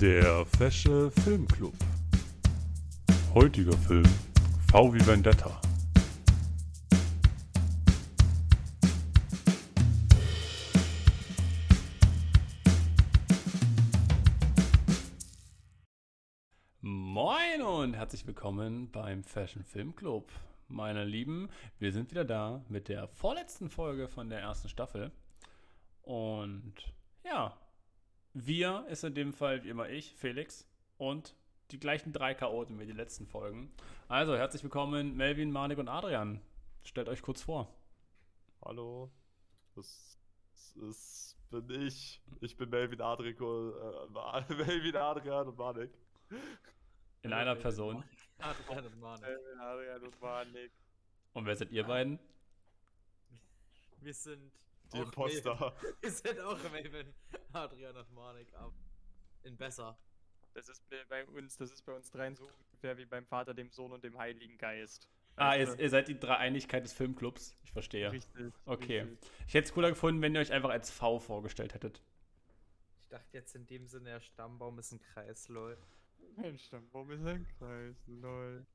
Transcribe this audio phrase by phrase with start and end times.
[0.00, 1.74] Der Fesche Filmclub.
[3.34, 4.06] Heutiger Film
[4.70, 5.60] V wie Vendetta.
[16.80, 20.30] Moin und herzlich willkommen beim Fashion Film Club.
[20.68, 21.48] Meine Lieben,
[21.80, 25.10] wir sind wieder da mit der vorletzten Folge von der ersten Staffel.
[26.02, 26.74] Und
[27.24, 27.58] ja,
[28.34, 31.34] wir ist in dem Fall wie immer ich, Felix, und
[31.70, 33.72] die gleichen drei Chaoten wie die letzten Folgen.
[34.08, 36.40] Also, herzlich willkommen, Melvin, Manik und Adrian.
[36.82, 37.72] Stellt euch kurz vor.
[38.64, 39.10] Hallo,
[39.74, 40.18] das
[40.76, 42.22] ist, bin ich.
[42.40, 45.90] Ich bin Melvin Adrico, äh, Melvin Adrian und Manik.
[47.22, 48.02] In einer Person.
[48.38, 49.22] Adrian und Manik.
[49.22, 50.72] Melvin Adrian und Manik.
[51.34, 52.18] Und wer seid ihr beiden?
[54.00, 54.52] Wir sind.
[54.92, 55.74] Die Imposter.
[56.00, 57.14] Wir sind auch Melvin,
[57.52, 58.72] Adrian und Manik, aber
[59.42, 59.98] in besser.
[60.54, 63.70] Das ist bei- uns, das ist bei uns dreien so ungefähr wie beim Vater, dem
[63.70, 65.08] Sohn und dem Heiligen Geist.
[65.36, 67.56] Ah, ihr, ihr seid die Dreieinigkeit des Filmclubs.
[67.62, 68.10] Ich verstehe.
[68.10, 68.52] Richtig.
[68.64, 69.00] Okay.
[69.02, 69.30] richtig.
[69.46, 72.02] Ich hätte es cooler gefunden, wenn ihr euch einfach als V vorgestellt hättet.
[73.00, 75.78] Ich dachte jetzt in dem Sinne, der Stammbaum ist ein Kreis, lol.
[76.36, 78.66] Mein Stammbaum ist ein Kreis, lol.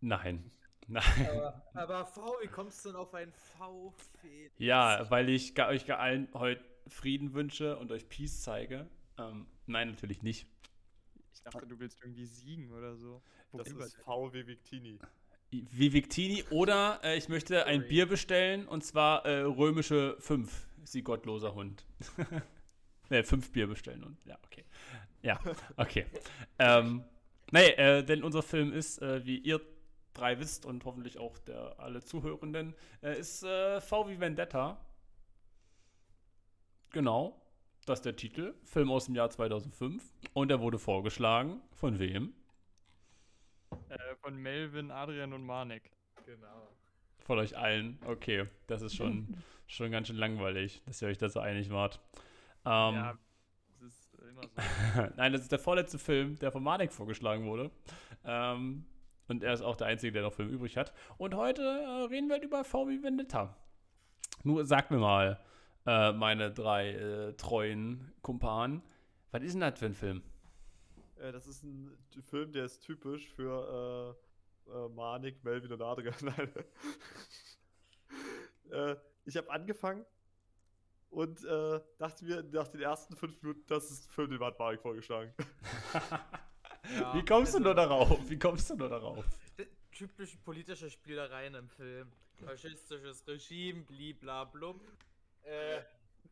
[0.00, 0.50] Nein.
[0.88, 1.02] Nein.
[1.28, 4.54] Aber, aber V, wie kommst du denn auf ein V, Felix?
[4.58, 8.88] Ja, weil ich euch allen heute Frieden wünsche und euch Peace zeige.
[9.18, 10.46] Ähm, nein, natürlich nicht.
[11.34, 13.22] Ich dachte, du willst irgendwie siegen oder so.
[13.52, 13.96] Das Worüber ist?
[13.96, 14.98] V wie Victini.
[15.50, 17.88] Wie Victini oder äh, ich möchte ein Sorry.
[17.88, 20.66] Bier bestellen und zwar äh, römische 5.
[20.84, 21.84] Sie gottloser Hund.
[23.10, 24.64] ne, 5 Bier bestellen und ja, okay.
[25.22, 25.40] Ja,
[25.76, 26.06] okay.
[26.58, 27.04] ähm,
[27.50, 29.60] nee, äh, denn unser Film ist, äh, wie ihr
[30.16, 34.80] drei wisst und hoffentlich auch der alle Zuhörenden, äh, ist äh, V wie Vendetta.
[36.90, 37.40] Genau,
[37.84, 38.54] das ist der Titel.
[38.64, 42.34] Film aus dem Jahr 2005 und er wurde vorgeschlagen von wem?
[43.88, 45.90] Äh, von Melvin, Adrian und Manik.
[46.24, 46.68] Genau.
[47.18, 47.98] Von euch allen.
[48.06, 49.36] Okay, das ist schon,
[49.66, 52.00] schon ganz schön langweilig, dass ihr euch da so einig wart.
[52.64, 53.18] Ähm, ja,
[53.66, 55.02] das ist immer so.
[55.16, 57.70] Nein, das ist der vorletzte Film, der von Manik vorgeschlagen wurde.
[58.24, 58.86] Ähm,
[59.28, 60.92] und er ist auch der Einzige, der noch Film übrig hat.
[61.18, 63.56] Und heute äh, reden wir halt über VW Vendetta.
[64.44, 65.40] Nur sag mir mal,
[65.86, 68.82] äh, meine drei äh, treuen Kumpanen,
[69.30, 70.22] was ist denn das für ein Film?
[71.18, 74.16] Äh, das ist ein Film, der ist typisch für
[74.68, 76.14] äh, äh, Manik, Melvin und Adrian.
[76.20, 76.50] Nein.
[79.24, 80.04] ich habe angefangen
[81.10, 81.44] und
[81.98, 85.32] dachte mir nach den ersten fünf Minuten, das ist ein Film, den hat Manik vorgeschlagen.
[86.94, 88.30] Ja, Wie kommst du also- nur darauf?
[88.30, 89.24] Wie kommst du nur darauf?
[89.58, 92.12] D- Typische politische Spielereien im Film.
[92.44, 94.80] Faschistisches Regime, bliblablub.
[95.42, 95.80] Äh,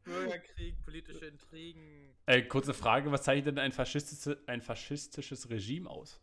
[0.04, 2.14] Bürgerkrieg, politische Intrigen.
[2.26, 6.20] Äh, kurze Frage, was zeichnet denn ein, faschistische, ein faschistisches Regime aus?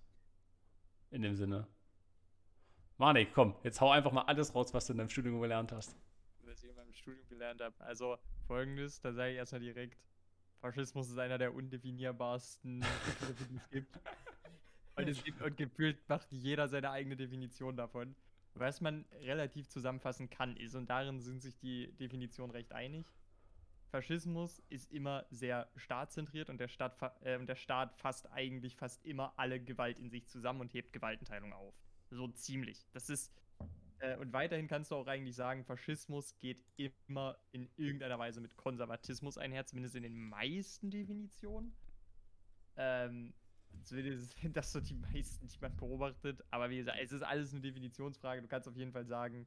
[1.09, 1.68] In dem Sinne.
[2.97, 5.96] Manik, komm, jetzt hau einfach mal alles raus, was du in deinem Studium gelernt hast.
[6.44, 7.74] was ich in meinem Studium gelernt habe.
[7.80, 9.97] Also folgendes, da sage ich erstmal direkt,
[10.61, 13.99] Faschismus ist einer der undefinierbarsten Begriffe, die es gibt.
[14.95, 18.13] Und es gibt und gefühlt macht jeder seine eigene Definition davon.
[18.53, 23.07] Was man relativ zusammenfassen kann, ist, und darin sind sich die Definitionen recht einig,
[23.89, 29.03] Faschismus ist immer sehr staatzentriert und der Staat, äh, und der Staat fasst eigentlich fast
[29.05, 31.73] immer alle Gewalt in sich zusammen und hebt Gewaltenteilung auf.
[32.09, 32.85] So ziemlich.
[32.91, 33.31] Das ist
[34.01, 38.57] äh, und weiterhin kannst du auch eigentlich sagen, Faschismus geht immer in irgendeiner Weise mit
[38.57, 41.73] Konservatismus einher, zumindest in den meisten Definitionen.
[42.78, 43.34] Ähm,
[43.84, 46.44] zumindest sind das so die meisten, die man beobachtet.
[46.50, 48.41] Aber wie gesagt, es ist alles eine Definitionsfrage.
[48.41, 49.45] Du kannst auf jeden Fall sagen,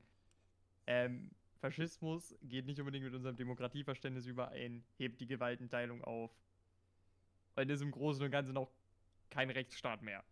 [0.87, 6.31] ähm, Faschismus geht nicht unbedingt mit unserem Demokratieverständnis überein, hebt die Gewaltenteilung auf
[7.57, 8.71] und ist im Großen und Ganzen auch
[9.31, 10.23] kein Rechtsstaat mehr.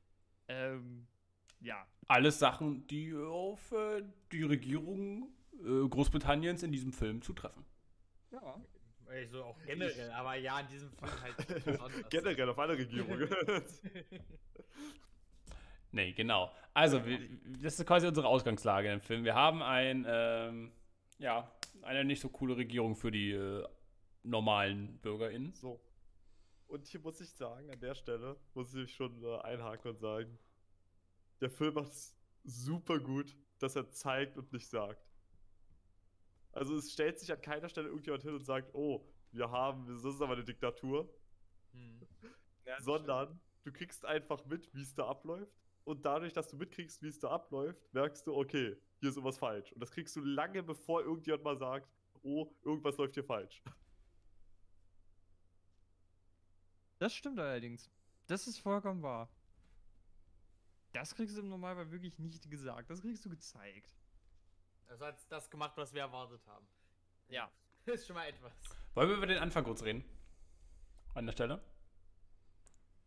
[0.47, 1.09] Ähm,
[1.63, 7.65] ja, Alles Sachen, die auf äh, die Regierung äh, Großbritanniens in diesem Film zutreffen.
[8.31, 8.61] ja.
[9.07, 11.37] Also auch generell, aber ja, in diesem Film halt
[11.67, 12.09] besonders.
[12.09, 13.29] Generell auf alle Regierungen.
[15.95, 16.51] Nee, genau.
[16.73, 17.19] Also, wir,
[17.61, 19.25] das ist quasi unsere Ausgangslage im Film.
[19.25, 20.73] Wir haben ein, ähm,
[21.19, 23.63] ja, eine nicht so coole Regierung für die äh,
[24.23, 25.53] normalen BürgerInnen.
[25.53, 25.81] so.
[26.67, 30.39] Und hier muss ich sagen, an der Stelle muss ich schon äh, einhaken und sagen,
[31.43, 35.07] der Film macht es super gut, dass er zeigt und nicht sagt.
[36.53, 40.05] Also es stellt sich an keiner Stelle irgendjemand hin und sagt, oh, wir haben, das
[40.05, 41.13] ist aber eine Diktatur,
[41.73, 42.07] Hm.
[42.67, 45.53] Ja, sondern du kriegst einfach mit, wie es da abläuft.
[45.85, 49.39] Und dadurch, dass du mitkriegst, wie es da abläuft, merkst du, okay, hier ist irgendwas
[49.39, 49.73] falsch.
[49.73, 51.89] Und das kriegst du lange, bevor irgendjemand mal sagt,
[52.23, 53.63] oh, irgendwas läuft hier falsch.
[56.99, 57.91] Das stimmt allerdings.
[58.29, 59.29] das ist vollkommen wahr.
[60.93, 62.91] Das kriegst du im Normalfall wirklich nicht gesagt.
[62.91, 63.95] Das kriegst du gezeigt.
[64.89, 66.67] Also hat das gemacht, was wir erwartet haben.
[67.29, 67.51] Ja.
[67.87, 68.53] Das ist schon mal etwas.
[68.95, 70.05] Wollen wir über den Anfang kurz reden?
[71.15, 71.61] An der Stelle?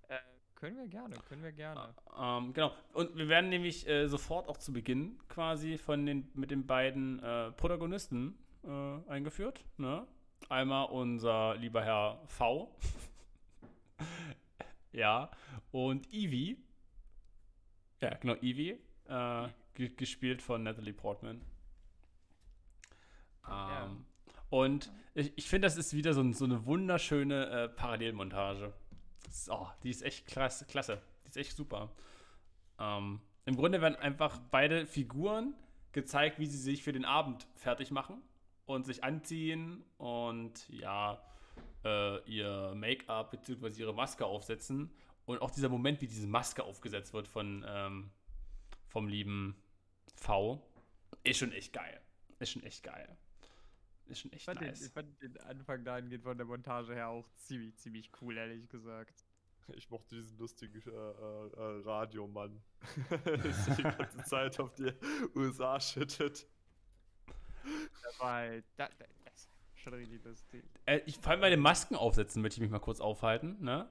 [0.08, 0.18] Äh,
[0.56, 1.94] können wir gerne, können wir gerne.
[2.18, 2.72] Ähm, genau.
[2.94, 7.22] Und wir werden nämlich äh, sofort auch zu Beginn quasi von den, mit den beiden
[7.22, 9.64] äh, Protagonisten äh, eingeführt.
[9.78, 10.08] Ne?
[10.50, 12.76] Einmal unser lieber Herr V.
[14.92, 15.30] ja.
[15.72, 16.65] Und Evie.
[18.06, 18.78] Ja, genau, Evie.
[19.08, 21.38] Äh, ge gespielt von Natalie Portman.
[21.38, 21.42] Ähm,
[23.48, 23.90] Ja.
[24.50, 28.74] Und ich, ich finde, das ist wieder so, ein, so eine wunderschöne äh, Parallelmontage.
[29.28, 31.02] Ist- Oh, die ist echt klasse, klasse.
[31.24, 31.92] Die ist echt super.
[32.80, 35.54] Ähm, Im Grunde werden einfach beide Figuren
[35.92, 38.22] gezeigt, wie sie sich für den Abend fertig machen
[38.66, 41.22] und sich anziehen und ja,
[41.84, 43.80] äh, ihr Make-up bzw.
[43.82, 44.92] ihre Maske aufsetzen.
[45.26, 48.12] Und auch dieser Moment, wie diese Maske aufgesetzt wird von ähm,
[48.88, 49.56] vom lieben
[50.16, 50.62] V,
[51.24, 52.00] ist schon echt geil.
[52.40, 53.18] Ist schon echt geil.
[54.08, 54.82] Ist schon Ich echt fand, den, nice.
[54.82, 59.26] ich fand den Anfang dahingehend von der Montage her auch ziemlich, ziemlich cool, ehrlich gesagt.
[59.74, 62.62] Ich mochte diesen lustigen äh, äh, äh, Radiomann,
[63.26, 64.94] der sich die ganze Zeit auf die
[65.36, 66.48] USA schüttet.
[68.04, 70.64] Das war halt, da, da, das war schon richtig lustig.
[70.86, 73.90] Äh, ich, vor allem bei den Masken aufsetzen möchte ich mich mal kurz aufhalten, ne?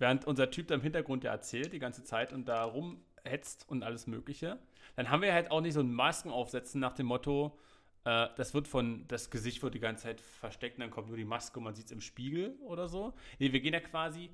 [0.00, 3.82] Während unser Typ da im Hintergrund ja erzählt die ganze Zeit und da rumhetzt und
[3.82, 4.58] alles Mögliche,
[4.96, 7.58] dann haben wir halt auch nicht so ein Masken aufsetzen nach dem Motto,
[8.04, 11.18] äh, das wird von, das Gesicht wird die ganze Zeit versteckt und dann kommt nur
[11.18, 13.12] die Maske und man sieht es im Spiegel oder so.
[13.38, 14.30] Nee, wir gehen ja quasi,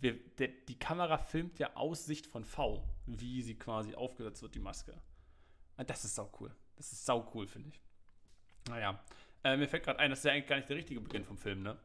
[0.00, 4.54] wir, der, die Kamera filmt ja aus Sicht von V, wie sie quasi aufgesetzt wird,
[4.54, 5.00] die Maske.
[5.78, 6.54] Und das ist sau cool.
[6.76, 7.80] Das ist sau cool, finde ich.
[8.68, 9.02] Naja.
[9.42, 11.38] Äh, mir fällt gerade ein, das ist ja eigentlich gar nicht der richtige Beginn vom
[11.38, 11.78] Film, ne?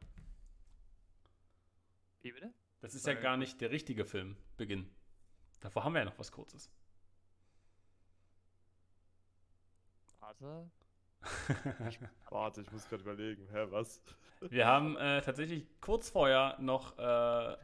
[2.22, 2.54] Wie bitte?
[2.80, 4.90] Das ist ja gar nicht der richtige Filmbeginn.
[5.60, 6.72] Davor haben wir ja noch was Kurzes.
[10.20, 10.70] Warte.
[12.30, 13.48] Warte, ich muss gerade überlegen.
[13.52, 14.02] Hä, was?
[14.42, 17.58] wir haben äh, tatsächlich kurz vorher noch, äh,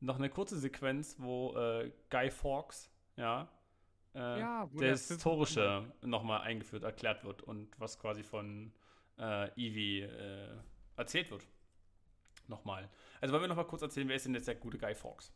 [0.00, 3.48] noch eine kurze Sequenz, wo äh, Guy Fawkes, ja,
[4.14, 8.72] äh, Ja, der Historische nochmal eingeführt, erklärt wird und was quasi von
[9.18, 10.56] äh, Evie äh,
[10.96, 11.46] erzählt wird.
[12.48, 12.88] Nochmal.
[13.22, 15.32] Also wollen wir nochmal kurz erzählen, wer ist denn jetzt der gute Guy Fawkes?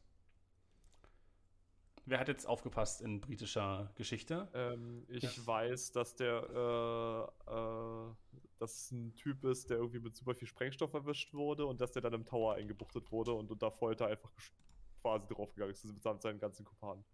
[2.04, 4.48] Wer hat jetzt aufgepasst in britischer Geschichte?
[4.54, 5.46] Ähm, ich Ja.
[5.46, 8.14] weiß, dass der, äh, äh,
[8.58, 12.02] dass ein Typ ist, der irgendwie mit super viel Sprengstoff erwischt wurde und dass der
[12.02, 14.32] dann im Tower eingebuchtet wurde und unter Folter einfach
[15.02, 17.04] quasi draufgegangen ist mitsamt seinen ganzen Kumpanen.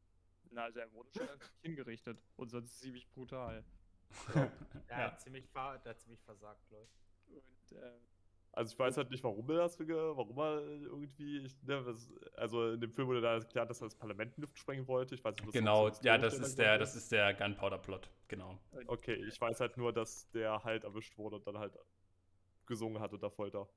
[0.50, 1.28] Na, also er wurde schon
[1.62, 2.18] hingerichtet.
[2.36, 3.62] Und sonst ziemlich brutal.
[4.34, 4.52] Der,
[4.88, 4.96] Ja.
[5.12, 6.88] hat, ziemlich ver der hat ziemlich versagt, Leute.
[7.28, 7.98] Und, äh,
[8.52, 12.72] Also ich weiß halt nicht, warum er das, warum er irgendwie, ich, ne, das, also
[12.72, 15.14] in dem Film wurde da erklärt, dass er das Parlament in die Luft sprengen wollte.
[15.14, 18.10] Ich weiß nicht, ob das Genau, so ja, das ist der, das ist der Gunpowder-Plot,
[18.28, 18.58] genau.
[18.86, 21.78] Okay, ich weiß halt nur, dass der halt erwischt wurde und dann halt
[22.66, 23.68] gesungen hat unter Folter.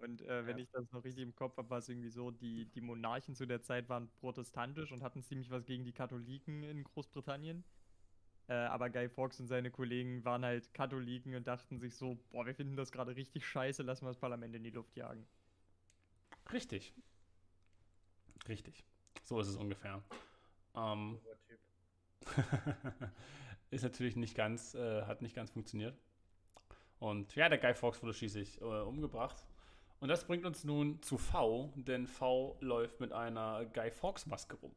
[0.00, 0.58] Und äh, wenn Ja.
[0.58, 3.46] ich das noch richtig im Kopf habe, war es irgendwie so, die, die Monarchen zu
[3.46, 7.64] der Zeit waren protestantisch und hatten ziemlich was gegen die Katholiken in Großbritannien.
[8.50, 12.44] Äh, aber Guy Fawkes und seine Kollegen waren halt Katholiken und dachten sich so, boah,
[12.44, 15.24] wir finden das gerade richtig scheiße, lassen wir das Parlament in die Luft jagen.
[16.52, 16.92] Richtig.
[18.48, 18.84] Richtig.
[19.22, 20.02] So ist es ungefähr.
[20.74, 21.20] Ähm,
[23.70, 25.96] ist natürlich nicht ganz, äh, hat nicht ganz funktioniert.
[26.98, 29.46] Und ja, der Guy Fawkes wurde schließlich äh, umgebracht.
[30.00, 34.56] Und das bringt uns nun zu V, denn V läuft mit einer Guy Fawkes Maske
[34.56, 34.74] rum.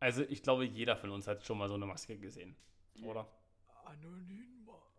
[0.00, 2.56] Also ich glaube, jeder von uns hat schon mal so eine Maske gesehen,
[3.02, 3.28] oder?
[3.84, 4.58] Anonym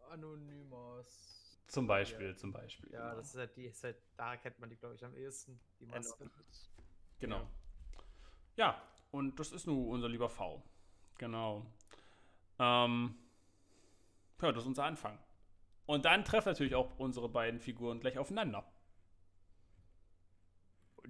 [0.10, 1.60] Anonymous.
[1.68, 2.92] Zum Beispiel, zum Beispiel.
[2.92, 3.16] Ja, genau.
[3.18, 5.86] das ist halt die, ist halt, da kennt man die, glaube ich, am ehesten, die
[5.86, 6.30] Maske.
[7.20, 7.48] Genau.
[8.56, 10.64] Ja, und das ist nun unser lieber V.
[11.18, 11.66] Genau.
[12.58, 13.16] Ähm,
[14.42, 15.20] ja, das ist unser Anfang.
[15.86, 18.66] Und dann treffen natürlich auch unsere beiden Figuren gleich aufeinander.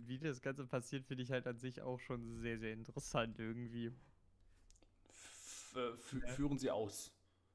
[0.09, 3.91] Wie das Ganze passiert, finde ich halt an sich auch schon sehr, sehr interessant irgendwie.
[5.07, 6.27] F Ja.
[6.33, 7.11] Führen sie aus.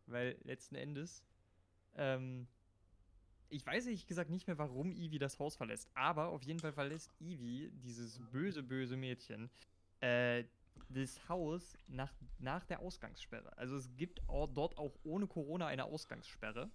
[0.07, 1.25] Weil letzten Endes,
[1.97, 2.47] ähm,
[3.49, 6.73] ich weiß ehrlich gesagt nicht mehr, warum Ivy das Haus verlässt, aber auf jeden Fall
[6.73, 9.51] verlässt Ivy, dieses böse, böse Mädchen,
[10.01, 10.45] äh,
[10.89, 13.57] das Haus nach, nach der Ausgangssperre.
[13.57, 16.71] Also es gibt auch, dort auch ohne Corona eine Ausgangssperre.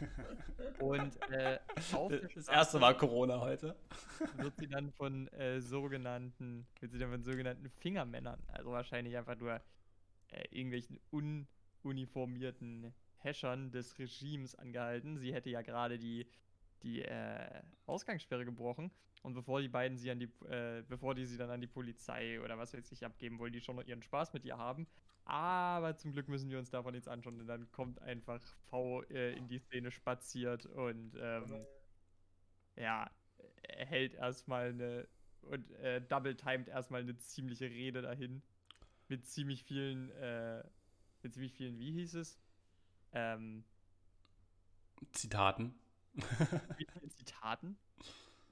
[0.80, 1.58] Und äh,
[1.92, 3.76] auf Das erste war Corona heute.
[4.36, 9.36] wird sie dann von äh, sogenannten, wird sie dann von sogenannten Fingermännern, also wahrscheinlich einfach
[9.36, 9.60] nur
[10.30, 10.98] äh, irgendwelchen
[11.82, 15.18] ununiformierten Häschern des Regimes angehalten.
[15.18, 16.26] Sie hätte ja gerade die,
[16.84, 18.90] die äh, Ausgangssperre gebrochen.
[19.22, 22.40] Und bevor die beiden sie an die, äh, bevor die sie dann an die Polizei
[22.40, 24.86] oder was weiß ich abgeben, wollen die schon noch ihren Spaß mit ihr haben.
[25.24, 29.32] Aber zum Glück müssen wir uns davon nichts anschauen, denn dann kommt einfach V äh,
[29.32, 31.64] in die Szene spaziert und ähm,
[32.76, 33.10] ja,
[33.62, 35.08] er hält erstmal eine
[35.40, 38.42] und äh, double timed erstmal eine ziemliche Rede dahin.
[39.08, 40.62] Mit ziemlich vielen, äh,
[41.22, 42.38] mit ziemlich vielen, wie hieß es?
[43.12, 43.64] Ähm,
[45.12, 45.74] Zitaten.
[47.16, 47.76] Zitaten.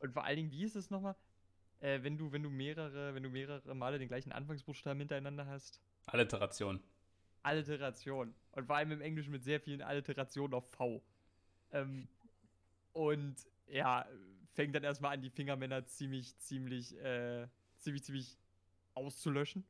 [0.01, 1.15] Und vor allen Dingen, wie ist es nochmal?
[1.81, 5.81] Äh, wenn du, wenn du mehrere, wenn du mehrere Male den gleichen Anfangsbuchstaben hintereinander hast.
[6.07, 6.81] Alliteration.
[7.43, 8.35] Alliteration.
[8.53, 11.03] Und vor allem im Englischen mit sehr vielen Alliterationen auf V.
[11.73, 12.09] Ähm,
[12.93, 14.07] und ja,
[14.55, 18.39] fängt dann erstmal an, die Fingermänner ziemlich, ziemlich, äh, ziemlich, ziemlich
[18.95, 19.65] auszulöschen.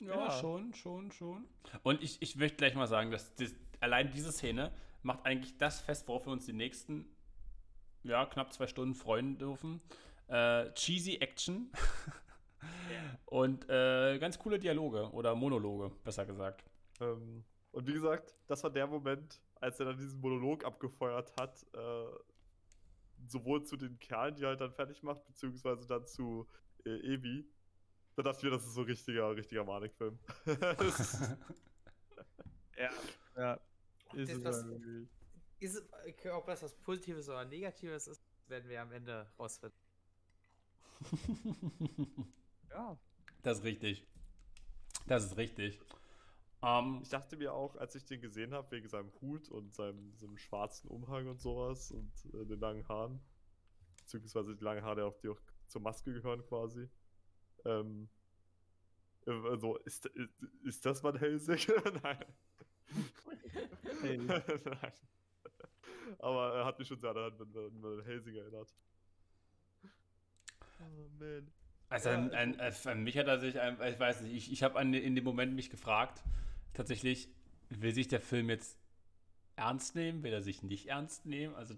[0.00, 0.30] Ja, Ja.
[0.30, 1.44] schon, schon, schon.
[1.82, 4.72] Und ich, ich möchte gleich mal sagen, dass das, allein diese Szene
[5.04, 7.06] macht eigentlich das fest, worauf wir uns die nächsten,
[8.02, 9.80] ja, knapp zwei Stunden freuen dürfen.
[10.28, 11.70] Äh, cheesy Action
[13.26, 16.64] und äh, ganz coole Dialoge oder Monologe, besser gesagt.
[17.00, 21.66] Ähm, und wie gesagt, das war der Moment, als er dann diesen Monolog abgefeuert hat,
[21.74, 22.06] äh,
[23.26, 26.48] sowohl zu den Kerlen, die er halt dann fertig macht, beziehungsweise dann zu
[26.84, 27.46] äh, Evi.
[28.16, 30.18] Da dachte ich mir, das ist so ein richtiger, richtiger Manik-Film.
[32.76, 32.90] Ja.
[33.36, 33.60] Ja.
[34.12, 35.08] Ist Das- wirklich.
[35.60, 35.82] Ist
[36.32, 39.78] ob das was Positives oder Negatives ist, werden wir am Ende rausfinden.
[42.70, 42.98] Ja.
[43.42, 44.04] Das ist richtig.
[45.06, 45.80] Das ist richtig.
[46.62, 50.12] Ähm, ich dachte mir auch, als ich den gesehen habe, wegen seinem Hut und seinem,
[50.16, 53.20] seinem schwarzen Umhang und sowas und äh, den langen Haaren,
[53.98, 56.88] beziehungsweise die langen Haare, die auch zur Maske gehören quasi.
[57.64, 58.08] Ähm,
[59.26, 60.30] äh, also, ist, ist,
[60.64, 61.58] ist das Van Helsing?
[62.02, 62.24] Nein.
[64.02, 64.42] Nein.
[66.18, 68.74] Aber er hat mich schon sehr an Van- Van Van Helsing erinnert.
[70.80, 71.50] Oh man.
[71.88, 74.62] Also Ja, an, an, an mich hat er sich, ein- ich weiß nicht, ich, ich
[74.62, 76.22] habe in dem Moment mich gefragt,
[76.72, 77.28] tatsächlich,
[77.70, 78.78] will sich der Film jetzt
[79.56, 81.54] ernst nehmen, will er sich nicht ernst nehmen?
[81.54, 81.74] Also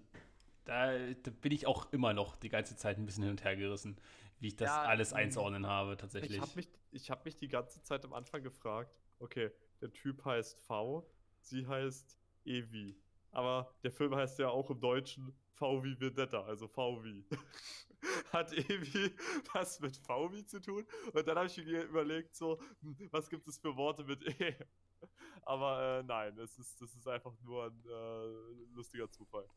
[0.65, 3.55] da, da bin ich auch immer noch die ganze Zeit ein bisschen hin und her
[3.55, 3.97] gerissen,
[4.39, 6.39] wie ich das Ja, alles ähm, einzuordnen habe, Ich tatsächlich.
[6.41, 10.59] habe mich, ich hab mich die ganze Zeit am Anfang gefragt, okay, der Typ heißt
[10.61, 11.09] V,
[11.41, 12.95] sie heißt Evi.
[13.31, 17.25] Aber der Film heißt ja auch im Deutschen V wie Vendetta, also V wie.
[18.31, 19.15] Hat Evi
[19.53, 20.85] was mit V wie zu tun?
[21.13, 24.55] Und dann habe ich mir überlegt, so, hm, was gibt es für Worte mit E?
[25.43, 29.47] Aber äh, nein, es ist, das ist einfach nur ein äh, lustiger Zufall.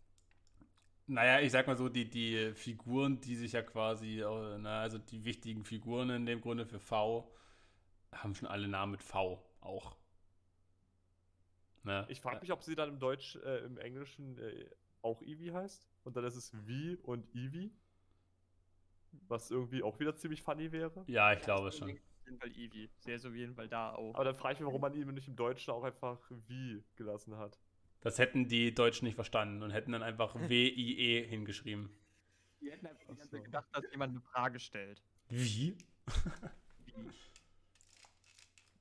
[1.07, 5.25] Naja, ich sag mal so, die, die Figuren, die sich ja quasi, äh, also die
[5.25, 7.35] wichtigen Figuren in dem Grunde für V,
[8.13, 9.97] haben schon alle Namen mit V auch.
[11.83, 12.07] Ne?
[12.09, 14.69] Ich frage mich, ob sie dann im Deutsch, äh, im Englischen äh,
[15.03, 15.89] auch Evi heißt.
[16.05, 17.73] Und dann ist es wie und Evi.
[19.29, 21.05] Was irgendwie auch wieder ziemlich funny wäre.
[21.07, 21.91] Ja, ich glaube schon.
[21.91, 22.91] Auf jeden Fall Eevee.
[23.07, 24.15] Der ist auf jeden Fall da auch.
[24.15, 27.37] Aber dann frage ich mich, warum man ihn nicht im Deutschen auch einfach wie gelassen
[27.37, 27.59] hat.
[28.03, 31.91] Das hätten die Deutschen nicht verstanden und hätten dann einfach W-I-E hingeschrieben.
[32.61, 33.31] Die hätten einfach die ganze so.
[33.31, 35.03] Zeit gedacht, dass jemand eine Frage stellt.
[35.29, 35.77] Wie?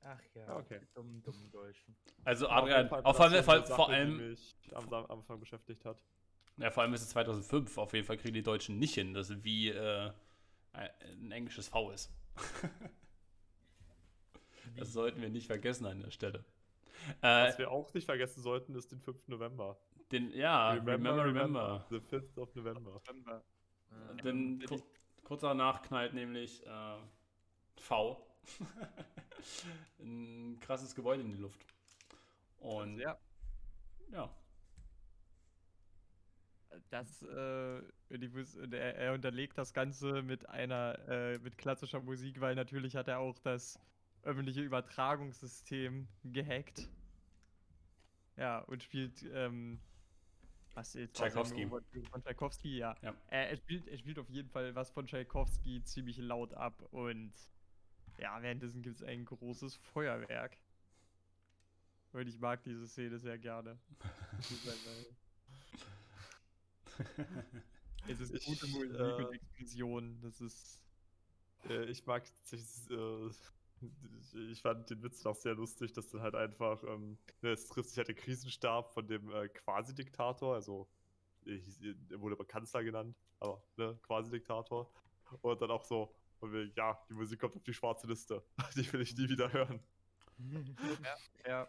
[0.02, 0.80] Ach ja, Ja, okay.
[0.80, 1.94] die dummen, dummen Deutschen.
[2.24, 4.92] Also Adrian, Fall auf jeden das so Fall, eine vor Sache, die allem, mich am
[4.92, 6.02] am Anfang beschäftigt hat.
[6.56, 9.30] ja, vor allem ist es 2005, auf jeden Fall kriegen die Deutschen nicht hin, dass
[9.44, 10.10] wie äh,
[10.72, 12.10] ein englisches V ist.
[14.76, 16.44] das sollten wir nicht vergessen an der Stelle.
[17.22, 19.28] Äh, Was wir auch nicht vergessen sollten, ist den 5.
[19.28, 19.78] November.
[20.12, 21.86] den, ja, remember, remember.
[21.90, 23.00] The 5th of November.
[23.06, 23.42] November.
[23.90, 23.96] Ja.
[24.08, 24.82] Dann Wenn ku
[25.24, 26.96] kurz danach knallt nämlich äh,
[27.78, 28.26] V.
[30.00, 31.60] ein krasses Gebäude in die Luft.
[32.58, 33.18] Und Ja,
[34.12, 34.30] ja.
[36.90, 38.30] das, äh, die,
[38.72, 43.18] er, er unterlegt das Ganze mit einer, äh, mit klassischer Musik, weil natürlich hat er
[43.18, 43.78] auch das
[44.22, 46.88] öffentliche Übertragungssystem gehackt.
[48.36, 49.80] Ja, und spielt, ähm,
[50.74, 51.66] was jetzt Tchaikovsky.
[51.66, 52.96] Von Tchaikovsky, ja.
[53.02, 53.14] Ja.
[53.28, 57.32] Er, er, spielt, er spielt auf jeden Fall was von Tchaikovsky ziemlich laut ab und
[58.20, 60.56] ja, währenddessen gibt es ein großes Feuerwerk.
[62.12, 63.78] Und ich mag diese Szene sehr gerne.
[64.40, 65.16] Ist einfach-
[68.08, 70.20] Es ist Ich, gute Musik äh, und Explosion.
[70.22, 70.80] Das ist.
[71.68, 76.20] Äh, ich mag tatsächlich, äh, ich- ich fand den Witz noch sehr lustig, dass dann
[76.22, 80.88] halt einfach, ähm, ne, es trifft sich halt der Krisenstab von dem äh, Quasi-Diktator, also
[81.46, 84.90] er hieß- er wurde aber Kanzler genannt, aber ne, Quasi-Diktator.
[85.42, 88.42] Und dann auch so, und wir, ja, die Musik kommt auf die schwarze Liste.
[88.76, 89.80] Die will ich nie wieder hören.
[91.46, 91.68] Ja.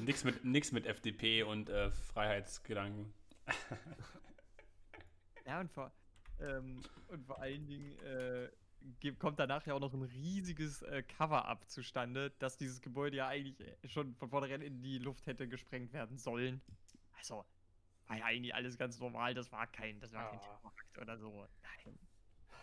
[0.00, 3.12] nix, mit, nix mit FDP und äh, Freiheitsgedanken.
[5.44, 5.92] Ja, und vor,
[6.40, 8.48] ähm, und vor allen Dingen äh,
[9.18, 13.60] kommt danach ja auch noch ein riesiges äh, Cover-up zustande, dass dieses Gebäude ja eigentlich
[13.60, 16.60] äh, schon von vornherein in die Luft hätte gesprengt werden sollen.
[17.18, 17.44] Also,
[18.06, 20.42] war ja eigentlich alles ganz normal, das war kein, das war kein Ah.
[20.42, 21.46] Terrorakt oder so.
[21.84, 21.98] Nein.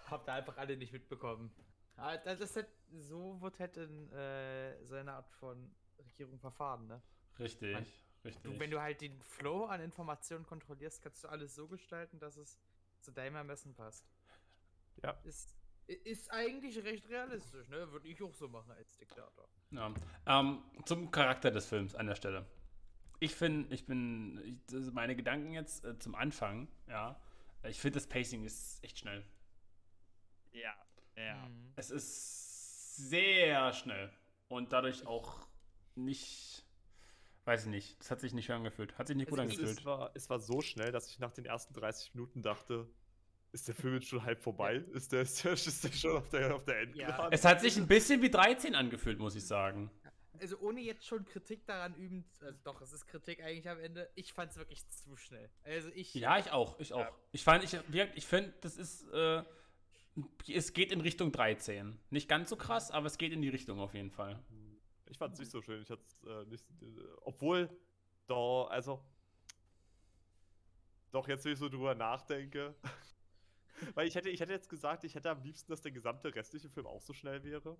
[0.09, 1.51] Habt ihr einfach alle nicht mitbekommen.
[1.97, 5.69] Ah, Das ist halt, so wird halt in äh, so eine Art von
[6.05, 7.01] Regierung verfahren, ne?
[7.39, 7.85] Richtig, Man-
[8.23, 8.43] richtig.
[8.43, 12.37] Du, wenn du halt den Flow an Informationen kontrollierst, kannst du alles so gestalten, dass
[12.37, 12.57] es
[13.01, 14.05] zu deinem Ermessen passt.
[15.03, 15.11] Ja.
[15.23, 15.55] Ist,
[15.89, 17.91] i- ist eigentlich recht realistisch, ne?
[17.91, 19.47] Würde ich auch so machen als Diktator.
[19.71, 19.93] Ja.
[20.25, 22.45] Ähm, zum Charakter des Films an der Stelle.
[23.21, 27.19] Ich finde, ich bin, ich, meine Gedanken jetzt äh, zum Anfang, ja.
[27.63, 29.25] Ich finde, das Pacing ist echt schnell.
[30.51, 30.73] Ja,
[31.15, 31.47] ja.
[31.47, 31.73] Mhm.
[31.75, 34.11] Es ist sehr schnell
[34.47, 35.47] und dadurch auch
[35.95, 36.65] nicht,
[37.45, 38.97] weiß ich nicht, das hat sich nicht schön angefühlt.
[38.97, 39.79] Hat sich nicht gut Es, angefühlt.
[39.79, 42.89] es, war, es war so schnell, dass ich nach den ersten 30 Minuten dachte,
[43.51, 44.75] ist der Film jetzt schon halb vorbei?
[44.93, 47.31] Ist, der, ist, der, ist der schon auf der, auf der Endgeraden?
[47.31, 49.89] Es hat sich ein bisschen wie 13 angefühlt, muss ich sagen.
[50.41, 54.09] Also ohne jetzt schon Kritik daran üben, also doch, es ist Kritik eigentlich am Ende.
[54.15, 55.49] Ich fand es wirklich zu schnell.
[55.63, 56.13] Also ich.
[56.13, 57.05] Ja, ich auch, ich auch.
[57.33, 57.77] Ich fand, ich,
[58.15, 59.43] ich finde, das ist, äh,
[60.47, 61.97] es geht in Richtung 13.
[62.09, 64.41] Nicht ganz so krass, aber es geht in die Richtung auf jeden Fall.
[65.09, 65.81] Ich fand es nicht so schön.
[65.81, 66.85] Ich hatte äh, nicht, äh,
[67.21, 67.69] obwohl,
[68.27, 69.03] doch, also,
[71.11, 72.75] doch jetzt, wenn ich so drüber nachdenke,
[73.95, 76.69] weil ich hätte, ich hätte jetzt gesagt, ich hätte am liebsten, dass der gesamte restliche
[76.69, 77.77] Film auch so schnell wäre,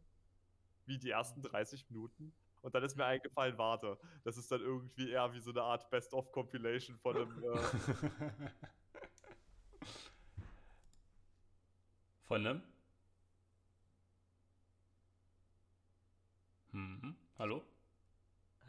[0.85, 2.33] wie die ersten 30 Minuten.
[2.61, 5.89] Und dann ist mir eingefallen, warte, das ist dann irgendwie eher wie so eine Art
[5.89, 8.49] Best-of-Compilation von einem, äh,
[12.29, 12.61] Von einem?
[16.71, 17.15] Mhm.
[17.39, 17.63] Hallo?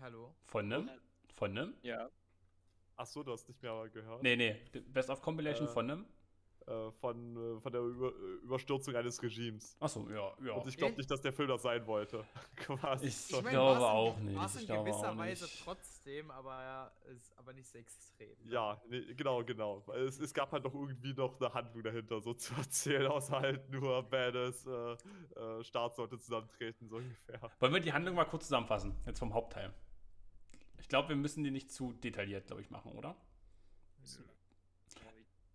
[0.01, 0.35] Hallo?
[0.47, 0.91] Von einem?
[1.37, 1.75] Von einem?
[1.83, 2.09] Ja.
[2.97, 4.57] ach so, du hast nicht mehr gehört, Nee, nee.
[4.89, 6.07] Best of Compilation Äh, von einem?
[6.67, 9.77] Äh, von, äh, von der Über äh, Überstürzung eines Regimes.
[9.81, 10.53] Achso, ja, ja.
[10.55, 12.25] Und ich glaube nicht, dass der Film das sein wollte.
[12.57, 13.07] Quasi.
[13.07, 13.31] Ich-.
[13.31, 15.65] Ich glaube war's in- auch nicht, war's ich in glaube gewisser auch Weise nicht.
[15.65, 18.29] trotzdem, aber ja, ist aber nicht so extrem.
[18.45, 18.53] ne?
[18.53, 19.83] Ja, nee, genau, genau.
[19.87, 23.41] Weil Es, es gab halt noch irgendwie noch eine Handlung dahinter, so zu erzählen, außer
[23.41, 24.93] halt nur badass äh,
[25.39, 27.41] äh, Staatsleute zusammentreten, so ungefähr.
[27.61, 28.95] Wollen wir die Handlung mal kurz zusammenfassen?
[29.07, 29.73] Jetzt vom Hauptteil.
[30.79, 33.15] Ich glaube, wir müssen die nicht zu detailliert, glaube ich, machen, oder?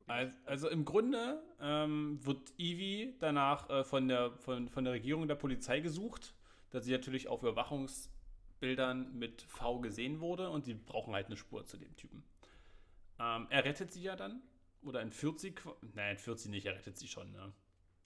[0.08, 5.24] Also, also im Grunde ähm, wird Ivy danach äh, von, der, von, von der Regierung
[5.24, 6.36] und der Polizei gesucht,
[6.70, 11.66] da sie natürlich auf Überwachungsbildern mit V gesehen wurde und sie brauchen halt eine Spur
[11.66, 12.24] zu dem Typen.
[13.20, 14.42] Ähm, er rettet sie ja dann
[14.84, 15.56] oder entführt sie.
[15.96, 17.32] Nein, entführt sie nicht, er rettet sie schon.
[17.32, 17.52] Ne?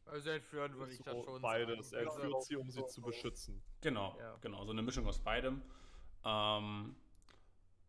[0.05, 1.89] Also entführen würde ich das So, schon beides.
[1.89, 2.03] sagen.
[2.05, 3.61] Er Also, führt sie, um sie zu beschützen.
[3.81, 4.37] Genau, Ja.
[4.41, 5.61] genau, so eine Mischung aus beidem.
[6.23, 6.95] Ähm,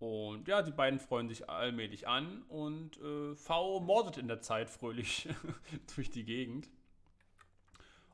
[0.01, 4.71] und ja, die beiden freuen sich allmählich an und äh, V mordet in der Zeit
[4.71, 5.29] fröhlich
[5.95, 6.71] durch die Gegend.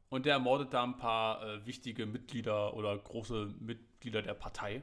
[0.08, 4.82] Und der ermordet da ein paar äh, wichtige Mitglieder oder große Mitglieder der Partei.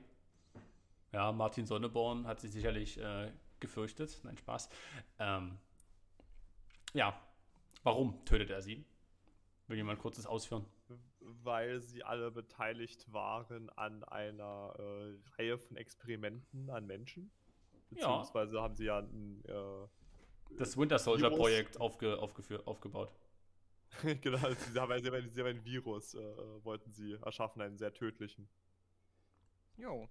[1.11, 4.21] Ja, Martin Sonneborn hat sich sicherlich äh, gefürchtet.
[4.23, 4.69] Nein, Spaß.
[5.19, 5.57] Ähm,
[6.93, 7.19] ja,
[7.83, 8.85] warum tötet er sie?
[9.67, 10.65] Will jemand kurzes ausführen?
[11.43, 17.31] Weil sie alle beteiligt waren an einer äh, Reihe von Experimenten an Menschen.
[17.91, 18.07] Ja.
[18.07, 19.87] Beziehungsweise haben sie ja ein, äh,
[20.57, 21.39] Das Winter Soldier Virus.
[21.39, 23.11] Projekt aufge, aufgebaut.
[24.21, 27.93] genau, sie haben, sie, haben, sie haben ein Virus, äh, wollten sie erschaffen, einen sehr
[27.93, 28.49] tödlichen.
[29.77, 30.09] Jo.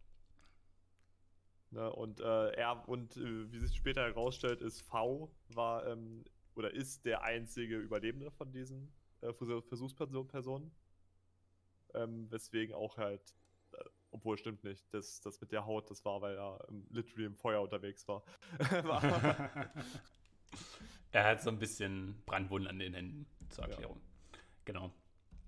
[1.70, 6.72] Ne, und äh, er und äh, wie sich später herausstellt, ist V war ähm, oder
[6.72, 10.70] ist der einzige Überlebende von diesen äh, Versuch- Versuchspersonen.
[11.94, 13.20] Ähm, weswegen auch halt,
[13.72, 17.26] äh, obwohl stimmt nicht, das, das mit der Haut, das war, weil er ähm, literally
[17.26, 18.22] im Feuer unterwegs war.
[21.12, 24.00] Er hat so ein bisschen Brandwunden an den Händen, zur Erklärung.
[24.64, 24.90] Genau.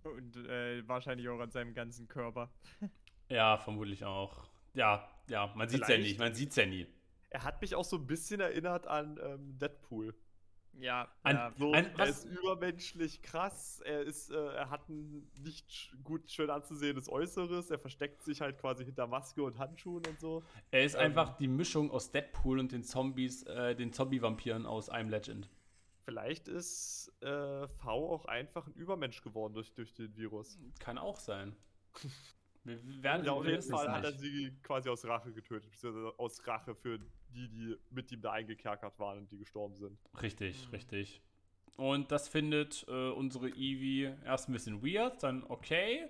[0.03, 2.51] Und äh, wahrscheinlich auch an seinem ganzen Körper.
[3.31, 4.47] Ja, vermutlich auch.
[4.75, 6.87] Ja, ja, man sieht's ja Vielleicht- nicht, man sieht's ja nie.
[7.31, 10.15] er hat mich auch so ein bisschen erinnert an ähm, Deadpool.
[10.81, 11.53] Ja, An- ja.
[11.57, 16.29] So, Ein- er was- ist übermenschlich krass, er ist, äh, er hat ein nicht gut
[16.31, 20.43] schön anzusehendes Äußeres, er versteckt sich halt quasi hinter Maske und Handschuhen und so.
[20.71, 21.01] Er ist Ähm.
[21.03, 25.49] einfach die Mischung aus Deadpool und den Zombies, äh, den Zombie-Vampiren aus I'm Legend.
[26.05, 30.59] Vielleicht ist äh, V auch einfach ein Übermensch geworden durch, durch den Virus.
[30.81, 31.57] Kann auch sein.
[32.65, 36.47] Wir werden Ja, auf jeden Fall hat er sie quasi aus Rache getötet, beziehungsweise aus
[36.47, 36.99] Rache für
[37.35, 39.99] die, die mit ihm da eingekerkert waren und die gestorben sind.
[40.23, 40.71] Richtig, Mhm.
[40.71, 41.23] richtig.
[41.77, 46.09] Und das findet äh, unsere Eevee erst ein bisschen weird, dann okay.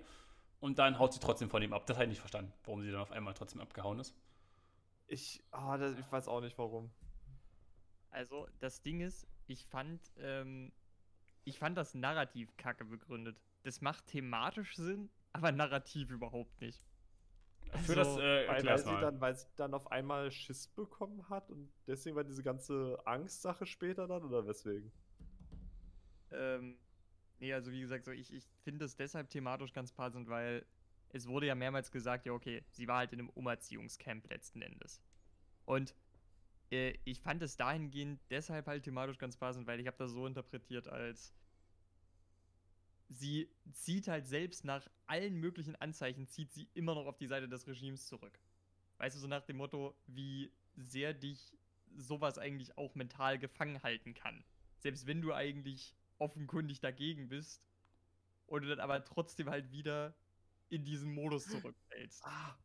[0.59, 1.85] Und dann haut sie trotzdem von ihm ab.
[1.87, 4.15] Das habe ich nicht verstanden, warum sie dann auf einmal trotzdem abgehauen ist.
[5.07, 6.91] Ich, ah, das, ich weiß auch nicht warum.
[8.09, 10.71] Also, das Ding ist, ich fand, ähm,
[11.43, 13.37] ich fand das Narrativ kacke begründet.
[13.63, 16.85] Das macht thematisch Sinn, aber narrativ überhaupt nicht.
[17.85, 21.27] Für das, Also, äh, Weil, weil, sie dann, weil sie dann auf einmal Schiss bekommen
[21.29, 24.91] hat und deswegen war diese ganze Angstsache später dann oder weswegen?
[26.31, 26.77] Ähm,
[27.39, 30.65] nee, also wie gesagt, so ich, ich finde es deshalb thematisch ganz passend, weil
[31.09, 35.01] es wurde ja mehrmals gesagt, ja, okay, sie war halt in einem Umerziehungscamp letzten Endes.
[35.65, 35.95] Und
[36.71, 40.27] äh, ich fand es dahingehend deshalb halt thematisch ganz passend, weil ich habe das so
[40.27, 41.33] interpretiert als
[43.09, 47.47] sie zieht halt selbst nach allen möglichen Anzeichen, zieht sie immer noch auf die Seite
[47.47, 48.39] des Regimes zurück.
[48.97, 51.53] Weißt du, so nach dem Motto, wie sehr dich
[51.97, 54.43] sowas eigentlich auch mental gefangen halten kann.
[54.79, 57.67] Selbst wenn du eigentlich offenkundig dagegen bist
[58.47, 60.15] und du dann aber trotzdem halt wieder
[60.69, 62.23] in diesen Modus zurückfällst.
[62.25, 62.57] Ah.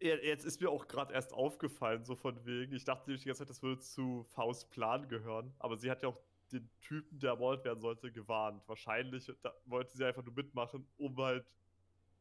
[0.00, 2.74] Jetzt ist mir auch gerade erst aufgefallen, so von wegen.
[2.74, 5.54] Ich dachte nämlich die ganze Zeit, das würde zu Faust Plan gehören.
[5.58, 6.20] Aber sie hat ja auch
[6.52, 8.62] den Typen, der ermordet werden sollte, gewarnt.
[8.68, 11.46] Wahrscheinlich da wollte sie einfach nur mitmachen, um halt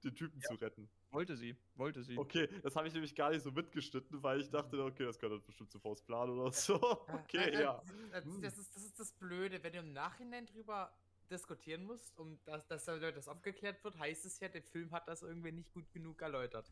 [0.04, 0.90] den Typen zu retten.
[1.12, 2.18] Wollte sie, wollte sie.
[2.18, 5.46] Okay, das habe ich nämlich gar nicht so mitgeschnitten, weil ich dachte, okay, das gehört
[5.46, 6.76] bestimmt zu Faust Plan oder so.
[7.08, 7.82] Okay, Äh, äh, ja.
[8.12, 8.42] Das, Hm.
[8.42, 10.92] das, ist, das ist das Blöde, wenn du im Nachhinein drüber
[11.30, 15.08] diskutieren musst, um dass, dass da das aufgeklärt wird, heißt es ja, der Film hat
[15.08, 16.72] das irgendwie nicht gut genug erläutert.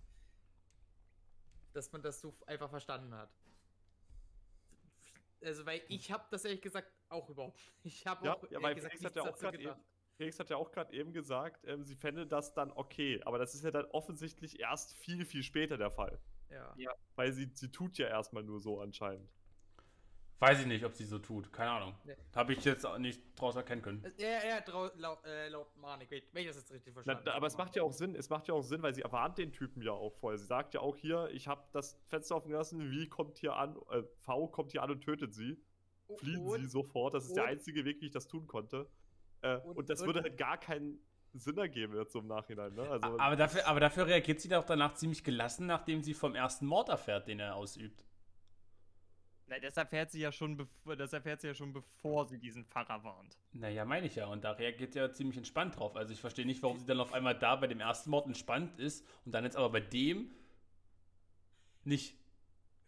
[1.74, 3.34] Dass man das so einfach verstanden hat.
[5.44, 7.60] Also, weil ich habe das ehrlich gesagt auch überhaupt.
[7.84, 9.76] Ich habe Ja, auch ja, weil gesagt Felix hat ja auch dazu gerade eben.
[10.16, 13.22] Felix hat ja auch gerade eben gesagt, ähm, sie fände das dann okay.
[13.26, 16.20] Aber das ist ja dann offensichtlich erst viel, viel später der Fall.
[16.50, 16.74] Ja.
[16.78, 16.92] Ja.
[17.16, 19.30] Weil sie, sie tut ja erstmal nur so anscheinend.
[20.40, 21.54] Weiß ich nicht, ob sie so tut.
[21.54, 21.96] Keine Ahnung.
[22.04, 22.16] Nee.
[22.36, 24.04] Habe ich jetzt auch nicht draus erkennen können.
[24.18, 27.48] Ja, ja, trau, laut, äh, laut Manik, wenn ich das jetzt richtig verstanden da, aber
[27.48, 27.64] es habe.
[27.64, 29.94] macht ja auch Sinn, es macht ja auch Sinn, weil sie erwarnt den Typen ja
[29.94, 30.38] auch vorher.
[30.38, 33.78] Sie sagt ja auch hier, ich habe das Fenster offen gelassen, wie kommt hier an,
[33.92, 35.58] äh, V kommt hier an und tötet sie.
[36.18, 38.90] Fliehen und- sie sofort, das ist der und- einzige Weg, wie ich das tun konnte.
[39.42, 41.00] Äh, und, Und- das und- würde halt gar keinen
[41.34, 42.82] Sinn ergeben jetzt im Nachhinein, ne?
[42.88, 46.66] Also, Aber dafür, aber dafür reagiert sie doch danach ziemlich gelassen, nachdem sie vom ersten
[46.68, 48.06] Mord erfährt, den er ausübt.
[49.54, 52.66] Na, das erfährt sie ja schon, bevor, das erfährt sie ja schon, bevor sie diesen
[52.66, 53.38] Pfarrer warnt.
[53.52, 54.26] Naja, meine ich ja.
[54.26, 55.96] Und da reagiert sie ja ziemlich entspannt drauf.
[55.96, 58.80] Also ich verstehe nicht, warum sie dann auf einmal da bei dem ersten Mord entspannt
[58.80, 60.32] ist und dann jetzt aber bei dem
[61.84, 62.18] nicht.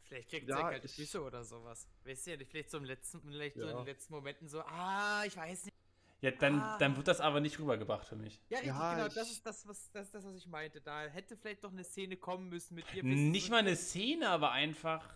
[0.04, 1.88] Vielleicht kriegt Ja, sie ja kalte ich- Füße oder sowas.
[2.04, 3.76] Weißt du ja nicht, vielleicht so im letzten, vielleicht so in Ja.
[3.78, 5.76] den letzten Momenten so, ah, ich weiß nicht.
[6.22, 6.78] Ja, dann, Ah.
[6.80, 8.42] dann wird das aber nicht rübergebracht für mich.
[8.50, 10.82] Ja, richtig, Ja, genau, das ist das, was, das das, was ich meinte.
[10.82, 13.04] Da hätte vielleicht doch eine Szene kommen müssen mit ihr.
[13.04, 15.14] Nicht mal eine Szene, aber einfach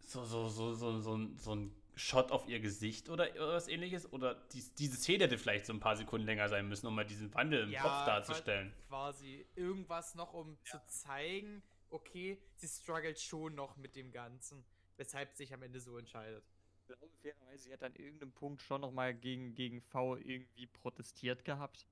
[0.00, 3.68] so, so, so, so, so, ein- so ein Shot auf ihr Gesicht oder, oder was
[3.68, 4.10] ähnliches.
[4.12, 7.04] Oder dies, diese Szene hätte vielleicht so ein paar Sekunden länger sein müssen, um mal
[7.04, 8.72] diesen Wandel im Ja, Kopf darzustellen.
[8.88, 14.64] Quasi irgendwas noch, um zu zeigen, okay, sie struggelt schon noch mit dem Ganzen,
[14.96, 16.42] weshalb sie sich am Ende so entscheidet.
[16.78, 21.44] Ich glaube fairerweise, sie hat an irgendeinem Punkt schon nochmal gegen, gegen V irgendwie protestiert
[21.44, 21.86] gehabt.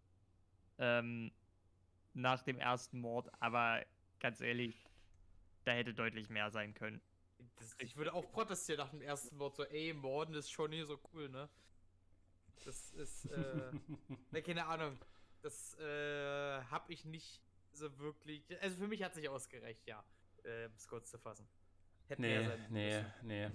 [0.78, 1.32] Ähm,
[2.14, 3.84] nach dem ersten Mord, aber
[4.20, 4.88] ganz ehrlich,
[5.64, 7.00] da hätte deutlich mehr sein können.
[7.58, 10.86] Das, ich würde auch protestieren nach dem ersten Wort, so, ey, Morden ist schon hier
[10.86, 11.48] so cool, ne?
[12.64, 13.72] Das ist, äh,
[14.30, 14.98] ne, keine Ahnung.
[15.42, 17.40] Das, äh, hab ich nicht
[17.72, 18.44] so wirklich.
[18.60, 20.04] Also für mich hat sich ausgereicht, ja.
[20.44, 21.48] Äh, um es kurz zu fassen.
[22.06, 23.50] Hätte mehr Nee, sein nee, nee.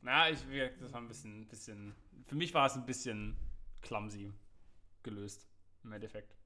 [0.00, 0.40] Na, ich,
[0.78, 1.94] das war ein bisschen, bisschen.
[2.26, 3.36] Für mich war es ein bisschen
[3.82, 4.32] clumsy
[5.02, 5.46] gelöst.
[5.84, 6.37] Im Endeffekt.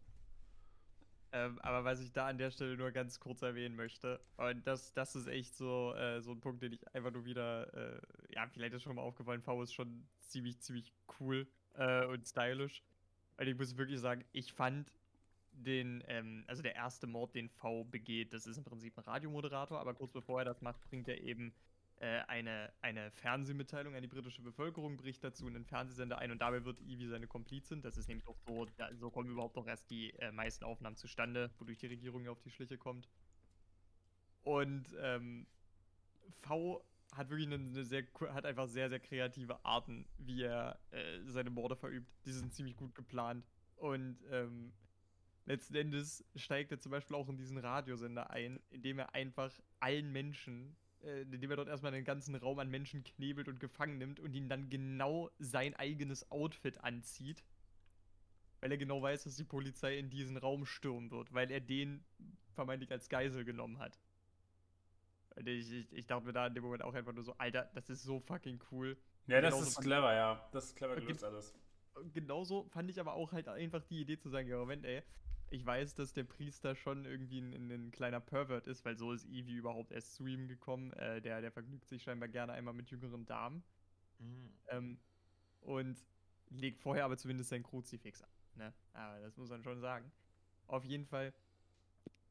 [1.34, 4.92] Ähm, aber was ich da an der Stelle nur ganz kurz erwähnen möchte, und das,
[4.92, 8.00] das ist echt so, äh, so ein Punkt, den ich einfach nur wieder, äh,
[8.34, 12.82] ja, vielleicht ist schon mal aufgefallen, V ist schon ziemlich, ziemlich cool äh, und stylisch.
[13.38, 14.92] Und ich muss wirklich sagen, ich fand
[15.52, 19.80] den, ähm, also der erste Mord, den V begeht, das ist im Prinzip ein Radiomoderator,
[19.80, 21.54] aber kurz bevor er das macht, bringt er eben
[22.06, 26.64] eine, eine Fernsehmitteilung an die britische Bevölkerung, bricht dazu in den Fernsehsender ein und dabei
[26.64, 27.82] wird Ivy seine Komplizin.
[27.82, 30.96] Das ist nämlich auch so, da, so kommen überhaupt noch erst die äh, meisten Aufnahmen
[30.96, 33.08] zustande, wodurch die Regierung ja auf die Schliche kommt.
[34.42, 35.46] Und ähm,
[36.40, 36.84] V
[37.14, 41.50] hat wirklich eine, eine sehr, hat einfach sehr, sehr kreative Arten, wie er äh, seine
[41.50, 42.10] Morde verübt.
[42.26, 43.46] Die sind ziemlich gut geplant.
[43.76, 44.72] Und ähm,
[45.44, 50.10] letzten Endes steigt er zum Beispiel auch in diesen Radiosender ein, indem er einfach allen
[50.10, 54.20] Menschen, äh, indem er dort erstmal den ganzen Raum an Menschen knebelt und gefangen nimmt
[54.20, 57.42] und ihnen dann genau sein eigenes Outfit anzieht.
[58.60, 62.04] Weil er genau weiß, dass die Polizei in diesen Raum stürmen wird, weil er den
[62.54, 63.98] vermeintlich als Geisel genommen hat.
[65.34, 67.70] Und ich, ich, ich dachte mir da in dem Moment auch einfach nur so, Alter,
[67.74, 68.96] das ist so fucking cool.
[69.26, 70.48] Ja, das Genauso ist clever, ja.
[70.52, 71.54] Das ist clever Und gelöst alles.
[72.12, 75.02] Genauso fand ich aber auch halt einfach die Idee zu sagen, ja, Moment, ey,
[75.52, 79.12] ich weiß, dass der Priester schon irgendwie ein, ein, ein kleiner Pervert ist, weil so
[79.12, 80.92] ist Evie überhaupt erst zu ihm gekommen.
[80.94, 83.62] Äh, der, der vergnügt sich scheinbar gerne einmal mit jüngeren Damen.
[84.68, 84.98] Ähm,
[85.60, 85.98] und
[86.48, 88.30] legt vorher aber zumindest sein Kruzifix ab.
[88.54, 88.72] Ne?
[88.94, 90.10] Aber das muss man schon sagen.
[90.68, 91.34] Auf jeden Fall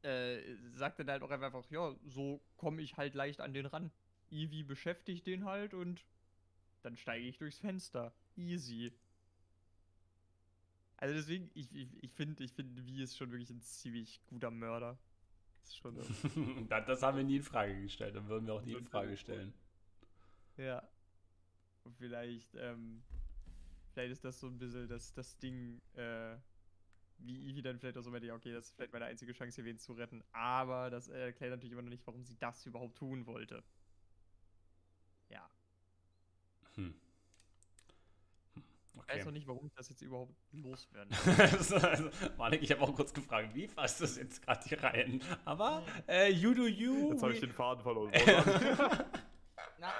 [0.02, 0.40] äh,
[0.74, 3.92] sagt er dann halt auch einfach, ja, so komme ich halt leicht an den ran.
[4.30, 6.04] Evie beschäftigt den halt und
[6.82, 8.12] dann steige ich durchs Fenster.
[8.36, 8.92] Easy.
[11.02, 14.52] Also deswegen, ich, ich, ich finde, ich find, Wie ist schon wirklich ein ziemlich guter
[14.52, 14.96] Mörder.
[15.64, 15.96] Ist schon,
[16.68, 19.16] das, das haben wir nie in Frage gestellt und würden wir auch nie in Frage
[19.16, 19.52] stellen.
[20.56, 20.88] ja.
[21.82, 23.02] Und vielleicht, ähm,
[23.90, 26.36] vielleicht ist das so ein bisschen das, das Ding, äh,
[27.18, 29.56] wie Evie dann vielleicht auch so meinte, ja, okay, das ist vielleicht meine einzige Chance,
[29.56, 30.22] hier wen zu retten.
[30.30, 33.64] Aber das erklärt natürlich immer noch nicht, warum sie das überhaupt tun wollte.
[35.30, 35.50] Ja.
[36.76, 36.94] Hm.
[39.02, 39.24] Hm, Ich weiß Okay.
[39.26, 41.12] noch nicht, warum ich das jetzt überhaupt loswerden.
[41.38, 45.20] also, Manik, ich habe auch kurz gefragt, wie passt das jetzt gerade hier rein?
[45.44, 47.10] Aber, äh, you do you.
[47.12, 48.12] Jetzt habe ich den Faden verloren.
[49.78, 49.92] Na,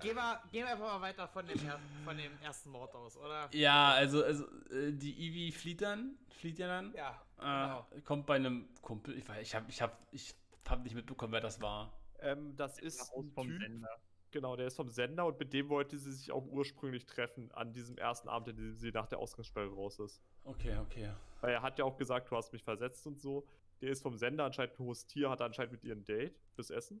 [0.00, 1.58] gehen wir, gehen wir einfach mal weiter von dem,
[2.04, 3.48] von dem ersten Mord aus, oder?
[3.52, 6.94] ja, also, also äh, die Ivy flieht dann, flieht ja dann.
[6.94, 7.86] Ja, Äh, genau.
[8.04, 10.34] kommt bei einem Kumpel, ich weiß, ich habe ich hab, ich
[10.66, 11.92] hab nicht mitbekommen, wer das war.
[12.20, 14.00] ähm, das ist Raus ein vom Typ, Sender.
[14.30, 17.72] Genau, der ist vom Sender und mit dem wollte sie sich auch ursprünglich treffen an
[17.72, 20.22] diesem ersten Abend, an dem sie nach der Ausgangssperre raus ist.
[20.44, 21.12] Okay, okay.
[21.40, 23.46] Weil er hat ja auch gesagt, du hast mich versetzt und so.
[23.80, 26.70] Der ist vom Sender anscheinend ein hohes Tier, hat anscheinend mit ihr ein Date fürs
[26.70, 27.00] Essen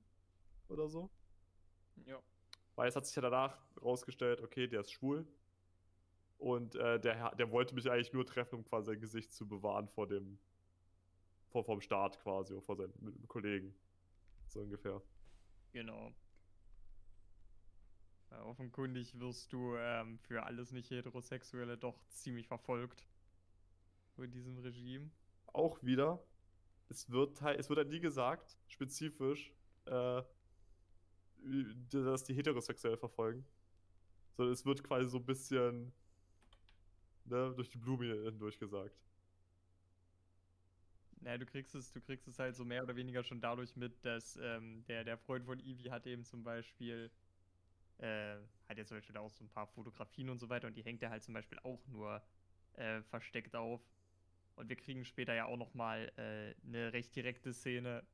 [0.68, 1.10] oder so.
[2.06, 2.20] Ja.
[2.76, 5.26] Weil es hat sich ja danach rausgestellt, okay, der ist schwul.
[6.38, 9.88] Und äh, der, der wollte mich eigentlich nur treffen, um quasi sein Gesicht zu bewahren
[9.88, 10.38] vor dem,
[11.48, 13.74] vor, vom Staat quasi, oder vor seinen Kollegen.
[14.46, 15.02] So ungefähr.
[15.72, 16.12] Genau.
[18.30, 23.04] Ja, offenkundig wirst du ähm, für alles nicht Heterosexuelle doch ziemlich verfolgt.
[24.16, 25.10] Von diesem Regime.
[25.52, 26.22] Auch wieder,
[26.88, 29.52] es wird halt, es wird halt nie gesagt, spezifisch,
[29.86, 30.22] äh,
[31.90, 33.46] dass die heterosexuell verfolgen.
[34.36, 35.92] Sondern es wird quasi so ein bisschen
[37.24, 38.96] ne, durch die Blume hindurch gesagt.
[41.20, 44.04] Naja, du kriegst es, du kriegst es halt so mehr oder weniger schon dadurch mit,
[44.04, 47.10] dass ähm, der, der Freund von Evie hat eben zum Beispiel,
[47.98, 48.36] äh,
[48.68, 51.02] hat ja zum Beispiel auch so ein paar Fotografien und so weiter und die hängt
[51.02, 52.22] er halt zum Beispiel auch nur
[52.74, 53.80] äh, versteckt auf.
[54.56, 58.04] Und wir kriegen später ja auch nochmal äh, eine recht direkte Szene,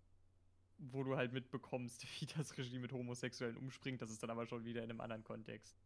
[0.79, 4.03] wo du halt mitbekommst, wie das Regime mit Homosexuellen umspringt.
[4.03, 5.77] Das ist dann aber schon wieder in einem anderen Kontext.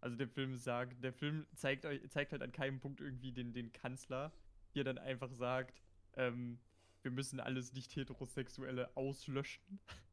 [0.00, 3.52] Also der Film sagt, der Film zeigt, euch, zeigt halt an keinem Punkt irgendwie den,
[3.52, 4.32] den Kanzler,
[4.74, 5.82] der dann einfach sagt,
[6.14, 6.60] ähm,
[7.02, 9.80] wir müssen alles Nicht-Heterosexuelle auslöschen.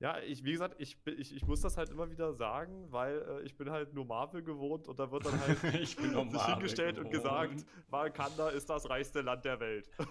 [0.00, 3.42] Ja, ich, wie gesagt, ich, ich, ich muss das halt immer wieder sagen, weil äh,
[3.42, 6.32] ich bin halt nur Marvel gewohnt und da wird dann halt Ich bin nur sich
[6.34, 7.52] Marvel hingestellt und gewohnt.
[7.52, 9.88] gesagt, Wakanda ist das reichste Land der Welt.
[9.98, 10.06] so?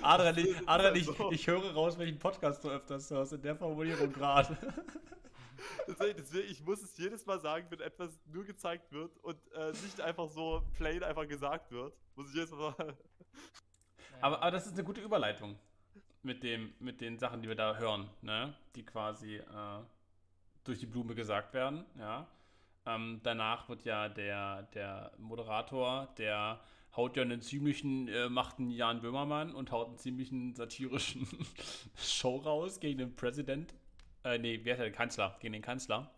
[0.00, 1.32] Adrian, ich, Adrian ich, so.
[1.32, 4.56] ich höre raus, welchen Podcast du öfters hörst, in der Formulierung gerade.
[5.86, 9.70] Deswegen, deswegen, ich muss es jedes Mal sagen, wenn etwas nur gezeigt wird und äh,
[9.70, 12.74] nicht einfach so plain einfach gesagt wird, muss ich jedes Mal
[14.20, 15.58] aber, aber das ist eine gute Überleitung
[16.22, 18.54] mit, dem, mit den Sachen, die wir da hören, ne?
[18.74, 19.42] die quasi äh,
[20.64, 21.84] durch die Blume gesagt werden.
[21.98, 22.26] Ja?
[22.86, 26.60] Ähm, danach wird ja der, der Moderator, der
[26.96, 31.26] haut ja einen ziemlichen, äh, macht einen Jan Böhmermann und haut einen ziemlichen satirischen
[31.96, 33.74] Show raus gegen den Präsident.
[34.24, 35.36] Äh, nee, wer ist der Kanzler?
[35.40, 36.12] Gegen den Kanzler.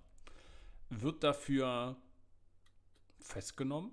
[0.90, 1.97] Wird dafür
[3.21, 3.93] festgenommen.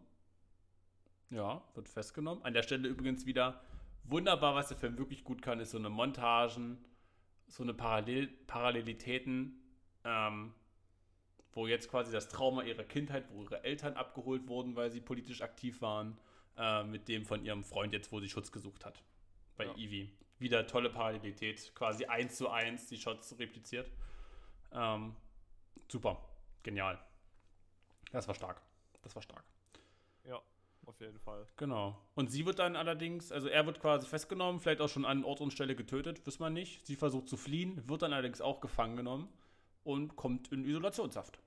[1.29, 2.43] Ja, wird festgenommen.
[2.43, 3.61] An der Stelle übrigens wieder
[4.03, 6.83] wunderbar, was der Film wirklich gut kann, ist so eine Montagen,
[7.47, 9.61] so eine Parallel Parallelitäten,
[10.03, 10.53] ähm,
[11.53, 15.41] wo jetzt quasi das Trauma ihrer Kindheit, wo ihre Eltern abgeholt wurden, weil sie politisch
[15.41, 16.17] aktiv waren,
[16.57, 19.03] äh, mit dem von ihrem Freund jetzt, wo sie Schutz gesucht hat.
[19.57, 19.73] Bei Ja.
[19.73, 20.11] Evie.
[20.39, 23.91] Wieder tolle Parallelität, quasi eins zu eins die Shots repliziert.
[24.71, 25.15] Ähm,
[25.87, 26.23] super,
[26.63, 26.99] genial.
[28.11, 28.61] Das war stark.
[29.03, 29.43] Das war stark.
[30.25, 30.41] Ja,
[30.91, 31.47] auf jeden Fall.
[31.55, 31.97] Genau.
[32.15, 35.41] Und sie wird dann allerdings, also er wird quasi festgenommen, vielleicht auch schon an Ort
[35.41, 36.85] und Stelle getötet, weiß man nicht.
[36.85, 39.29] Sie versucht zu fliehen, wird dann allerdings auch gefangen genommen
[39.83, 41.39] und kommt in Isolationshaft.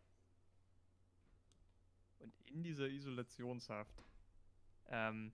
[2.18, 4.02] Und in dieser Isolationshaft
[4.88, 5.33] ähm,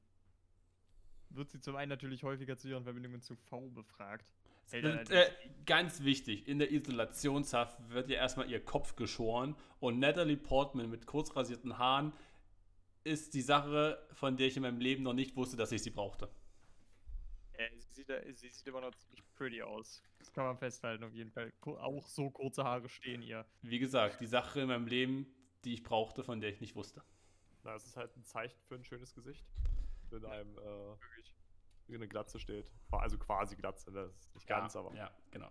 [1.31, 4.27] wird sie zum einen natürlich häufiger zu ihren Verbindungen zu V befragt.
[4.73, 5.31] Und, äh,
[5.67, 11.07] ganz wichtig, in der Isolationshaft wird ja erstmal ihr Kopf geschoren und Natalie Portman mit
[11.07, 12.13] kurz rasierten Haaren
[13.05, 15.91] ist die Sache, von der ich in meinem Leben noch nicht wusste, dass ich sie
[15.91, 16.29] brauchte.
[17.55, 20.03] Äh, sie, sieht, sie sieht immer noch ziemlich pretty aus.
[20.19, 21.53] Das kann man festhalten auf jeden Fall.
[21.63, 23.47] Auch so kurze Haare stehen ihr.
[23.63, 25.27] Wie gesagt, die Sache in meinem Leben,
[25.65, 27.03] die ich brauchte, von der ich nicht wusste.
[27.65, 29.45] Na, es ist halt ein Zeichen für ein schönes Gesicht.
[30.11, 30.95] in einem äh,
[31.89, 32.71] in eine Glatze steht.
[32.91, 34.95] Also quasi Glatze, das ist nicht ganz, ja, aber.
[34.95, 35.51] Ja, genau.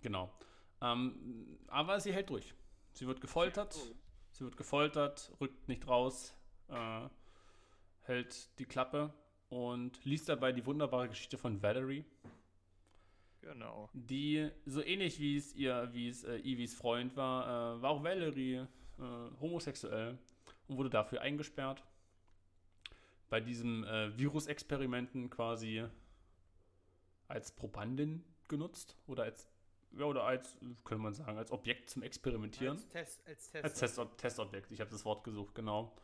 [0.00, 0.32] Genau.
[0.80, 2.54] Ähm, aber sie hält durch.
[2.92, 3.74] Sie wird gefoltert.
[3.74, 3.94] Sie
[4.40, 6.34] wird gefoltert, rückt nicht raus,
[6.68, 7.08] äh,
[8.02, 9.12] hält die Klappe
[9.48, 12.04] und liest dabei die wunderbare Geschichte von Valerie,
[13.42, 13.88] Genau.
[13.92, 18.04] die so ähnlich wie es ihr, wie es äh, Evies Freund war, äh, war auch
[18.04, 18.66] Valerie
[18.98, 19.02] äh,
[19.40, 20.18] homosexuell
[20.68, 21.82] und wurde dafür eingesperrt.
[23.28, 25.84] Bei diesem äh, Virusexperimenten quasi
[27.28, 29.48] als Probandin genutzt oder als
[29.98, 32.76] ja, oder als, könnte man sagen, als Objekt zum Experimentieren.
[32.76, 33.64] Als Test, als Test.
[33.64, 35.94] Als Test Testobjekt, ich habe das Wort gesucht, genau.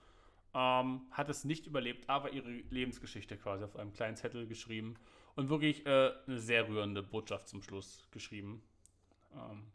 [0.55, 4.94] Ähm, hat es nicht überlebt, aber ihre Lebensgeschichte quasi auf einem kleinen Zettel geschrieben
[5.35, 8.62] und wirklich äh, eine sehr rührende Botschaft zum Schluss geschrieben.
[9.35, 9.66] Ähm,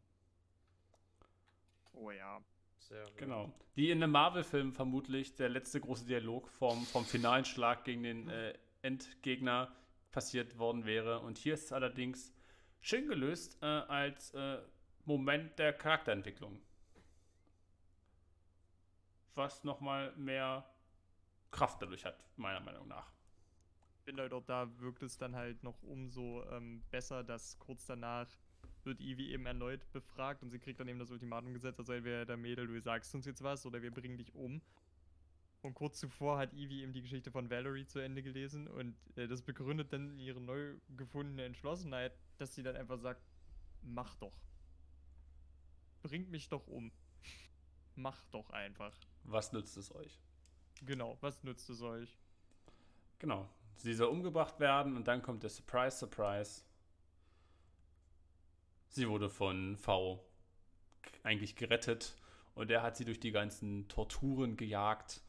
[2.02, 2.42] Oh ja.
[2.80, 3.18] Sehr gut.
[3.18, 3.54] genau.
[3.76, 8.30] Die in einem Marvel-Film vermutlich der letzte große Dialog vom, vom finalen Schlag gegen den
[8.30, 9.72] äh, Endgegner
[10.12, 11.20] passiert worden wäre.
[11.20, 12.34] Und hier ist es allerdings
[12.82, 14.60] schön gelöst äh, als äh,
[15.06, 16.60] Moment der Charakterentwicklung.
[19.36, 20.66] Was nochmal mehr
[21.52, 23.12] Kraft dadurch hat, meiner Meinung nach.
[24.00, 27.86] Ich finde halt auch da wirkt es dann halt noch umso ähm, besser, dass kurz
[27.86, 28.28] danach
[28.84, 32.26] wird Ivy eben erneut befragt und sie kriegt dann eben das Ultimatum gesetzt, also entweder
[32.26, 34.62] der Mädel, du sagst uns jetzt was oder wir bringen dich um.
[35.62, 39.28] Und kurz zuvor hat Ivy eben die Geschichte von Valerie zu Ende gelesen und äh,
[39.28, 43.22] das begründet dann ihre neu gefundene Entschlossenheit, dass sie dann einfach sagt,
[43.84, 44.36] mach doch.
[46.02, 46.92] Bringt mich doch um.
[47.96, 48.98] mach doch einfach.
[49.24, 50.20] Was nützt es euch?
[50.84, 52.18] Genau, was nützt es euch?
[53.20, 53.48] Genau.
[53.76, 56.64] Sie soll umgebracht werden und dann kommt der Surprise, Surprise.
[58.90, 60.24] Sie wurde von V
[61.24, 62.16] eigentlich gerettet
[62.56, 65.22] und er hat sie durch die ganzen Torturen gejagt.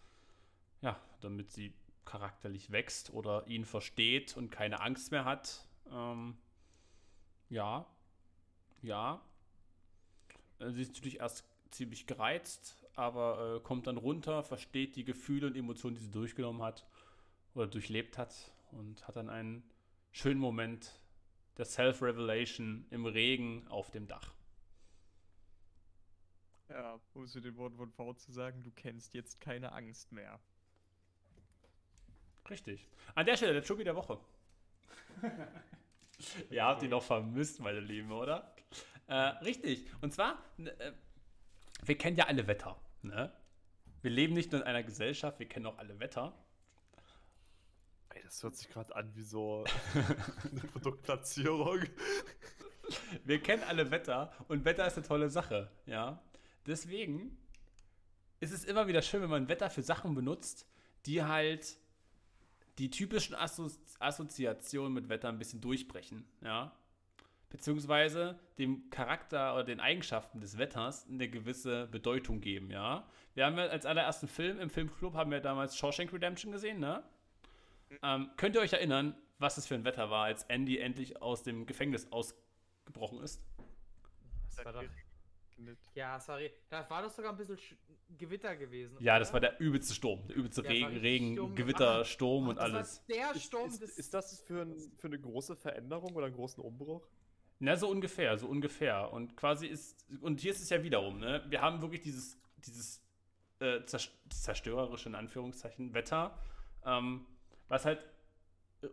[0.83, 1.73] Ja, damit sie
[2.05, 5.67] charakterlich wächst oder ihn versteht und keine Angst mehr hat.
[5.91, 6.37] Ähm,
[7.49, 7.87] ja,
[8.83, 9.23] ja.
[10.59, 15.47] Äh, Sie ist natürlich erst ziemlich gereizt, aber äh, kommt dann runter, versteht die Gefühle
[15.47, 16.87] und Emotionen, die sie durchgenommen hat
[17.55, 19.63] oder durchlebt hat und hat dann einen
[20.11, 21.01] schönen Moment
[21.59, 24.35] der Self-Revelation im Regen auf dem Dach.
[26.69, 30.11] Ja, um es mit den Worten von V zu sagen, du kennst jetzt keine Angst
[30.11, 30.41] mehr.
[32.51, 32.89] Richtig.
[33.15, 34.19] An der Stelle der Chubi der Woche.
[36.51, 38.55] Ihr habt ihn noch vermisst, meine Lieben, oder?
[39.09, 39.87] Äh, richtig.
[40.01, 40.93] Und zwar, n- äh,
[41.85, 42.81] wir kennen ja alle Wetter.
[43.03, 43.33] Ne?
[44.03, 46.33] Wir leben nicht nur in einer Gesellschaft, wir kennen auch alle Wetter.
[48.11, 49.65] Ey, das hört sich gerade an wie so
[50.51, 51.85] eine Produktplatzierung.
[53.25, 56.23] Wir kennen alle Wetter und Wetter ist eine tolle Sache, ja.
[56.67, 57.37] Deswegen
[58.41, 60.67] ist es immer wieder schön, wenn man Wetter für Sachen benutzt,
[61.07, 61.77] die halt
[62.79, 66.73] die typischen Asso Assoziationen mit Wetter ein bisschen durchbrechen, ja.
[67.51, 73.07] Beziehungsweise dem Charakter oder den Eigenschaften des Wetters eine gewisse Bedeutung geben, ja.
[73.35, 77.03] Wir haben ja als allerersten Film im Filmclub haben wir damals Shawshank Redemption gesehen, ne?
[78.03, 81.43] Ähm, könnt ihr euch erinnern, was es für ein Wetter war, als Andy endlich aus
[81.43, 83.45] dem Gefängnis ausgebrochen ist?
[84.57, 84.85] Das war doch,
[85.65, 85.79] Mit.
[85.95, 86.51] ja, sorry.
[86.69, 87.75] Da war doch sogar ein bisschen Sch
[88.19, 88.97] Gewitter gewesen.
[89.01, 89.21] Ja, oder?
[89.21, 90.27] das war der übelste Sturm.
[90.29, 91.55] Der übelste Ja, das Regen, Regen Sturm.
[91.55, 93.05] Gewitter, Ah, Sturm und Ach, das war alles.
[93.07, 93.99] Der Ist, Sturm ist, des.
[93.99, 97.07] ist das für, ein, für eine große Veränderung oder einen großen Umbruch?
[97.59, 99.13] Na, so ungefähr, so ungefähr.
[99.13, 101.45] Und quasi ist, und hier ist es ja wiederum, ne?
[101.49, 103.01] Wir haben wirklich dieses, dieses
[103.61, 106.37] äh, zers- zerstörerische, in Anführungszeichen, Wetter,
[106.85, 107.25] ähm,
[107.69, 108.05] was halt,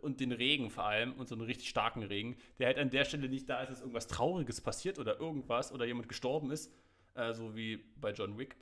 [0.02, 3.04] und den Regen vor allem, und so einen richtig starken Regen, der halt an der
[3.04, 6.72] Stelle nicht da ist, dass irgendwas Trauriges passiert oder irgendwas oder jemand gestorben ist,
[7.14, 8.56] äh, so wie bei John Wick.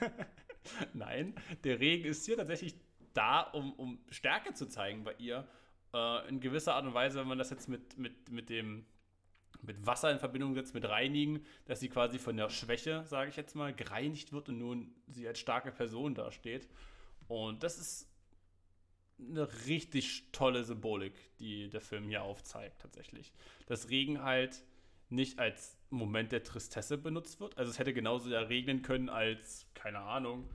[0.94, 2.74] Nein, der Regen ist hier tatsächlich
[3.12, 5.46] da, um, um Stärke zu zeigen bei ihr.
[5.92, 8.86] Äh, in gewisser Art und Weise, wenn man das jetzt mit, mit, mit dem
[9.62, 13.36] mit Wasser in Verbindung setzt, mit Reinigen, dass sie quasi von der Schwäche, sage ich
[13.36, 16.68] jetzt mal, gereinigt wird und nun sie als starke Person dasteht.
[17.28, 18.09] Und das ist
[19.28, 23.32] eine richtig tolle Symbolik, die der Film hier aufzeigt, tatsächlich.
[23.66, 24.62] Dass Regen halt
[25.08, 27.58] nicht als Moment der Tristesse benutzt wird.
[27.58, 30.48] Also es hätte genauso ja regnen können als, keine Ahnung,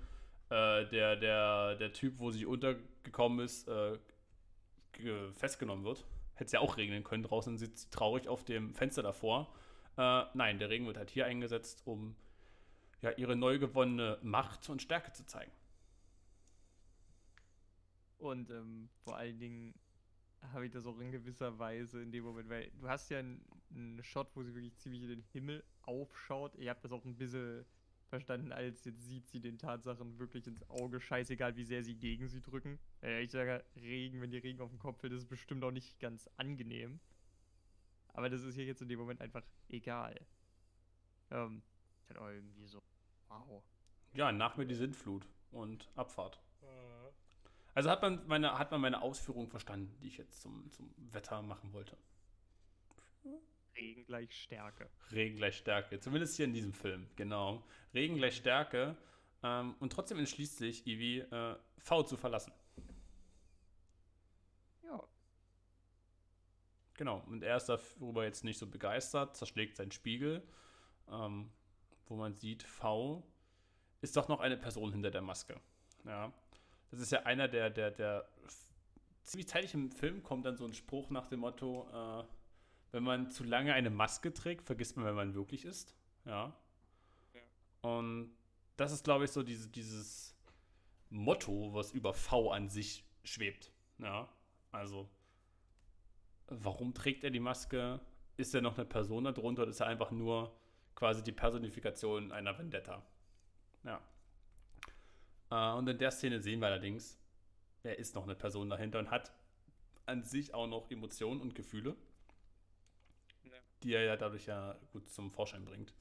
[0.49, 3.97] äh, der, der, der Typ, wo sie untergekommen ist, äh,
[4.93, 6.05] ge- festgenommen wird.
[6.35, 7.23] Hätte es ja auch regnen können.
[7.23, 9.53] Draußen sitzt sie traurig auf dem Fenster davor.
[9.97, 12.15] Äh, nein, der Regen wird halt hier eingesetzt, um
[13.01, 15.51] ja, ihre neu gewonnene Macht und Stärke zu zeigen.
[18.17, 19.73] Und ähm, vor allen Dingen
[20.53, 23.43] habe ich das auch in gewisser Weise in dem Moment, weil du hast ja einen,
[23.71, 26.55] einen Shot, wo sie wirklich ziemlich in den Himmel aufschaut.
[26.55, 27.65] Ihr habt das auch ein bisschen
[28.07, 32.27] verstanden, als jetzt sieht sie den Tatsachen wirklich ins Auge, scheißegal, wie sehr sie gegen
[32.27, 32.79] sie drücken.
[33.01, 35.99] Äh, ich sage, Regen, wenn die Regen auf dem Kopf fällt, ist bestimmt auch nicht
[35.99, 36.99] ganz angenehm.
[38.13, 40.15] Aber das ist hier jetzt in dem Moment einfach egal.
[41.31, 41.63] Ähm,
[41.99, 42.81] ist halt auch irgendwie so,
[43.27, 43.63] wow.
[44.13, 46.39] Ja, nach mir die Sintflut und Abfahrt.
[47.75, 51.41] Also hat man meine, hat man meine Ausführung verstanden, die ich jetzt zum, zum Wetter
[51.41, 51.97] machen wollte.
[53.75, 54.89] Regen gleich Stärke.
[55.11, 55.99] Regen gleich Stärke.
[55.99, 57.65] Zumindest hier in diesem Film, genau.
[57.93, 58.95] Regen gleich Stärke.
[59.43, 62.53] Ähm, und trotzdem entschließt sich Ivy, äh, V zu verlassen.
[64.83, 65.03] Ja.
[66.93, 67.23] Genau.
[67.27, 70.41] Und er ist darüber jetzt nicht so begeistert, zerschlägt seinen Spiegel,
[71.11, 71.51] ähm,
[72.07, 73.27] wo man sieht, V
[73.99, 75.59] ist doch noch eine Person hinter der Maske.
[76.05, 76.31] Ja.
[76.91, 78.27] Das ist ja einer der, der, der
[79.23, 82.23] ziemlich zeitig im Film kommt dann so ein Spruch nach dem Motto, äh,
[82.91, 85.95] wenn man zu lange eine Maske trägt, vergisst man, wer man wirklich ist.
[86.25, 86.55] Ja.
[87.81, 88.35] Und
[88.77, 90.35] das ist, glaube ich, so diese, dieses
[91.09, 93.71] Motto, was über V an sich schwebt.
[93.99, 94.29] Ja.
[94.71, 95.09] Also,
[96.47, 97.99] warum trägt er die Maske?
[98.37, 100.55] Ist er noch eine Person darunter oder ist er einfach nur
[100.95, 103.05] quasi die Personifikation einer Vendetta?
[103.83, 104.01] Ja.
[105.51, 107.19] Äh, und in der Szene sehen wir allerdings,
[107.83, 109.31] er ist noch eine Person dahinter und hat
[110.05, 111.95] an sich auch noch Emotionen und Gefühle,
[113.43, 113.51] Ja.
[113.83, 115.93] die er ja dadurch ja gut zum Vorschein bringt.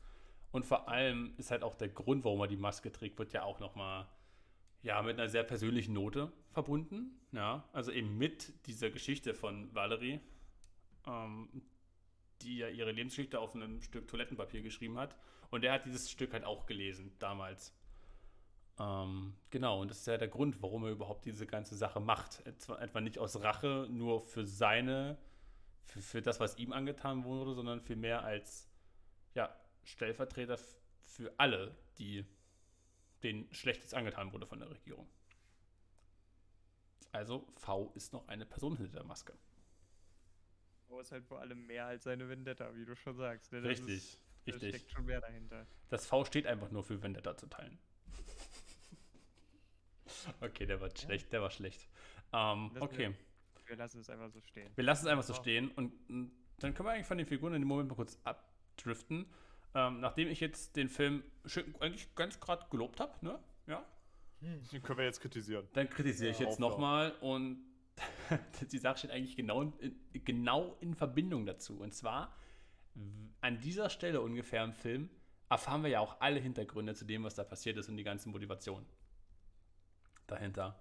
[0.50, 3.42] Und vor allem ist halt auch der Grund, warum er die Maske trägt, wird ja
[3.42, 4.06] auch nochmal
[4.82, 7.18] ja, mit einer sehr persönlichen Note verbunden.
[7.32, 10.20] Ja, also eben mit dieser Geschichte von Valerie,
[11.06, 11.48] ähm,
[12.42, 15.16] die ja ihre Lebensgeschichte auf einem Stück Toilettenpapier geschrieben hat.
[15.50, 17.74] Und er hat dieses Stück halt auch gelesen, damals.
[18.78, 22.44] Ähm, genau, und das ist ja der Grund, warum er überhaupt diese ganze Sache macht.
[22.46, 25.16] Etwa, nicht aus Rache nur für seine,
[25.84, 28.68] für, für das, was ihm angetan wurde, sondern vielmehr als
[29.34, 29.54] ja,
[29.84, 30.58] Stellvertreter
[31.04, 32.26] für alle, die
[33.22, 35.08] denen Schlechtes angetan wurde von der Regierung.
[37.12, 39.34] Also V ist noch eine Person hinter der Maske.
[40.88, 43.52] Aber ist halt vor allem mehr als seine Vendetta, wie du schon sagst.
[43.52, 43.62] Ne?
[43.62, 44.68] Richtig, Ist, da richtig.
[44.76, 45.66] steckt schon mehr dahinter.
[45.88, 47.78] Das V steht einfach nur für Vendetta zu teilen.
[50.40, 51.88] Okay, der war schlecht, der war schlecht.
[52.32, 53.14] Ähm, okay, wär-
[53.68, 54.70] Wir lassen es einfach so stehen.
[54.74, 55.40] wir lassen es einfach so Ja.
[55.40, 56.26] stehen und mm,
[56.60, 59.26] dann können wir eigentlich von den Figuren in dem Moment mal kurz abdriften.
[59.74, 63.38] Ähm, nachdem ich jetzt den Film schön, eigentlich ganz gerade gelobt habe, ne?
[63.66, 63.84] Ja,
[64.40, 65.66] Den können wir jetzt kritisieren.
[65.72, 67.64] dann kritisiere ich Ja, jetzt nochmal und
[68.72, 71.80] die Sache steht eigentlich genau in, genau in Verbindung dazu.
[71.80, 72.36] Und zwar
[73.40, 75.10] an dieser Stelle ungefähr im Film
[75.48, 78.28] erfahren wir ja auch alle Hintergründe zu dem, was da passiert ist und die ganze
[78.28, 78.84] Motivation
[80.26, 80.80] dahinter.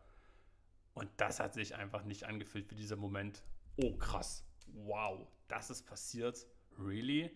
[0.94, 3.44] Und das hat sich einfach nicht angefühlt wie dieser Moment.
[3.78, 4.46] Oh, krass.
[4.68, 6.46] Wow, das ist passiert.
[6.78, 7.32] Really?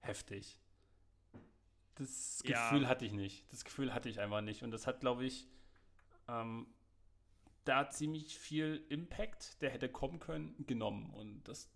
[0.00, 0.58] Heftig.
[1.96, 2.70] Das Ja.
[2.70, 3.50] Gefühl hatte ich nicht.
[3.52, 4.62] Das Gefühl hatte ich einfach nicht.
[4.62, 5.46] Und das hat, glaube ich,
[6.28, 6.66] ähm,
[7.64, 11.10] da ziemlich viel Impact, der hätte kommen können, genommen.
[11.14, 11.70] Und das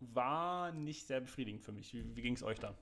[0.00, 1.92] war nicht sehr befriedigend für mich.
[1.92, 2.76] Wie, wie ging es euch da?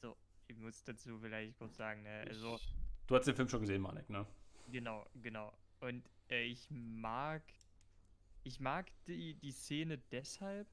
[0.00, 0.16] So,
[0.48, 2.24] ich muss dazu vielleicht kurz sagen, ne?
[2.28, 2.74] also Ich-
[3.10, 4.24] Du hast den Film schon gesehen, Manek, ne?
[4.70, 5.52] genau, genau.
[5.80, 7.42] Und äh, ich mag,
[8.44, 10.68] ich mag die, die Szene deshalb.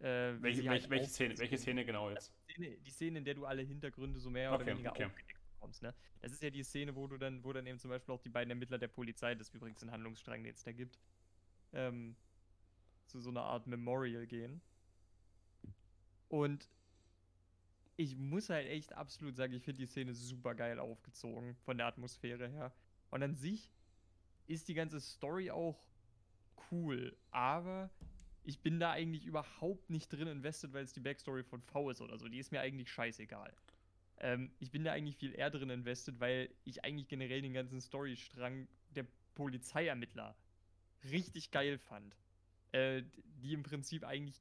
[0.00, 2.30] Äh, Welche, welche, halt welche, Szene, welche Szene genau jetzt?
[2.46, 5.04] die Szene, die Szene, in der du alle Hintergründe so mehr Okay, oder weniger okay.
[5.06, 5.94] aufgedeckt bekommst, ne?
[6.20, 8.28] Das ist ja die Szene, wo du dann, wo dann eben zum Beispiel auch die
[8.28, 10.98] beiden Ermittler der Polizei, das ist übrigens ein Handlungsstrang, den es da gibt,
[11.72, 12.16] ähm,
[13.06, 14.60] zu so einer Art Memorial gehen.
[16.28, 16.68] Und
[17.96, 21.86] ich muss halt echt absolut sagen, ich finde die Szene super geil aufgezogen, von der
[21.86, 22.74] Atmosphäre her.
[23.10, 23.70] Und an sich
[24.46, 25.82] ist die ganze Story auch
[26.70, 27.90] cool, aber
[28.42, 32.00] ich bin da eigentlich überhaupt nicht drin invested, weil es die Backstory von V ist
[32.00, 32.28] oder so.
[32.28, 33.52] Die ist mir eigentlich scheißegal.
[34.18, 37.80] Ähm, ich bin da eigentlich viel eher drin invested, weil ich eigentlich generell den ganzen
[37.80, 40.36] Storystrang der Polizeiermittler
[41.10, 42.16] richtig geil fand.
[42.72, 43.02] Äh,
[43.42, 44.40] die im Prinzip eigentlich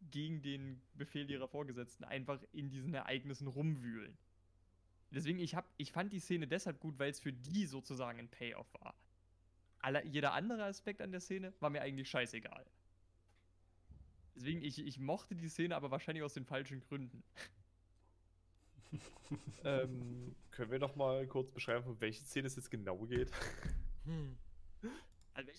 [0.00, 4.16] gegen den Befehl ihrer Vorgesetzten einfach in diesen Ereignissen rumwühlen.
[5.10, 8.28] Deswegen, ich, hab, ich fand die Szene deshalb gut, weil es für die sozusagen ein
[8.28, 8.94] Payoff war.
[9.80, 12.66] Aller, jeder andere Aspekt an der Szene war mir eigentlich scheißegal.
[14.34, 17.22] Deswegen, ich, ich mochte die Szene, aber wahrscheinlich aus den falschen Gründen.
[19.64, 23.30] ähm, Können wir noch mal kurz beschreiben, um welche Szene es jetzt genau geht?
[24.04, 24.36] Hm.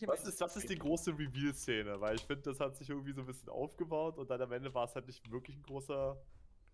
[0.05, 2.01] Was ist, was ist die große Reveal-Szene?
[2.01, 4.73] Weil ich finde, das hat sich irgendwie so ein bisschen aufgebaut und dann am Ende
[4.73, 6.21] war es halt nicht wirklich ein großer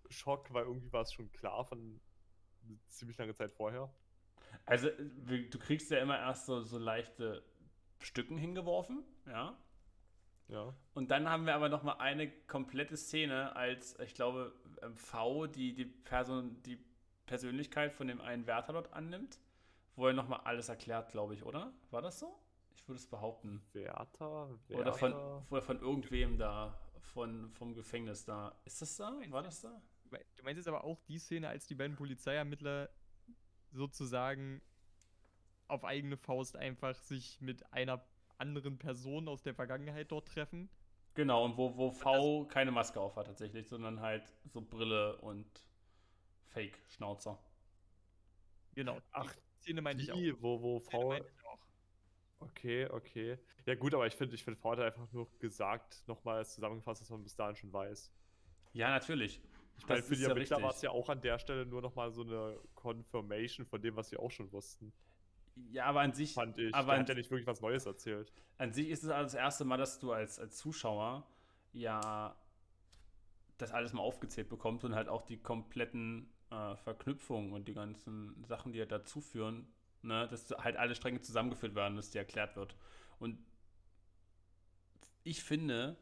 [0.10, 2.02] Schock, weil irgendwie war es schon klar von
[2.88, 3.94] ziemlich lange Zeit vorher.
[4.66, 7.44] Also, du kriegst ja immer erst so, so leichte
[8.00, 9.58] Stücken hingeworfen, ja.
[10.48, 10.76] Ja.
[10.94, 14.54] Und dann haben wir aber noch mal eine komplette Szene, als ich glaube
[14.84, 16.78] ähm, V die die Person die
[17.26, 19.40] Persönlichkeit von dem einen Wärter dort annimmt,
[19.96, 21.74] wo er noch mal alles erklärt, glaube ich, oder?
[21.90, 22.40] War das so?
[22.76, 23.62] Ich würde es behaupten.
[23.74, 24.50] Wärter.
[24.70, 25.14] Oder von,
[25.50, 28.56] oder von irgendwem da, von, vom Gefängnis da.
[28.66, 29.18] Ist das da?
[29.30, 29.82] War das da?
[30.04, 32.90] Du mei- Du meinst jetzt aber auch die Szene, als die beiden Polizeiermittler
[33.72, 34.62] sozusagen
[35.68, 38.06] auf eigene Faust einfach sich mit einer
[38.38, 40.70] anderen Person aus der Vergangenheit dort treffen?
[41.16, 45.48] Genau, und wo, wo V keine Maske auf hat tatsächlich, sondern halt so Brille und
[46.50, 47.40] Fake-Schnauzer.
[48.74, 49.00] Genau.
[49.12, 50.16] Ach, die Szene meinte ich auch.
[50.16, 51.14] Die, wo, wo Die V.
[52.40, 53.38] Okay, okay.
[53.66, 57.10] Ja, gut, aber ich finde, ich finde, V hat einfach nur gesagt, nochmal zusammengefasst, dass
[57.10, 58.12] man bis dahin schon weiß.
[58.74, 59.42] Ja, natürlich.
[59.78, 62.12] Ich meine, für die ja Ermittler war es ja auch an der Stelle nur nochmal
[62.12, 64.94] so eine Confirmation von dem, was sie auch schon wussten.
[65.72, 66.74] Ja, aber an sich, Fand ich.
[66.74, 68.32] aber Der hat ja nicht wirklich was Neues erzählt.
[68.58, 71.26] an sich ist es also das erste Mal, dass du als, als Zuschauer
[71.72, 72.36] ja
[73.58, 78.44] das alles mal aufgezählt bekommst und halt auch die kompletten äh, Verknüpfungen und die ganzen
[78.46, 79.68] Sachen, die halt dazu führen,
[80.06, 82.76] ne, dass halt alle Stränge zusammengeführt werden, dass dir erklärt wird.
[83.20, 83.38] Und
[85.24, 85.98] ich finde,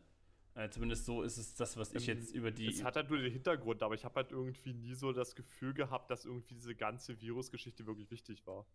[0.56, 2.68] äh, zumindest so ist es das, was ich Ähm, jetzt über die.
[2.68, 5.74] Es hat halt nur den Hintergrund, aber ich habe halt irgendwie nie so das Gefühl
[5.74, 8.66] gehabt, dass irgendwie diese ganze Virusgeschichte wirklich wichtig war.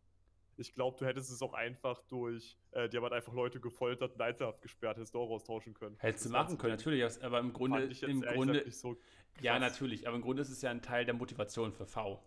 [0.56, 4.14] Ich glaube, du hättest es auch einfach durch, äh, die haben halt einfach Leute gefoltert
[4.14, 5.96] und einzelhaft gesperrt, hättest du auch austauschen können.
[6.00, 8.96] Hättest du machen können, natürlich, aber im Grunde, fand ich jetzt im Grunde, so
[9.40, 12.20] ja, natürlich, aber im Grunde ist es ja ein Teil der Motivation für V.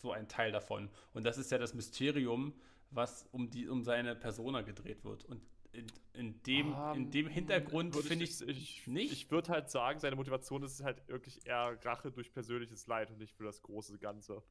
[0.00, 0.88] So ein Teil davon.
[1.12, 2.54] Und das ist ja das Mysterium,
[2.90, 5.24] was um, die, um seine Persona gedreht wird.
[5.26, 5.42] Und
[5.72, 9.12] in, in, dem, in dem Hintergrund finde ich, ich nicht.
[9.12, 13.18] Ich würde halt sagen, seine Motivation ist halt wirklich eher Rache durch persönliches Leid und
[13.18, 14.42] nicht für das große Ganze.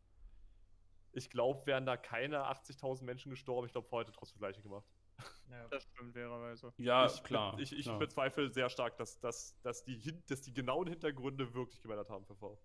[1.12, 4.88] Ich glaube, wären da keine 80.000 Menschen gestorben, ich glaube, heute trotzdem gleiche gemacht.
[5.50, 5.68] Ja.
[5.70, 6.72] Das stimmt, fairerweise.
[6.78, 7.60] ja, ich, klar.
[7.60, 8.00] Ich, ich klar.
[8.00, 12.36] bezweifle sehr stark, dass, dass, dass, die, dass die genauen Hintergründe wirklich gemeldet haben für
[12.36, 12.58] V.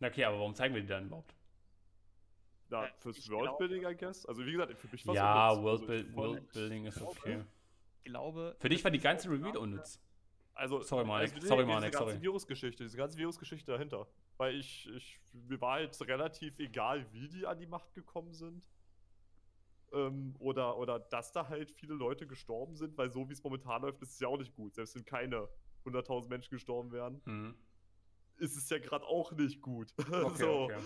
[0.00, 1.36] Na okay, aber warum zeigen wir die dann überhaupt?
[2.72, 4.24] Na, Äh, fürs Worldbuilding, I guess.
[4.26, 5.48] Also, wie gesagt, für mich war's Ja.
[5.50, 7.44] Also, Worldbuilding ist okay.
[8.02, 8.56] Ich glaube.
[8.58, 10.00] Für dich war die ganze gerade- unnütz.
[10.54, 12.20] Also, Sorry, Manik, also, sorry, diese Manik, ganze.
[12.20, 14.06] Virusgeschichte, diese ganze Virusgeschichte dahinter.
[14.38, 18.66] Weil ich, ich, mir war jetzt relativ egal, wie die an die Macht gekommen sind.
[19.92, 23.82] Ähm, oder, oder dass da halt viele Leute gestorben sind, weil so wie es momentan
[23.82, 24.74] läuft, ist es ja auch nicht gut.
[24.74, 25.48] Selbst wenn keine
[25.84, 27.54] 100.000 Menschen gestorben wären, Mhm.
[28.42, 29.94] Ist es ja gerade auch nicht gut.
[30.12, 30.64] Okay, so.
[30.64, 30.80] okay.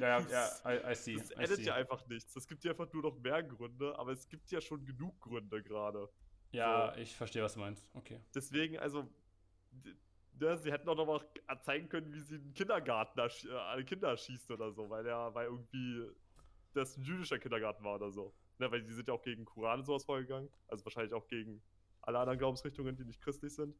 [0.00, 1.16] Ja, ja, ja, I, I see.
[1.16, 1.64] Das I endet see.
[1.64, 2.34] ja einfach nichts.
[2.34, 5.62] Es gibt ja einfach nur noch mehr Gründe, aber es gibt ja schon genug Gründe
[5.62, 6.08] gerade.
[6.52, 7.86] Ja, ich verstehe, was du meinst.
[7.94, 8.20] Okay.
[8.34, 9.08] Deswegen, also,
[10.40, 11.20] ne, sie hätten auch noch mal
[11.62, 15.46] zeigen können, wie sie einen Kindergarten ersch- äh, Kinder schießt oder so, weil der, weil
[15.46, 16.10] irgendwie
[16.72, 18.34] das ein jüdischer Kindergarten war oder so.
[18.58, 20.48] Ne, weil die sind ja auch gegen Koran und sowas vorgegangen.
[20.68, 21.60] Also wahrscheinlich auch gegen
[22.02, 23.76] alle anderen Glaubensrichtungen, die nicht christlich sind.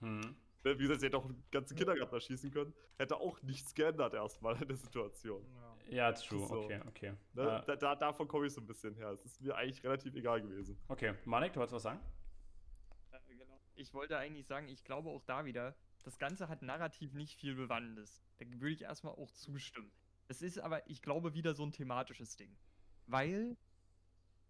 [0.00, 0.36] Mhm.
[0.64, 2.72] Ne, wie gesagt, sie hätte auch einen ganzen Kindergarten erschießen können.
[2.96, 5.44] Hätte auch nichts geändert erstmal in der Situation.
[5.90, 6.12] Ja.
[6.12, 6.46] True.
[6.46, 6.62] So.
[6.62, 7.10] Okay, okay.
[7.34, 7.62] Ne?
[7.66, 9.10] Da, da, davon komme ich so ein bisschen her.
[9.10, 10.78] Es ist mir eigentlich relativ egal gewesen.
[10.88, 12.00] okay, Manik, du wolltest was sagen?
[13.10, 13.60] Äh, genau.
[13.74, 17.54] Ich wollte eigentlich sagen, ich glaube auch da wieder, das Ganze hat narrativ nicht viel
[17.54, 18.22] Bewandtnis.
[18.38, 19.92] Da würde ich erstmal auch zustimmen.
[20.28, 22.56] Es ist aber, ich glaube, wieder so ein thematisches Ding.
[23.06, 23.58] Weil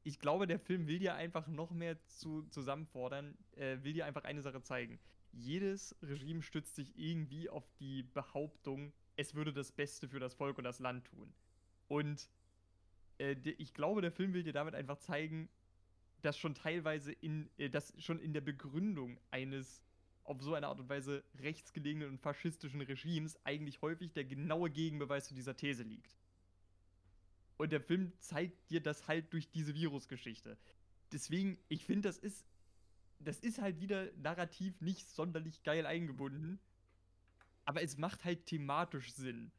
[0.04, 4.24] ich glaube, der Film will dir einfach noch mehr zu, zusammenfordern, äh, will dir einfach
[4.24, 5.00] eine Sache zeigen.
[5.36, 10.58] Jedes Regime stützt sich irgendwie auf die Behauptung, es würde das Beste für das Volk
[10.58, 11.32] und das Land tun.
[11.88, 12.28] Und
[13.18, 15.48] äh, ich glaube, der Film will dir damit einfach zeigen,
[16.22, 19.82] dass schon teilweise in, äh, dass schon in der Begründung eines
[20.24, 25.28] auf so eine Art und Weise rechtsgelegenen und faschistischen Regimes eigentlich häufig der genaue Gegenbeweis
[25.28, 26.16] zu dieser These liegt.
[27.56, 30.56] Und der Film zeigt dir das halt durch diese Virusgeschichte.
[31.12, 32.44] Deswegen, ich finde, das ist,
[33.18, 36.58] das ist halt wieder narrativ nicht sonderlich geil eingebunden.
[37.64, 39.50] Aber es macht halt thematisch Sinn.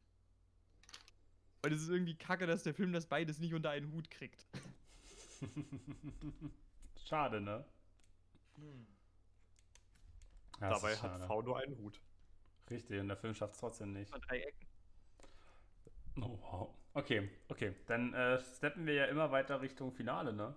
[1.62, 4.46] Weil es ist irgendwie kacke, dass der Film das beides nicht unter einen Hut kriegt.
[7.04, 7.64] Schade, ne?
[8.56, 8.86] Hm.
[10.60, 11.26] Dabei hat.
[11.26, 12.00] V nur einen Hut.
[12.70, 14.10] Richtig, und der Film schafft es trotzdem nicht.
[14.10, 14.66] Von drei Ecken.
[16.20, 16.74] Oh, wow.
[16.94, 17.74] Okay, okay.
[17.86, 20.54] Dann äh, steppen wir ja immer weiter Richtung Finale, ne?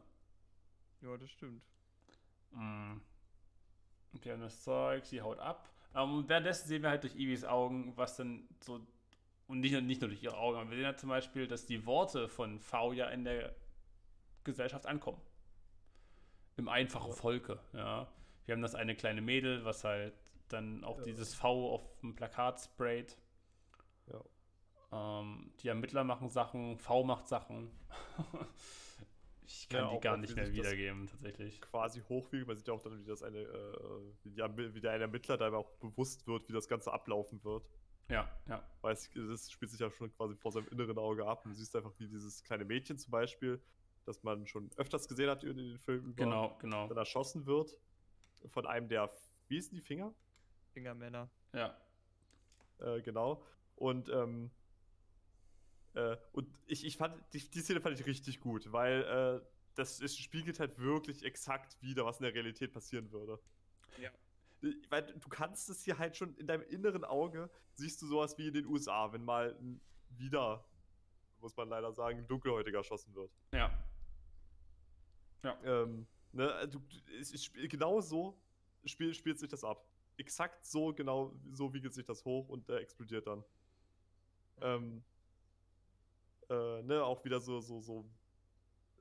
[1.02, 1.64] Ja, das stimmt.
[2.52, 2.98] Mm.
[4.22, 5.70] Wir haben das Zeug, sie haut ab.
[5.96, 8.80] Ähm, und währenddessen sehen wir halt durch Ivis Augen, was dann so.
[9.48, 11.66] Und nicht, nur- nicht nur durch ihre Augen, aber wir sehen ja zum Beispiel, dass
[11.66, 13.56] die Worte von V ja in der
[14.44, 15.20] Gesellschaft ankommen.
[16.58, 18.08] Im einfachen Volke, ja.
[18.46, 20.14] Wir haben das eine kleine Mädel, was halt
[20.50, 21.04] dann auch Ja.
[21.06, 23.18] dieses V auf dem Plakat sprayt.
[24.12, 24.22] Ja.
[25.22, 27.72] Ähm, die Ermittler machen Sachen, V macht Sachen.
[29.52, 31.60] Ich kann Ja, die gar nicht mehr wiedergeben, tatsächlich.
[31.60, 32.48] quasi hochwiegend.
[32.48, 35.02] Man sieht ja auch dann, wie das eine, äh, wie, die, Ermi- wie der ein
[35.02, 37.68] Ermittler da auch bewusst wird, wie das Ganze ablaufen wird.
[38.10, 38.64] Ja, ja.
[38.82, 41.46] Weil es, das spielt sich ja schon quasi vor seinem inneren Auge ab.
[41.46, 43.60] Und du siehst einfach, wie dieses kleine Mädchen zum Beispiel,
[44.06, 46.88] das man schon öfters gesehen hat in den Filmen Genau, genau.
[46.88, 47.76] dann erschossen wird
[48.52, 49.12] von einem der,
[49.48, 50.14] wie hießen die Finger?
[50.74, 51.28] Fingermänner.
[51.54, 51.76] Ja.
[52.78, 53.44] Äh, genau.
[53.76, 54.52] Und, ähm,
[55.96, 60.02] äh, und ich, ich fand, die, die Szene fand ich richtig gut, weil äh, das
[60.02, 63.40] es spiegelt halt wirklich exakt wieder, was in der Realität passieren würde.
[63.98, 64.10] Ja.
[64.62, 68.38] Äh, Weil du kannst es hier halt schon in deinem inneren Auge, siehst du sowas
[68.38, 69.58] wie in den USA, wenn mal
[70.18, 70.66] wieder,
[71.40, 73.32] muss man leider sagen, ein Dunkelhäutiger erschossen wird.
[73.54, 73.72] Ja.
[75.64, 78.38] Ähm, ne, du, du- es, es, genau so
[78.86, 79.86] spiel, spielt sich das ab.
[80.18, 83.44] Exakt so, genau so wiegelt sich das hoch und äh, explodiert dann.
[84.62, 85.04] Ähm,
[86.50, 88.06] äh, ne, auch wieder so, so, so,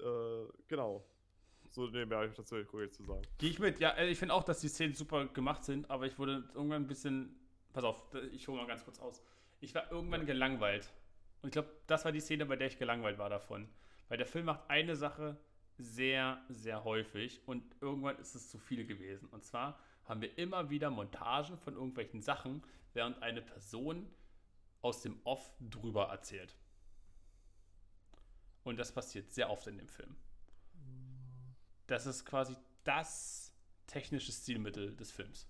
[0.00, 1.04] äh, genau.
[1.70, 3.22] So, ne, mehr habe ich dazu korrekt zu sagen.
[3.38, 3.78] Gehe ich mit.
[3.78, 6.82] Ja, äh, ich finde auch, dass die Szenen super gemacht sind, aber ich wurde irgendwann
[6.82, 7.34] ein bisschen.
[7.72, 9.22] Pass auf, ich hole mal ganz kurz aus.
[9.60, 10.90] Ich war irgendwann gelangweilt.
[11.42, 13.68] Und ich glaube, das war die Szene, bei der ich gelangweilt war davon.
[14.08, 15.36] Weil der Film macht eine Sache
[15.76, 19.28] sehr, sehr häufig und irgendwann ist es zu viel gewesen.
[19.28, 22.62] Und zwar haben wir immer wieder Montagen von irgendwelchen Sachen,
[22.94, 24.10] während eine Person
[24.82, 26.56] aus dem Off drüber erzählt.
[28.68, 30.14] Und das passiert sehr oft in dem Film.
[31.86, 32.54] Das ist quasi
[32.84, 33.50] das
[33.86, 35.48] technische Stilmittel des Films.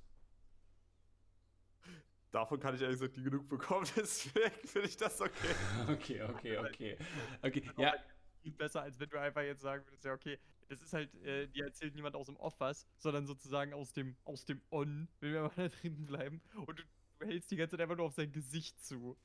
[2.30, 5.54] Davon kann ich ehrlich gesagt nie genug bekommen, deswegen finde ich das okay.
[5.88, 6.98] Okay, okay, okay.
[7.42, 7.92] Okay, Ja.
[8.40, 10.38] Viel besser, als wenn du einfach jetzt sagen würdest, ja, okay,
[10.68, 14.16] das ist halt, äh, dir erzählt niemand aus dem Off was, sondern sozusagen aus dem,
[14.22, 16.40] aus dem On, wenn wir mal da drin bleiben.
[16.54, 16.84] Und du,
[17.18, 19.16] du hältst die ganze Zeit einfach nur auf sein Gesicht zu.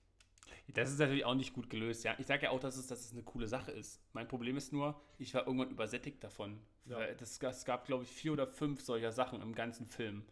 [0.67, 2.03] Das ist natürlich auch nicht gut gelöst.
[2.03, 4.01] Ja, ich sage ja auch, dass es, dass es eine coole Sache ist.
[4.13, 6.61] Mein Problem ist nur, ich war irgendwann übersättigt davon.
[6.85, 7.13] Ja.
[7.13, 10.25] Das, es gab, glaube ich, vier oder fünf solcher Sachen im ganzen Film.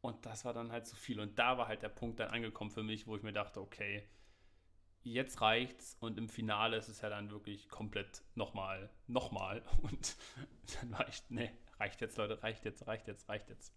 [0.00, 1.20] Und das war dann halt zu viel.
[1.20, 4.08] Und da war halt der Punkt dann angekommen für mich, wo ich mir dachte, okay,
[5.02, 5.96] jetzt reicht's.
[6.00, 9.62] Und im Finale ist es ja dann wirklich komplett nochmal, nochmal.
[9.82, 10.16] Und
[10.80, 13.74] dann war ich, nee, reicht jetzt, Leute, reicht jetzt, reicht jetzt, reicht jetzt.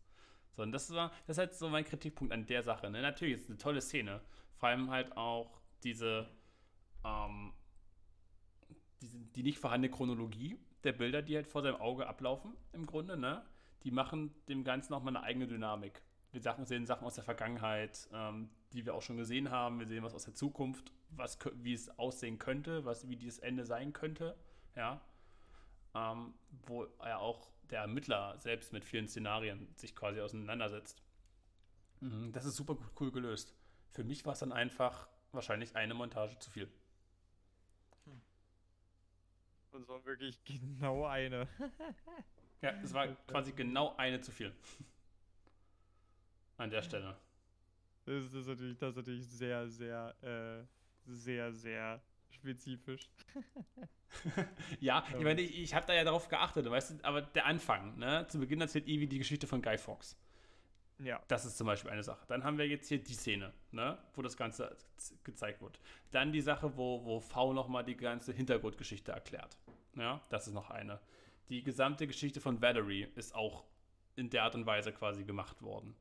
[0.55, 2.87] So, und das war, das ist halt so mein Kritikpunkt an der Sache.
[2.91, 3.01] Ne?
[3.01, 4.21] Natürlich ist es eine tolle Szene.
[4.63, 6.25] Vor allem halt auch diese,
[7.03, 7.51] ähm,
[9.01, 13.17] diese, die nicht vorhandene Chronologie der Bilder, die halt vor seinem Auge ablaufen, im Grunde,
[13.17, 13.45] ne?
[13.83, 16.01] Die machen dem Ganzen nochmal eine eigene Dynamik.
[16.31, 19.79] Wir Sachen, sehen Sachen aus der Vergangenheit, ähm, die wir auch schon gesehen haben.
[19.79, 23.65] Wir sehen was aus der Zukunft, was, wie es aussehen könnte, was, wie dieses Ende
[23.65, 24.37] sein könnte,
[24.77, 25.01] ja.
[25.93, 26.35] Ähm,
[26.67, 31.03] wo er auch der Ermittler selbst mit vielen Szenarien sich quasi auseinandersetzt.
[31.99, 33.53] Mhm, Das ist super cool gelöst.
[33.93, 36.69] Für mich war es dann einfach wahrscheinlich eine Montage zu viel.
[39.71, 41.47] Und es war wirklich genau eine.
[42.61, 44.55] Ja, es war quasi genau eine zu viel.
[46.55, 47.17] An der Stelle.
[48.05, 50.63] Das ist, natürlich, das ist natürlich sehr, sehr, äh,
[51.05, 53.09] sehr, sehr spezifisch.
[54.79, 55.19] ja, ich Ja.
[55.19, 58.25] meine, ich, ich habe da ja darauf geachtet, weißt du, aber der Anfang, ne?
[58.29, 60.15] Zu Beginn erzählt Evie die Geschichte von Guy Fawkes.
[61.03, 61.21] Ja.
[61.27, 62.25] Das ist zum Beispiel eine Sache.
[62.27, 63.97] Dann haben wir jetzt hier die Szene, ne?
[64.15, 64.75] wo das Ganze
[65.23, 65.79] gezeigt wird.
[66.11, 69.57] Dann die Sache, wo, wo V nochmal die ganze Hintergrundgeschichte erklärt.
[69.95, 70.99] Ja, das ist noch eine.
[71.49, 73.65] Die gesamte Geschichte von Valerie ist auch
[74.15, 75.95] in der Art und Weise quasi gemacht worden.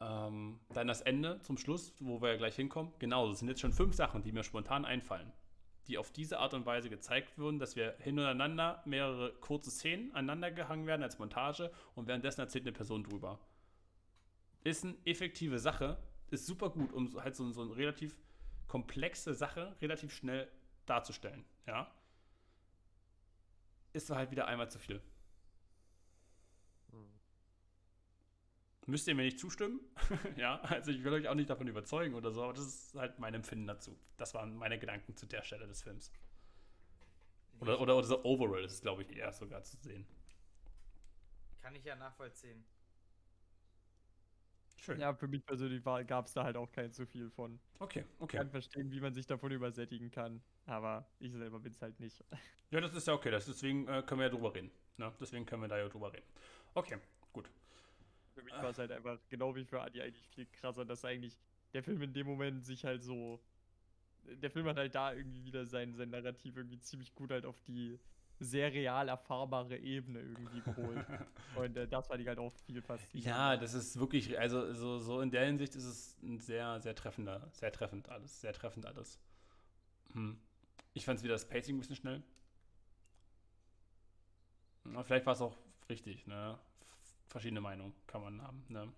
[0.00, 2.92] Ähm, dann das Ende zum Schluss, wo wir ja gleich hinkommen.
[2.98, 5.32] Genau, das sind jetzt schon fünf Sachen, die mir spontan einfallen,
[5.88, 10.50] die auf diese Art und Weise gezeigt wurden, dass wir hintereinander mehrere kurze Szenen aneinander
[10.50, 13.38] gehangen werden als Montage und währenddessen erzählt eine Person drüber
[14.64, 18.18] ist eine effektive Sache, ist super gut, um halt so, so eine relativ
[18.66, 20.50] komplexe Sache relativ schnell
[20.86, 21.94] darzustellen, ja.
[23.92, 25.00] Ist halt wieder einmal zu viel.
[28.86, 29.80] Müsst ihr mir nicht zustimmen?
[30.36, 33.18] ja, also ich will euch auch nicht davon überzeugen oder so, aber das ist halt
[33.18, 33.98] mein Empfinden dazu.
[34.18, 36.12] Das waren meine Gedanken zu der Stelle des Films.
[37.60, 40.06] Oder, oder, oder so overall ist es, glaube ich, eher sogar zu sehen.
[41.62, 42.62] Kann ich ja nachvollziehen.
[44.84, 45.00] Schön.
[45.00, 47.58] Ja, für mich persönlich gab es da halt auch kein zu viel von.
[47.78, 48.36] Okay, Ich okay.
[48.36, 52.24] kann verstehen, wie man sich davon übersättigen kann, aber ich selber bin es halt nicht.
[52.70, 53.30] Ja, das ist ja okay.
[53.30, 54.70] Das, deswegen äh, können wir ja drüber reden.
[54.96, 55.12] Ne?
[55.20, 56.26] Deswegen können wir da ja drüber reden.
[56.74, 56.98] Okay,
[57.32, 57.48] gut.
[58.34, 61.38] Für mich war es halt einfach, genau wie für Adi, eigentlich viel krasser, dass eigentlich
[61.72, 63.40] der Film in dem Moment sich halt so.
[64.24, 67.62] Der Film hat halt da irgendwie wieder sein, sein Narrativ irgendwie ziemlich gut halt auf
[67.62, 68.00] die
[68.40, 71.06] sehr real erfahrbare Ebene irgendwie geholt.
[71.56, 73.26] Und äh, das fand ich halt auch viel faszinierend.
[73.26, 76.94] Ja, das ist wirklich, also so, so in der Hinsicht ist es ein sehr, sehr
[76.94, 79.18] treffender, sehr treffend alles, sehr treffend alles.
[80.12, 80.38] Hm.
[80.92, 82.22] Ich fand es wieder das Pacing ein bisschen schnell.
[84.84, 85.56] Na, vielleicht war es auch
[85.88, 86.58] richtig, ne?
[87.28, 88.92] Verschiedene Meinungen kann man haben, ne?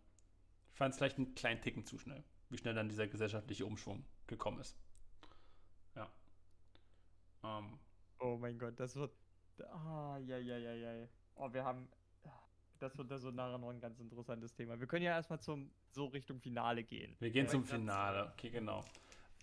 [0.72, 4.04] Ich fand es vielleicht einen kleinen Ticken zu schnell, wie schnell dann dieser gesellschaftliche Umschwung
[4.26, 4.76] gekommen ist.
[5.94, 6.10] Ja.
[7.44, 7.78] Ähm,
[8.18, 9.12] Oh mein Gott, das wird.
[9.60, 11.06] Ah, ja, ja, ja, ja.
[11.36, 11.88] Oh, wir haben.
[12.78, 14.78] Das wird, das wird nachher noch ein ganz interessantes Thema.
[14.78, 17.16] Wir können ja erstmal zum so Richtung Finale gehen.
[17.20, 18.30] wir gehen Ja, zum Finale.
[18.34, 18.84] Okay, genau.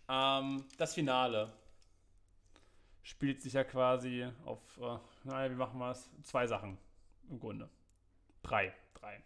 [0.07, 1.51] Ähm, das Finale
[3.01, 6.09] spielt sich ja quasi auf, äh, naja, wie machen wir es?
[6.21, 6.77] Zwei Sachen
[7.29, 7.69] im Grunde.
[8.43, 8.71] Drei.
[8.93, 9.23] Drei.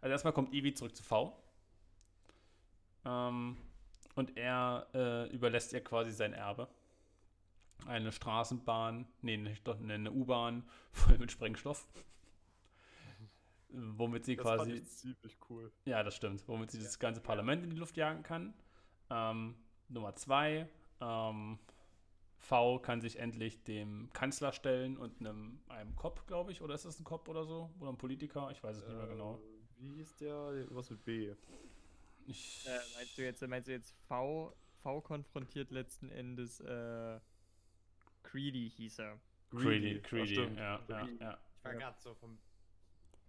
[0.00, 1.36] Also erstmal kommt Eevee zurück zu V.
[3.04, 3.56] Ähm,
[4.14, 6.68] und er äh, überlässt ihr quasi sein Erbe.
[7.86, 11.86] Eine Straßenbahn, nee, nicht, doch eine U-Bahn voll mit Sprengstoff.
[13.68, 15.72] Womit sie Das fand quasi ich ziemlich cool.
[15.84, 16.46] ja, das stimmt.
[16.48, 18.52] Womit sie das ganze Parlament in die Luft jagen kann.
[19.10, 19.54] Ähm,
[19.88, 20.68] Nummer zwei.
[21.00, 21.58] Ähm,
[22.38, 26.62] V kann sich endlich dem Kanzler stellen und einem, einem Cop, glaube ich.
[26.62, 27.70] Oder ist das ein Cop oder so?
[27.80, 28.50] Oder ein Politiker?
[28.50, 29.36] Ich weiß es nicht mehr genau.
[29.36, 29.38] Äh,
[29.78, 30.66] Wie hieß der?
[30.70, 31.34] Was mit B?
[32.26, 37.20] Ich, Äh, meinst du jetzt, meinst du jetzt V, V konfrontiert letzten Endes äh,
[38.30, 39.20] Creedy hieß er.
[39.50, 40.56] Greedy, stimmt.
[40.56, 41.38] ja, ja, ja.
[41.56, 41.78] Ich war Ja.
[41.78, 42.38] gerade so vom.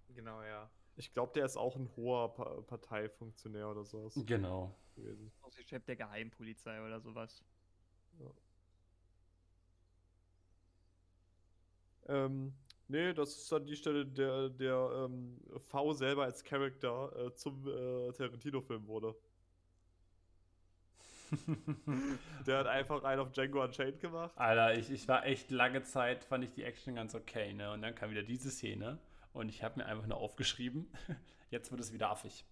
[0.10, 0.70] Genau, ja.
[0.96, 4.76] Ich glaube, der ist auch ein hoher pa Parteifunktionär oder sowas Genau.
[4.96, 5.32] gewesen.
[5.42, 7.44] Auch der Chef der Geheimpolizei oder sowas.
[12.08, 12.54] Ähm,
[12.88, 15.40] nee, das ist an die Stelle, der, der ähm,
[15.70, 19.16] V selber als Charakter äh, zum äh, Tarantino-Film wurde.
[22.46, 24.32] Der hat einfach einen auf Django Unchained gemacht.
[24.38, 27.72] Alter, ich, ich war echt lange Zeit, fand ich die Action ganz okay, ne?
[27.72, 29.00] Und dann kam wieder diese Szene
[29.34, 30.92] und ich habe mir einfach nur aufgeschrieben,
[31.50, 32.46] jetzt wird es wieder affig.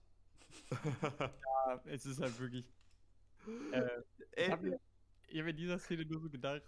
[1.68, 2.66] Ja, es ist halt wirklich.
[3.72, 3.82] Äh,
[4.36, 6.64] ich Ey, habe mir, hab mir in dieser Szene nur so gedacht,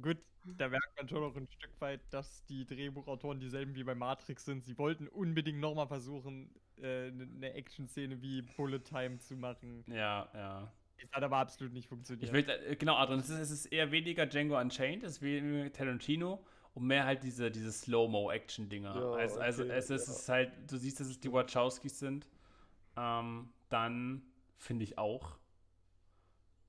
[0.00, 3.94] gut, da merkt man schon noch ein Stück weit, dass die Drehbuchautoren dieselben wie bei
[3.94, 4.64] Matrix sind.
[4.64, 9.84] Sie wollten unbedingt nochmal versuchen, äh, eine ne Action-Szene wie Bullet Time zu machen.
[9.88, 10.72] Ja, ja.
[10.98, 12.28] Es hat aber absolut nicht funktioniert.
[12.28, 15.22] Ich will, äh, genau, Adrian, es ist, es ist eher weniger Django Unchained, es ist
[15.22, 16.44] weniger Tarantino
[16.74, 18.94] und mehr halt diese, diese Slow-Mo-Action-Dinger.
[18.94, 20.12] Ja, also, also okay, es, ist, ja.
[20.12, 22.26] es ist halt, du siehst, dass es die Wachowskis sind.
[22.96, 24.22] Ähm, dann
[24.56, 25.38] finde ich auch,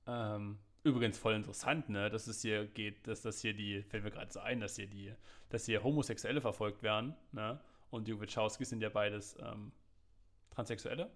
[0.06, 4.10] ähm, übrigens voll interessant, ne, dass es hier geht, dass das hier die, fällt mir
[4.10, 5.14] gerade so ein, dass hier die,
[5.48, 7.60] dass hier Homosexuelle verfolgt werden, ne,
[7.90, 9.72] und die Wachowskis sind ja beides ähm,
[10.50, 11.10] Transsexuelle,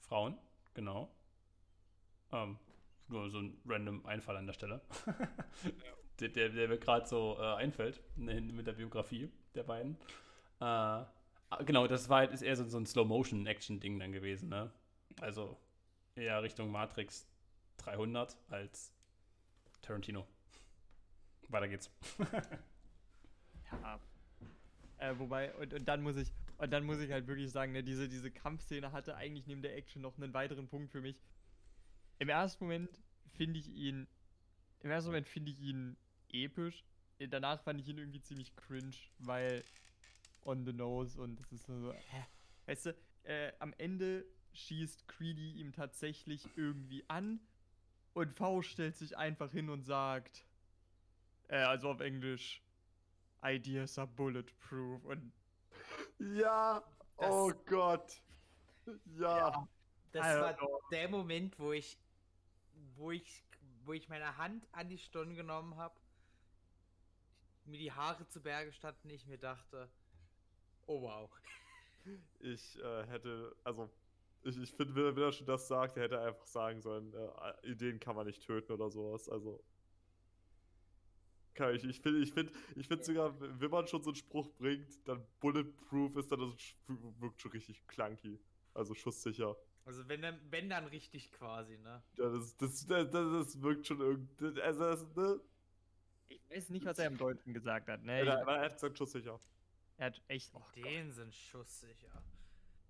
[0.00, 0.36] Frauen,
[0.74, 1.10] genau.
[2.32, 2.58] Ähm,
[3.08, 4.80] nur so ein random Einfall an der Stelle.
[6.20, 9.96] der, der, der mir gerade so äh, einfällt, mit der Biografie der beiden.
[10.60, 11.06] Äh, ah,
[11.64, 14.70] genau, das war halt, ist eher so, so ein Slow-Motion-Action-Ding dann gewesen, ne?
[15.20, 15.56] Also
[16.14, 17.26] eher Richtung Matrix
[17.78, 18.92] 300 als
[19.80, 20.26] Tarantino.
[21.48, 21.90] Weiter geht's.
[23.82, 24.00] Ja.
[24.96, 27.84] Äh, wobei, und, und dann muss ich, und dann muss ich halt wirklich sagen, ne,
[27.84, 31.20] diese, diese Kampfszene hatte eigentlich neben der Action noch einen weiteren Punkt für mich.
[32.18, 32.90] Im ersten Moment
[33.36, 34.06] finde ich ihn,
[34.80, 35.96] im ersten Moment finde ich ihn
[36.30, 36.84] episch.
[37.18, 39.64] Danach fand ich ihn irgendwie ziemlich cringe, weil
[40.42, 42.24] on the nose und das ist so, hä?
[42.66, 47.40] Weißt du, äh, am Ende schießt Creedy ihm tatsächlich irgendwie an
[48.14, 50.44] und V stellt sich einfach hin und sagt,
[51.48, 52.62] äh, also auf Englisch,
[53.42, 55.32] Ideas are bulletproof und
[56.18, 56.82] ja,
[57.18, 58.22] Das- oh Gott.
[59.18, 59.68] Ja,
[60.12, 61.98] Das Also- war der Moment, wo ich,
[62.98, 63.44] wo ich,
[63.84, 65.94] wo ich meine Hand an die Stirn genommen habe,
[67.64, 69.88] mir die Haare zu Berge standen, ich mir dachte,
[70.86, 71.30] oh wow.
[72.40, 73.90] ich äh, hätte, also,
[74.42, 78.00] ich, ich finde, wenn, er schon das sagt, er hätte einfach sagen sollen, äh, Ideen
[78.00, 79.28] kann man nicht töten oder sowas.
[79.28, 79.62] Also.
[81.72, 85.08] Ich, ich finde, ich finde, ich finde sogar, wenn man schon so einen Spruch bringt,
[85.08, 86.76] dann Bulletproof ist dann das
[87.18, 88.38] wirkt schon richtig clunky.
[88.74, 89.56] Also schusssicher.
[89.88, 92.02] Also wenn dann, wenn dann richtig quasi, ne?
[92.18, 94.60] Ja, das, das, das, das wirkt schon irgendwie.
[94.60, 95.40] Also, das, ne?
[96.28, 98.02] ich weiß nicht, was er im Deutschen gesagt hat.
[98.02, 98.12] Ne?
[98.18, 99.40] Er, Ich, er hat gesagt, schusssicher.
[99.96, 102.22] er hat echt, oh Gott, Den sind schusssicher.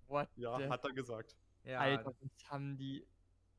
[0.09, 1.37] what Ja, the- hat er gesagt.
[1.63, 3.07] Ja, Alter, was haben die,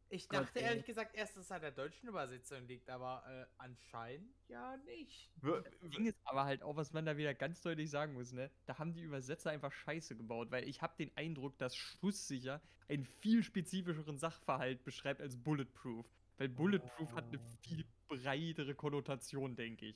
[0.10, 0.66] ich dachte ey.
[0.66, 5.30] ehrlich gesagt erst, dass es an der deutschen Übersetzung liegt, aber äh, anscheinend ja nicht.
[5.41, 8.49] Wir- Ding ist aber halt auch, was man da wieder ganz deutlich sagen muss, ne?
[8.66, 13.05] Da haben die Übersetzer einfach Scheiße gebaut, weil ich habe den Eindruck, dass schusssicher einen
[13.05, 16.05] viel spezifischeren Sachverhalt beschreibt als Bulletproof.
[16.38, 19.95] Weil Bulletproof hat eine viel breitere Konnotation, denke ich.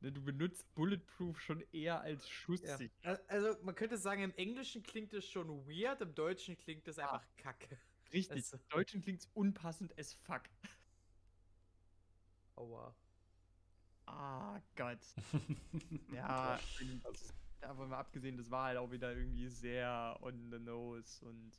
[0.00, 2.30] Ne, du benutzt Bulletproof schon eher als Ja.
[2.34, 2.90] schusssicher.
[3.02, 6.98] Al- Also man könnte sagen, im Englischen klingt es schon weird, im Deutschen klingt es
[6.98, 7.78] einfach kacke.
[8.14, 8.36] Richtig.
[8.36, 10.42] Also- Im Deutschen klingt's unpassend as fuck.
[12.56, 12.94] Aua.
[14.06, 14.98] Ah, Gott.
[16.14, 17.02] Ja, und
[17.60, 21.52] davon mal abgesehen, das war halt auch wieder irgendwie sehr on the nose und.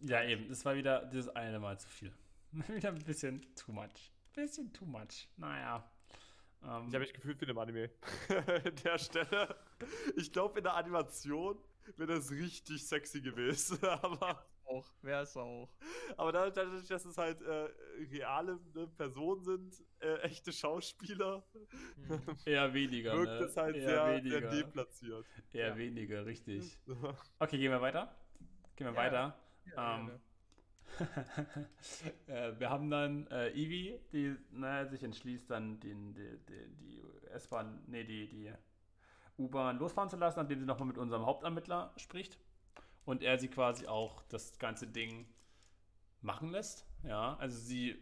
[0.00, 0.50] Ja, eben.
[0.50, 2.12] Es war wieder das eine Mal zu viel.
[2.68, 4.12] wieder ein bisschen too much.
[4.34, 5.28] Bisschen too much.
[5.36, 5.90] Naja.
[6.62, 7.90] Ähm, Ich habe mich gefühlt wie in einem Anime.
[8.28, 9.56] An der Stelle.
[10.16, 11.58] Ich glaube, in der Animation
[11.96, 13.82] wäre das richtig sexy gewesen.
[13.84, 15.68] aber Auch, wäre es auch.
[16.16, 17.68] aber dadurch, dass es halt äh,
[18.12, 21.42] reale ne, Personen sind, äh, echte Schauspieler,
[21.96, 22.20] Hm.
[22.44, 23.12] eher weniger.
[23.16, 23.46] wirkt ne?
[23.46, 24.50] es halt eher sehr, weniger.
[24.50, 25.26] sehr deplatziert.
[25.52, 25.76] Eher Ja.
[25.76, 26.78] weniger, richtig.
[27.38, 28.14] Okay, gehen wir weiter.
[28.76, 28.96] Gehen wir Ja.
[28.96, 29.38] weiter.
[29.74, 30.20] Ja, Ähm, ja.
[32.26, 37.02] äh, wir haben dann äh, Ivy, die naja, sich entschließt, dann den, die, die, die
[37.28, 38.52] S-Bahn, nee, die, die
[39.38, 42.38] U-Bahn losfahren zu lassen, nachdem sie nochmal mit unserem Hauptermittler spricht.
[43.08, 45.24] Und er sie quasi auch das ganze Ding
[46.20, 46.84] machen lässt.
[47.04, 47.96] Ja, also sie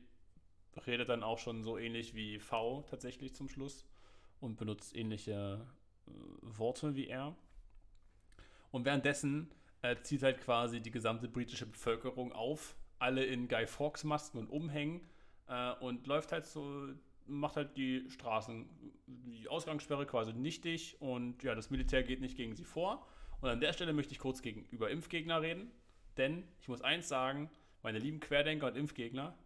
[0.85, 3.87] redet dann auch schon so ähnlich wie V tatsächlich zum Schluss
[4.41, 5.65] und benutzt ähnliche
[6.09, 6.11] äh,
[6.43, 7.37] Worte wie er.
[8.73, 14.03] Und währenddessen äh, zieht halt quasi die gesamte britische Bevölkerung auf, alle in Guy Fawkes
[14.03, 15.07] Masken und Umhängen
[15.47, 16.89] äh, und läuft halt so,
[17.29, 18.69] macht halt die Straßen,
[19.07, 23.07] die Ausgangssperre quasi nichtig und ja, das Militär geht nicht gegen sie vor.
[23.47, 25.71] Und an der Stelle möchte ich kurz gegen, über Impfgegner reden,
[26.17, 27.49] denn ich muss eins sagen,
[27.81, 29.39] meine lieben Querdenker und Impfgegner,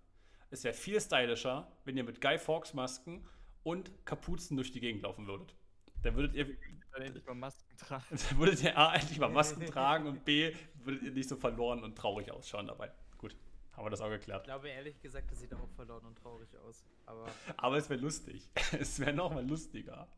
[0.48, 3.26] es wäre viel stylischer, wenn ihr mit Guy Fawkes Masken
[3.62, 5.54] und Kapuzen durch die Gegend laufen würdet.
[6.02, 6.56] Dann würdet ihr
[6.92, 8.04] Dann endlich mal Masken tragen.
[8.30, 11.84] dann würdet ihr A, endlich mal Masken tragen und B, würdet ihr nicht so verloren
[11.84, 12.90] und traurig ausschauen dabei.
[13.18, 13.36] Gut,
[13.74, 14.44] haben wir das auch Ich geklärt.
[14.44, 16.82] glaube ehrlich gesagt, das sieht auch verloren und traurig aus.
[17.04, 17.26] Aber
[17.58, 18.48] Aber es wäre lustig.
[18.80, 20.08] Es wäre noch mal lustiger.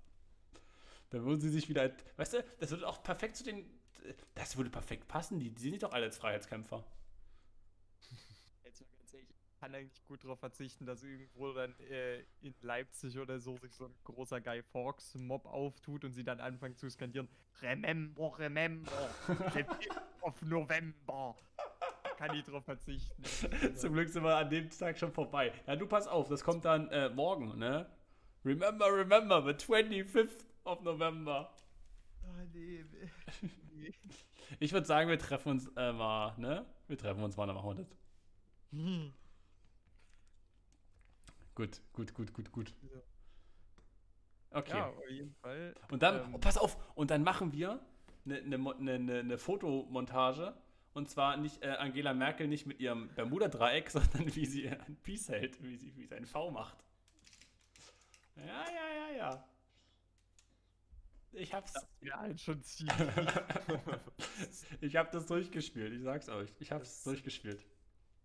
[1.12, 3.66] Dann würden sie sich wieder, weißt du, das würde auch perfekt zu den,
[4.34, 5.38] das würde perfekt passen.
[5.38, 6.82] Die, die sind doch alle als Freiheitskämpfer.
[8.64, 12.54] Jetzt mal ganz ehrlich, ich kann eigentlich gut darauf verzichten, dass irgendwo dann äh, in
[12.62, 16.76] Leipzig oder so sich so ein großer Guy Fawkes Mob auftut und sie dann anfangen
[16.76, 17.28] zu skandieren:
[17.60, 21.36] Remember, remember, the 5th of November.
[22.16, 23.22] Kann ich drauf verzichten.
[23.76, 25.52] Zum Glück sind wir an dem Tag schon vorbei.
[25.66, 27.86] Ja, du pass auf, das kommt dann äh, morgen, ne?
[28.44, 31.52] Remember, remember, the 25th of November.
[32.22, 33.92] Ah, nee, nee.
[34.60, 36.66] Ich würde sagen, wir treffen uns äh, mal, ne?
[36.88, 37.96] Wir treffen uns mal, dann machen wir das.
[38.70, 39.12] Hm.
[41.54, 42.74] Gut, gut, gut, gut, gut.
[44.50, 44.76] Okay.
[44.76, 45.74] Ja, auf jeden Fall.
[45.90, 47.80] Und dann, ähm, oh, pass auf, und dann machen wir
[48.24, 50.54] eine ne, ne, ne, ne Fotomontage.
[50.94, 55.28] Und zwar nicht äh, Angela Merkel nicht mit ihrem Bermuda-Dreieck, sondern wie sie ein Peace
[55.28, 56.84] hält, wie sie, wie sie ein V macht.
[58.36, 59.44] Ja, ja, ja, ja.
[61.32, 61.72] Ich hab's.
[62.00, 62.94] Ja, halt schon ziemlich.
[64.80, 66.50] ich hab das durchgespielt, ich sag's euch.
[66.58, 67.64] Ich hab's Das- durchgespielt.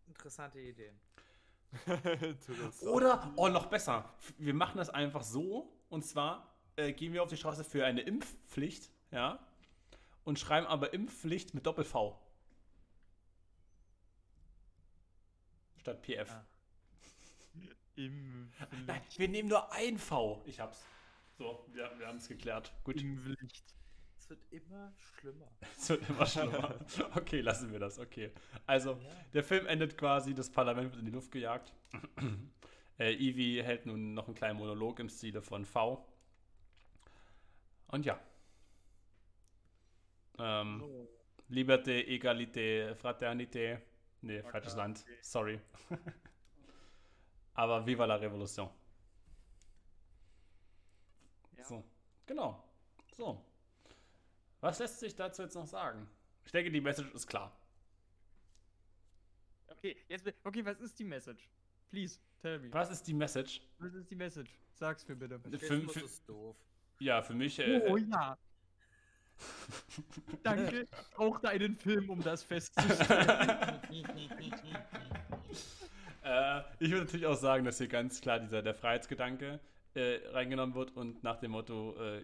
[0.07, 0.99] interessante Ideen.
[2.21, 2.83] Interessant.
[2.91, 4.13] Oder, oh, noch besser.
[4.37, 5.71] Wir machen das einfach so.
[5.89, 9.39] Und zwar äh, gehen wir auf die Straße für eine Impfpflicht, ja.
[10.23, 12.19] Und schreiben aber Impfpflicht mit Doppel-V.
[15.77, 16.29] Statt PF.
[16.29, 16.45] Ah.
[17.95, 18.51] Im
[18.85, 20.41] Nein, wir nehmen nur ein V.
[20.45, 20.85] Ich hab's.
[21.37, 22.73] So, wir, wir haben es geklärt.
[22.83, 23.01] Gut.
[23.01, 23.75] Im Licht.
[24.17, 25.47] Es wird immer schlimmer.
[25.77, 26.75] Es wird immer schlimmer.
[27.15, 27.99] Okay, lassen wir das.
[27.99, 28.31] Okay.
[28.65, 28.97] Also, Ja.
[29.33, 31.73] der Film endet quasi, das Parlament wird in die Luft gejagt.
[32.99, 36.05] äh, Ivy hält nun noch einen kleinen Monolog im Stile von V.
[37.87, 38.19] Und ja.
[40.39, 41.07] Ähm, So.
[41.49, 43.79] Liberté, Egalité, Fraternité.
[44.21, 45.05] Nee, falsches Land.
[45.21, 45.59] Sorry.
[47.55, 48.69] Aber viva la Revolution.
[51.57, 51.63] Ja.
[51.65, 51.83] So,
[52.27, 52.63] genau.
[53.15, 53.43] So.
[54.61, 56.07] Was lässt sich dazu jetzt noch sagen?
[56.45, 57.51] Ich denke, die Message ist klar.
[59.67, 61.49] Okay, jetzt, okay, was ist die Message?
[61.89, 62.71] Please, tell me.
[62.73, 63.61] Was ist die Message?
[63.79, 64.51] Was ist die Message?
[64.73, 65.39] Sag's mir bitte.
[65.39, 66.55] Für- für- ist doof.
[66.99, 67.57] Ja, für mich.
[67.59, 68.37] Äh, Oh ja.
[70.43, 73.29] Danke, ich brauchte einen Film, um das festzustellen.
[76.23, 79.59] äh, ich würde natürlich auch sagen, dass hier ganz klar dieser der Freiheitsgedanke
[79.97, 82.23] äh, reingenommen wird und nach dem Motto äh,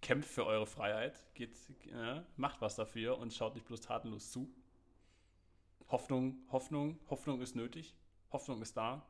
[0.00, 1.56] kämpft für eure Freiheit, geht,
[1.92, 4.48] äh, macht was dafür und schaut nicht bloß tatenlos zu.
[5.88, 7.94] Hoffnung, Hoffnung, Hoffnung ist nötig.
[8.32, 9.06] Hoffnung ist da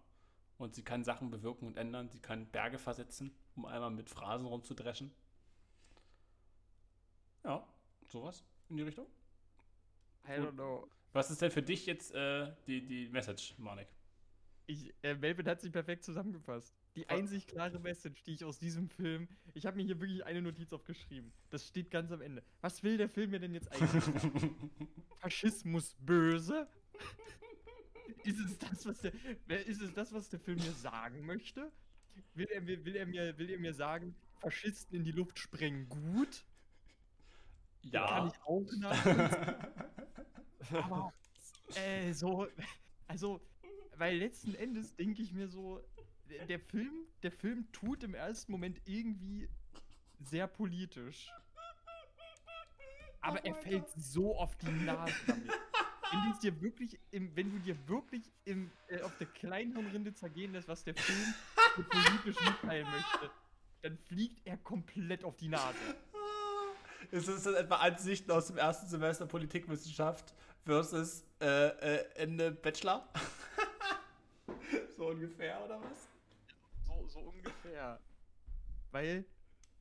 [0.59, 2.09] und sie kann Sachen bewirken und ändern.
[2.11, 5.13] Sie kann Berge versetzen, um einmal mit Phrasen rumzudreschen.
[7.45, 7.67] Ja,
[8.09, 9.07] sowas in die Richtung.
[10.27, 10.89] I don't know.
[11.13, 13.89] Was ist denn für dich jetzt äh, die, die Message, Manik?
[14.67, 16.75] Ich, äh, Melvin hat sich perfekt zusammengefasst.
[16.97, 19.29] Die einzig klare Message, die ich aus diesem Film.
[19.55, 21.33] Ich habe mir hier wirklich eine Notiz aufgeschrieben.
[21.51, 22.43] Das steht ganz am Ende.
[22.63, 24.71] Was will der Film mir denn jetzt eigentlich sagen?
[25.21, 26.67] Faschismus böse?
[28.25, 29.13] ist es das, was der,
[29.67, 31.71] ist es das, was der Film mir sagen möchte?
[32.35, 35.89] will, er mir, will, er mir, will er mir sagen, Faschisten in die Luft sprengen
[35.89, 36.45] gut?
[37.83, 38.27] Kann Ja.
[38.27, 38.67] ich auch.
[40.83, 41.13] Aber
[41.75, 42.49] äh, so,
[43.07, 43.41] also,
[43.97, 45.83] weil letzten Endes denke ich mir so,
[46.47, 49.49] der- Film, der Film tut im ersten Moment irgendwie
[50.21, 51.31] sehr politisch.
[53.21, 55.51] Aber er fällt so auf die Nase damit.
[56.13, 60.53] Wenn du dir wirklich im, wenn du dir wirklich im, äh, auf der Kleinhirnrinde zergehen
[60.53, 61.35] lässt, was der Film
[61.75, 63.31] politisch mitteilen möchte,
[63.83, 65.77] dann fliegt er komplett auf die Nase.
[67.11, 73.09] Ist dann etwa Ansichten aus dem ersten Semester Politikwissenschaft versus äh, äh, Ende Bachelor?
[74.97, 76.09] so ungefähr, oder was?
[77.09, 78.01] So, so ungefähr.
[78.91, 79.25] Weil,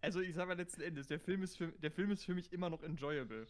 [0.02, 2.52] also ich sag mal letzten Endes, der Film ist für, der Film ist für mich
[2.52, 3.48] immer noch enjoyable.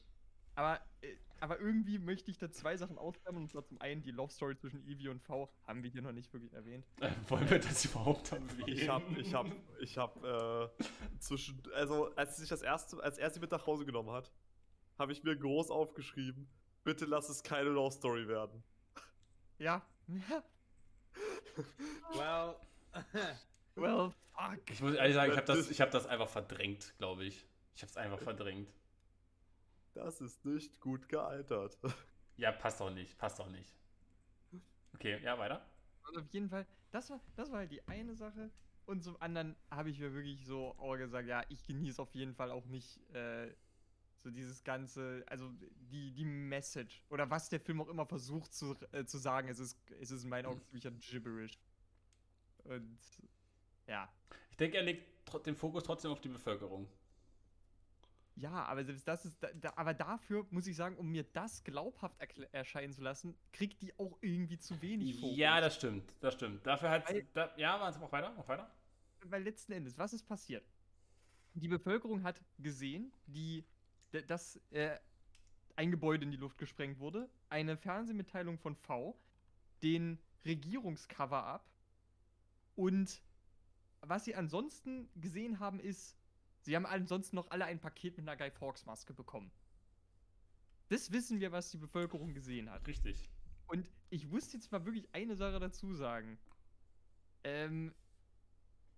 [0.55, 3.43] Aber, äh, aber irgendwie möchte ich da zwei Sachen ausklammern.
[3.43, 6.13] Und zwar zum einen die Love Story zwischen Evie und V, haben wir hier noch
[6.13, 6.85] nicht wirklich erwähnt.
[7.01, 8.63] Äh, wollen wir das überhaupt erwähnen?
[8.67, 9.47] Ich hab, ich hab,
[9.79, 10.69] ich hab, äh,
[11.19, 14.31] zwischen, also, als sie sich das erste, als er sie mit nach Hause genommen hat,
[14.97, 16.47] habe ich mir groß aufgeschrieben,
[16.85, 18.63] bitte lass es keine Love Story werden.
[19.57, 19.85] Ja.
[22.15, 22.55] Well.
[23.75, 24.69] well, fuck.
[24.69, 27.45] Ich muss ehrlich sagen, ich habe das, ich hab das einfach verdrängt, glaube ich.
[27.75, 28.73] Ich habe es einfach verdrängt.
[29.93, 31.77] Das ist nicht gut gealtert.
[32.37, 33.73] Ja, passt doch nicht, passt doch nicht.
[34.93, 35.65] Okay, ja, weiter.
[36.03, 38.51] Also auf jeden Fall, das war, das war halt die eine Sache.
[38.85, 42.35] Und zum anderen habe ich mir wirklich so auch gesagt, ja, ich genieße auf jeden
[42.35, 43.53] Fall auch nicht äh,
[44.19, 45.49] so dieses ganze, also
[45.91, 49.59] die, die Message oder was der Film auch immer versucht zu, äh, zu sagen, es
[49.59, 51.57] ist, es ist in meinen Augen ziemlicher Gibberish.
[52.65, 52.99] Und
[53.87, 54.09] ja.
[54.51, 55.05] Ich denke, er legt
[55.45, 56.87] den Fokus trotzdem auf die Bevölkerung.
[58.37, 61.63] Ja, aber selbst das ist, da, da, aber dafür muss ich sagen, um mir das
[61.63, 62.17] glaubhaft
[62.51, 65.37] erscheinen zu lassen, kriegt die auch irgendwie zu wenig Fokus.
[65.37, 66.65] Ja, das stimmt, das stimmt.
[66.65, 68.69] Dafür hat da, ja, mach weiter, mach weiter.
[69.23, 70.65] weil letzten Endes, was ist passiert?
[71.53, 73.63] Die Bevölkerung hat gesehen, die,
[74.27, 74.97] dass äh,
[75.77, 79.17] ein Gebäude in die Luft gesprengt wurde, eine Fernsehmitteilung von V,
[79.81, 81.65] den Regierungscover-up
[82.75, 83.21] und
[84.07, 86.17] was sie ansonsten gesehen haben, ist,
[86.61, 89.51] sie haben ansonsten noch alle ein Paket mit einer Guy Fawkes Maske bekommen.
[90.89, 92.87] Das wissen wir, was die Bevölkerung gesehen hat.
[92.87, 93.29] Richtig.
[93.67, 96.37] Und ich muss jetzt mal wirklich eine Sache dazu sagen.
[97.43, 97.93] Ähm,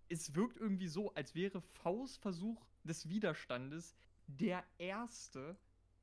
[0.09, 3.95] es wirkt irgendwie so, als wäre Faust Versuch des Widerstandes
[4.27, 5.57] der erste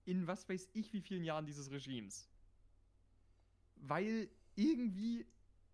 [0.05, 2.29] in was weiß ich wie vielen Jahren dieses Regimes.
[3.77, 5.27] Weil irgendwie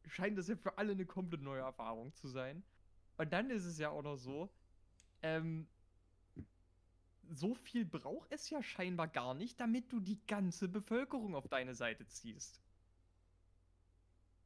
[0.06, 2.62] scheint das ja für alle eine komplett neue Erfahrung zu sein.
[3.20, 4.48] Und dann ist es ja auch noch so,
[5.20, 5.66] ähm,
[7.28, 11.74] so viel braucht es ja scheinbar gar nicht, damit du die ganze Bevölkerung auf deine
[11.74, 12.62] Seite ziehst.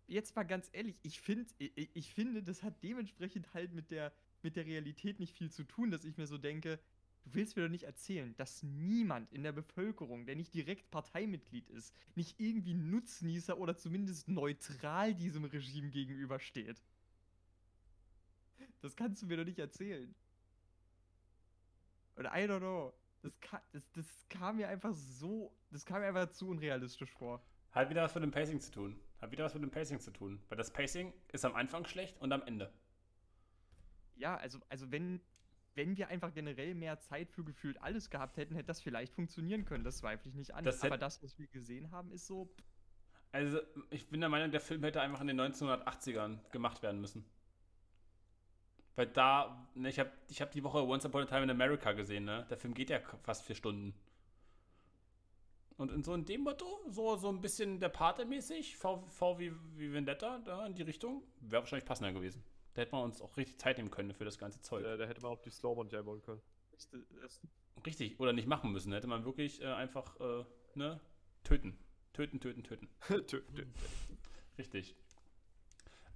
[0.09, 4.12] Jetzt mal ganz ehrlich, ich, find, ich, ich finde, das hat dementsprechend halt mit der,
[4.43, 6.81] mit der Realität nicht viel zu tun, dass ich mir so denke,
[7.22, 11.70] du willst mir doch nicht erzählen, dass niemand in der Bevölkerung, der nicht direkt Parteimitglied
[11.70, 16.83] ist, nicht irgendwie Nutznießer oder zumindest neutral diesem Regime gegenübersteht.
[18.85, 20.14] Das kannst du mir doch nicht erzählen.
[22.16, 22.93] Oder I don't know.
[23.22, 27.43] Das, ka das, das kam mir einfach so, das kam mir einfach zu unrealistisch vor.
[27.70, 29.01] Hat wieder was mit dem Pacing zu tun.
[29.22, 30.39] Hat wieder was mit dem Pacing zu tun.
[30.51, 32.70] Weil das Pacing ist am Anfang schlecht und am Ende.
[34.16, 35.22] Ja, also, also wenn,
[35.74, 39.64] wenn wir einfach generell mehr Zeit für gefühlt alles gehabt hätten, hätte das vielleicht funktionieren
[39.64, 39.85] können.
[39.85, 40.62] Das zweifle ich nicht an.
[40.62, 42.55] Das Aber das, was wir gesehen haben, ist so.
[43.32, 47.24] Also, ich bin der Meinung, der Film hätte einfach in den 1980ern gemacht werden müssen.
[48.97, 51.92] Weil da, ne, ich habe ich hab die Woche Once Upon a Time in America
[51.92, 52.47] gesehen, ne?
[52.49, 53.95] Der Film geht ja fast vier Stunden.
[55.76, 59.38] Und in so in dem Motto, so, so ein bisschen der Pate mäßig, V, v
[59.40, 62.45] wie, wie Vendetta, da in die Richtung, wäre wahrscheinlich passender gewesen.
[62.74, 64.84] Da hätte man uns auch richtig Zeit nehmen können für das ganze Zeug.
[64.84, 66.40] Da, da hätte man auch die Slow-Mo nicht einbauen können.
[67.84, 68.90] Richtig, oder nicht machen müssen.
[68.90, 71.01] Da hätte man wirklich äh, einfach, äh, ne,
[71.42, 71.76] töten.
[72.12, 72.88] Töten, töten, töten.
[73.09, 73.66] Tö- tö-
[74.57, 74.95] Richtig.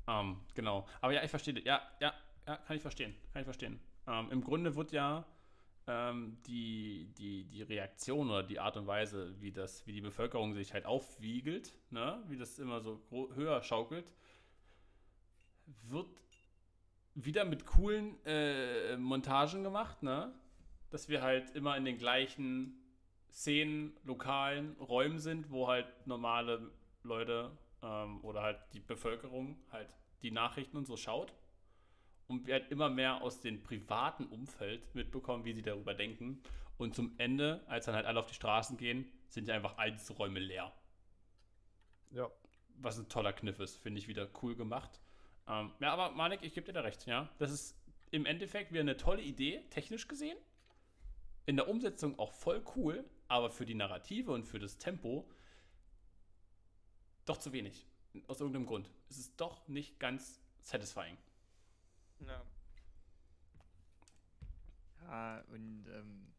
[0.06, 0.86] Ähm, genau.
[1.00, 1.60] Aber ja, ich verstehe.
[1.64, 2.14] Ja, ja,
[2.48, 3.14] ja, kann ich verstehen.
[3.32, 3.78] Kann ich verstehen.
[4.06, 5.26] Ähm, Im Grunde wird ja
[5.86, 10.54] ähm, die, die, die Reaktion oder die Art und Weise, wie, das, wie die Bevölkerung
[10.54, 12.22] sich halt aufwiegelt, ne?
[12.28, 13.02] wie das immer so
[13.34, 14.10] höher schaukelt,
[15.82, 16.08] wird
[17.14, 20.32] wieder mit coolen äh, Montagen gemacht, ne?
[20.90, 22.80] Dass wir halt immer in den gleichen
[23.30, 26.70] Szenen, lokalen Räumen sind, wo halt normale
[27.02, 27.50] Leute
[27.82, 29.88] ähm, oder halt die Bevölkerung halt
[30.22, 31.34] die Nachrichten und so schaut.
[32.28, 36.42] Und wir halt immer mehr aus dem privaten Umfeld mitbekommen, wie sie darüber denken.
[36.76, 40.38] Und zum Ende, als dann halt alle auf die Straßen gehen, sind ja einfach Einzelräume
[40.38, 40.72] leer.
[42.10, 42.30] Ja.
[42.80, 45.00] Was ein toller Kniff ist, finde ich wieder cool gemacht.
[45.48, 47.28] Ähm, ja, aber Manik, ich gebe dir da recht, ja.
[47.38, 47.76] Das ist
[48.10, 50.38] im Endeffekt wieder eine tolle Idee, technisch gesehen.
[51.46, 55.28] In der Umsetzung auch voll cool, aber für die Narrative und für das Tempo
[57.24, 57.86] doch zu wenig.
[58.26, 58.90] Aus irgendeinem Grund.
[59.08, 61.16] Es ist doch nicht ganz satisfying.
[62.20, 62.44] Ja.
[65.02, 66.34] Ja, und ähm,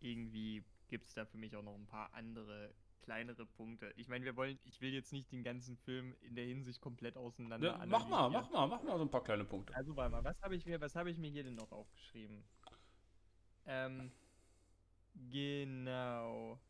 [0.00, 2.74] irgendwie gibt es da für mich auch noch ein paar andere
[3.06, 3.92] kleinere Punkte.
[3.96, 7.16] Ich meine, wir wollen, ich will jetzt nicht den ganzen Film in der Hinsicht komplett
[7.16, 9.74] auseinander Ja, mach mal, mach mal, mach mal so ein paar kleine Punkte.
[9.76, 12.44] Also warte mal, was habe ich mir, was habe ich mir hier denn noch aufgeschrieben?
[13.64, 14.10] Ähm,
[15.30, 16.60] genau.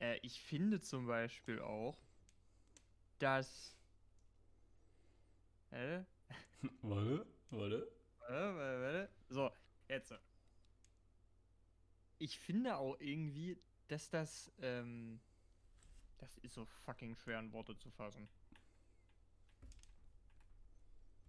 [0.00, 1.96] Äh, ich finde zum Beispiel auch,
[3.18, 3.76] dass.
[5.70, 6.02] Äh,
[6.82, 7.88] Warte, warte.
[8.18, 9.10] Warte, warte, warte.
[9.28, 9.50] So,
[9.88, 10.14] jetzt.
[12.18, 13.58] Ich finde auch irgendwie,
[13.88, 15.20] dass das, ähm,
[16.18, 18.28] das ist so fucking schwer in Worte zu fassen.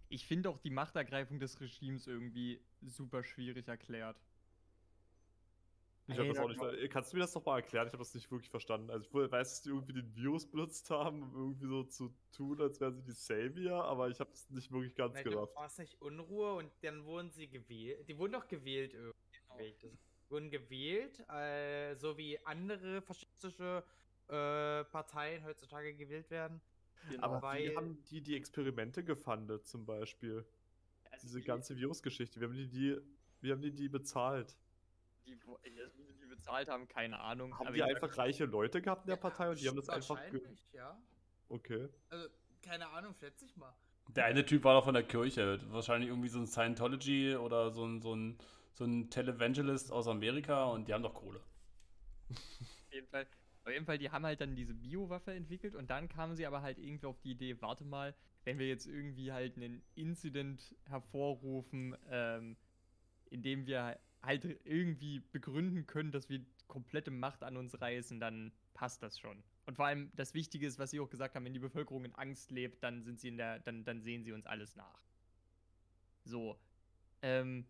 [0.08, 4.16] Ich finde auch die Machtergreifung des Regimes irgendwie super schwierig erklärt.
[6.08, 6.90] Ich habe das auch nicht.
[6.90, 7.86] Kannst du mir das noch mal erklären?
[7.86, 8.90] Ich habe das nicht wirklich verstanden.
[8.90, 12.60] Also ich weiß, dass die irgendwie den Virus benutzt haben, um irgendwie so zu tun,
[12.60, 15.54] als wären sie die Savior, aber ich habe es nicht wirklich ganz da gerafft.
[15.54, 18.08] war es nicht Unruhe und dann wurden sie gewählt.
[18.08, 19.14] Die wurden doch gewählt irgendwie.
[19.82, 23.84] Das wurden gewählt, äh, so wie andere faschistische
[24.28, 26.60] äh, Parteien heutzutage gewählt werden.
[27.18, 30.44] Aber wie weil- haben die die Experimente gefundet zum Beispiel?
[31.10, 32.40] Also Diese die- ganze Virusgeschichte.
[32.40, 32.96] Wie haben die die,
[33.40, 34.56] wie haben die, die bezahlt?
[35.26, 35.38] Die,
[35.96, 37.58] wie sie die bezahlt haben, keine Ahnung.
[37.58, 40.20] Haben aber die einfach reiche Leute gehabt in der Partei und die haben das einfach.
[40.72, 41.00] Ja.
[41.48, 41.88] okay.
[42.08, 42.28] Also,
[42.62, 43.74] keine Ahnung, schätze ich mal.
[44.08, 45.60] Der eine Typ war doch von der Kirche.
[45.70, 48.38] Wahrscheinlich irgendwie so ein Scientology oder so ein, so ein,
[48.74, 51.40] so ein Televangelist aus Amerika und die haben doch Kohle.
[52.30, 53.26] Auf jeden Fall.
[53.64, 56.62] Auf jeden Fall, die haben halt dann diese Biowaffe entwickelt und dann kamen sie aber
[56.62, 58.12] halt irgendwie auf die Idee, warte mal,
[58.42, 62.56] wenn wir jetzt irgendwie halt einen Incident hervorrufen, ähm,
[63.30, 69.02] indem wir halt irgendwie begründen können, dass wir komplette Macht an uns reißen, dann passt
[69.02, 69.42] das schon.
[69.66, 72.14] Und vor allem das Wichtige ist, was sie auch gesagt haben, wenn die Bevölkerung in
[72.14, 75.04] Angst lebt, dann sind sie in der, dann, dann sehen sie uns alles nach.
[76.24, 76.56] So.
[77.20, 77.66] Ähm,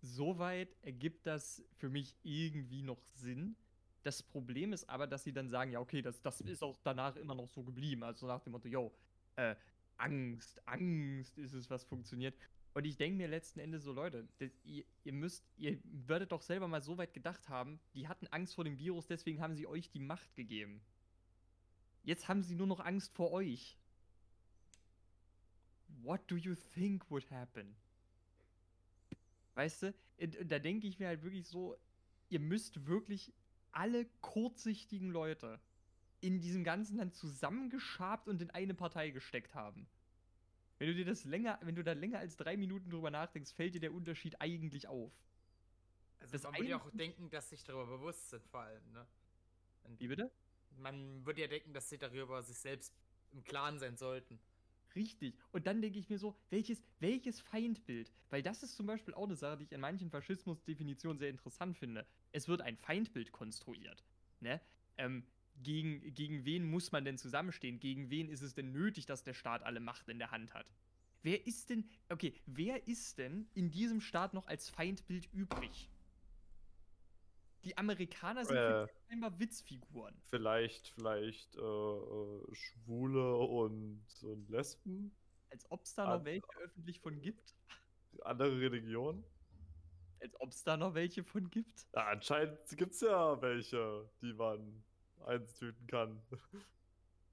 [0.00, 3.56] soweit ergibt das für mich irgendwie noch Sinn.
[4.02, 7.16] Das Problem ist aber, dass sie dann sagen, ja, okay, das, das ist auch danach
[7.16, 8.02] immer noch so geblieben.
[8.02, 8.94] Also nach dem Motto, yo,
[9.36, 9.56] äh,
[9.96, 12.34] Angst, Angst ist es, was funktioniert.
[12.74, 16.42] Und ich denke mir letzten Endes so, Leute, das, ihr, ihr müsst, ihr würdet doch
[16.42, 19.68] selber mal so weit gedacht haben, die hatten Angst vor dem Virus, deswegen haben sie
[19.68, 20.80] euch die Macht gegeben.
[22.02, 23.78] Jetzt haben sie nur noch Angst vor euch.
[26.02, 27.76] What do you think would happen?
[29.54, 29.94] Weißt du,
[30.44, 31.76] da denke ich mir halt wirklich so,
[32.28, 33.32] ihr müsst wirklich
[33.70, 35.60] alle kurzsichtigen Leute
[36.20, 39.86] in diesem ganzen Land zusammengeschabt und in eine Partei gesteckt haben.
[40.84, 43.74] Wenn du dir das länger, wenn du da länger als drei Minuten drüber nachdenkst, fällt
[43.74, 45.10] dir der Unterschied eigentlich auf.
[46.20, 49.06] Also, Das man würde ja auch denken, dass sich darüber bewusst sind, vor allem, ne?
[49.84, 50.30] Und Wie bitte?
[50.76, 52.92] Man würde ja denken, dass sie darüber sich selbst
[53.32, 54.38] im Klaren sein sollten.
[54.94, 55.38] Richtig.
[55.52, 58.12] Und dann denke ich mir so, welches, welches Feindbild?
[58.28, 61.78] Weil das ist zum Beispiel auch eine Sache, die ich in manchen Faschismusdefinitionen sehr interessant
[61.78, 62.06] finde.
[62.32, 64.04] Es wird ein Feindbild konstruiert.
[64.40, 64.60] Ne?
[64.98, 65.26] Ähm,
[65.62, 67.78] gegen, gegen wen muss man denn zusammenstehen?
[67.80, 70.66] Gegen wen ist es denn nötig, dass der Staat alle Macht in der Hand hat?
[71.22, 75.88] Wer ist denn, okay, wer ist denn in diesem Staat noch als Feindbild übrig?
[77.64, 78.86] Die Amerikaner sind Äh.
[79.08, 80.14] scheinbar Witzfiguren.
[80.24, 85.16] Vielleicht, vielleicht äh, äh, Schwule und, und Lesben,
[85.50, 87.54] Als ob es da noch welche öffentlich von gibt.
[88.22, 89.24] andere Religionen.
[90.20, 91.86] Als ob es da noch welche von gibt.
[91.94, 94.84] Ja, anscheinend gibt es ja welche, die man
[95.24, 96.22] eintüten kann.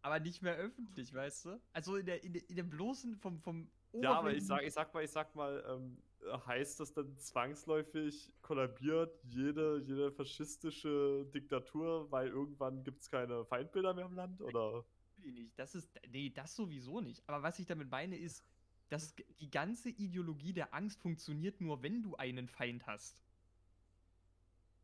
[0.01, 1.61] Aber nicht mehr öffentlich, weißt du?
[1.73, 4.73] Also in der, in der, in der bloßen vom, vom Ja, aber ich sag, ich
[4.73, 6.01] sag mal, ich sag mal, ähm,
[6.47, 13.93] heißt das dann zwangsläufig kollabiert jede, jede faschistische Diktatur, weil irgendwann gibt es keine Feindbilder
[13.93, 14.41] mehr im Land?
[14.41, 14.85] Oder?
[15.23, 15.57] Nicht.
[15.57, 15.99] Das ist.
[16.09, 17.27] Nee, das sowieso nicht.
[17.27, 18.43] Aber was ich damit meine, ist,
[18.89, 23.23] dass die ganze Ideologie der Angst funktioniert nur, wenn du einen Feind hast.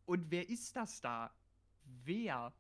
[0.06, 1.34] Und wer ist das da?
[2.04, 2.54] Wer?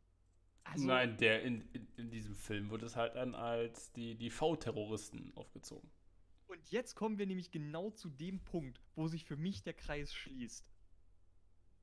[0.71, 4.29] Also, Nein, der in, in, in diesem Film wird es halt dann als die, die
[4.29, 5.89] V-Terroristen aufgezogen.
[6.47, 10.13] Und jetzt kommen wir nämlich genau zu dem Punkt, wo sich für mich der Kreis
[10.13, 10.65] schließt.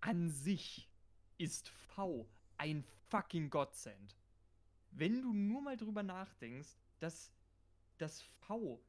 [0.00, 0.90] An sich
[1.38, 4.16] ist V ein fucking Godsend.
[4.90, 7.32] Wenn du nur mal drüber nachdenkst, dass
[7.98, 8.82] das V,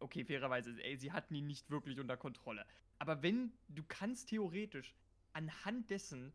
[0.00, 2.66] okay, fairerweise, ey, sie hatten ihn nicht wirklich unter Kontrolle.
[2.98, 4.94] Aber wenn du kannst theoretisch
[5.32, 6.32] anhand dessen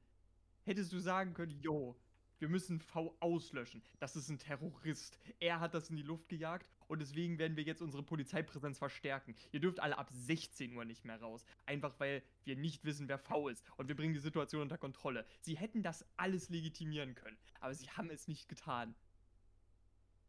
[0.63, 1.95] hättest du sagen können, yo,
[2.39, 3.83] Wir müssen V auslöschen.
[3.99, 5.19] Das ist ein Terrorist.
[5.39, 9.35] Er hat das in die Luft gejagt und deswegen werden wir jetzt unsere Polizeipräsenz verstärken.
[9.51, 11.45] Ihr dürft alle ab 16 Uhr nicht mehr raus.
[11.65, 13.63] Einfach weil wir nicht wissen, wer V ist.
[13.75, 15.25] Und wir bringen die Situation unter Kontrolle.
[15.41, 18.95] Sie hätten das alles legitimieren können, aber sie haben es nicht getan.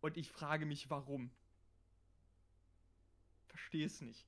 [0.01, 1.31] Und ich frage mich, warum.
[3.47, 4.27] Verstehe es nicht.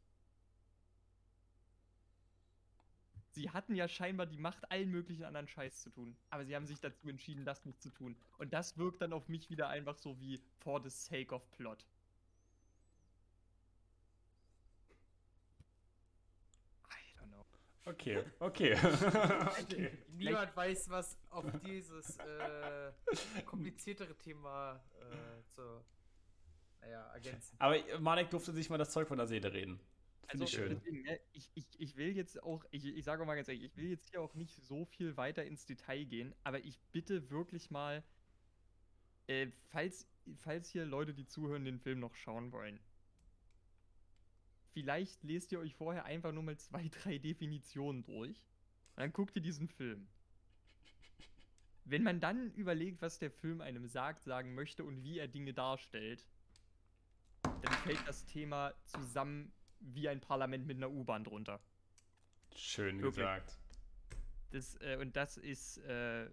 [3.33, 6.15] Sie hatten ja scheinbar die Macht, allen möglichen anderen Scheiß zu tun.
[6.29, 8.15] Aber sie haben sich dazu entschieden, das nicht zu tun.
[8.37, 11.87] Und das wirkt dann auf mich wieder einfach so wie for the sake of plot.
[16.91, 17.47] I don't know.
[17.87, 18.75] Okay, okay.
[19.63, 19.99] okay.
[20.09, 22.93] Niemand weiß, was auf dieses äh,
[23.47, 25.83] kompliziertere Thema äh, zu
[26.83, 27.57] naja, ergänzen.
[27.59, 29.81] Aber Malek durfte sich mal das Zeug von der Seele reden.
[30.29, 30.71] Also, schön.
[30.71, 33.77] deswegen, ne, ich, ich, ich will jetzt auch, ich, ich sage mal ganz ehrlich, ich
[33.77, 37.71] will jetzt hier auch nicht so viel weiter ins Detail gehen, aber ich bitte wirklich
[37.71, 38.03] mal,
[39.27, 42.81] äh, falls, falls hier Leute, die zuhören, den Film noch schauen wollen,
[44.73, 48.39] vielleicht lest ihr euch vorher einfach nur mal zwei, drei Definitionen durch
[48.97, 50.09] und dann guckt ihr diesen Film.
[51.85, 55.53] Wenn man dann überlegt, was der Film einem sagt, sagen möchte und wie er Dinge
[55.53, 56.25] darstellt,
[57.43, 59.53] dann fällt das Thema zusammen
[59.83, 61.61] wie ein Parlament mit einer U-Bahn drunter.
[62.55, 63.17] Schön Wirklich.
[63.17, 63.59] gesagt.
[64.51, 66.29] Das, äh, und das ist äh,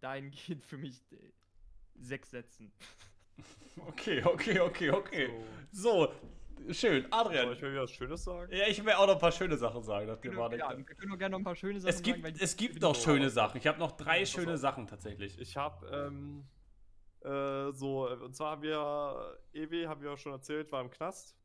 [0.00, 1.16] dahingehend für mich äh,
[1.96, 2.72] sechs Sätzen.
[3.86, 5.30] Okay, okay, okay, okay.
[5.70, 6.12] So,
[6.72, 7.02] schön.
[7.02, 7.52] Soll Adrian.
[7.52, 8.52] ich mir wieder was Schönes sagen?
[8.52, 10.08] Ja, ich will auch noch ein paar schöne Sachen sagen.
[10.08, 12.22] Das Wir können, ja, wir können auch gerne noch ein paar schöne Sachen es gibt,
[12.22, 12.36] sagen.
[12.40, 13.30] es gibt noch so schöne.
[13.30, 13.58] Sachen.
[13.58, 14.58] Ich habe noch drei Pass schöne.
[14.58, 15.38] Sachen tatsächlich.
[15.38, 16.44] Ich habe, ähm,
[17.20, 21.36] äh, so, und zwar haben wir, Ewi, haben wir auch schon erzählt, war im Knast.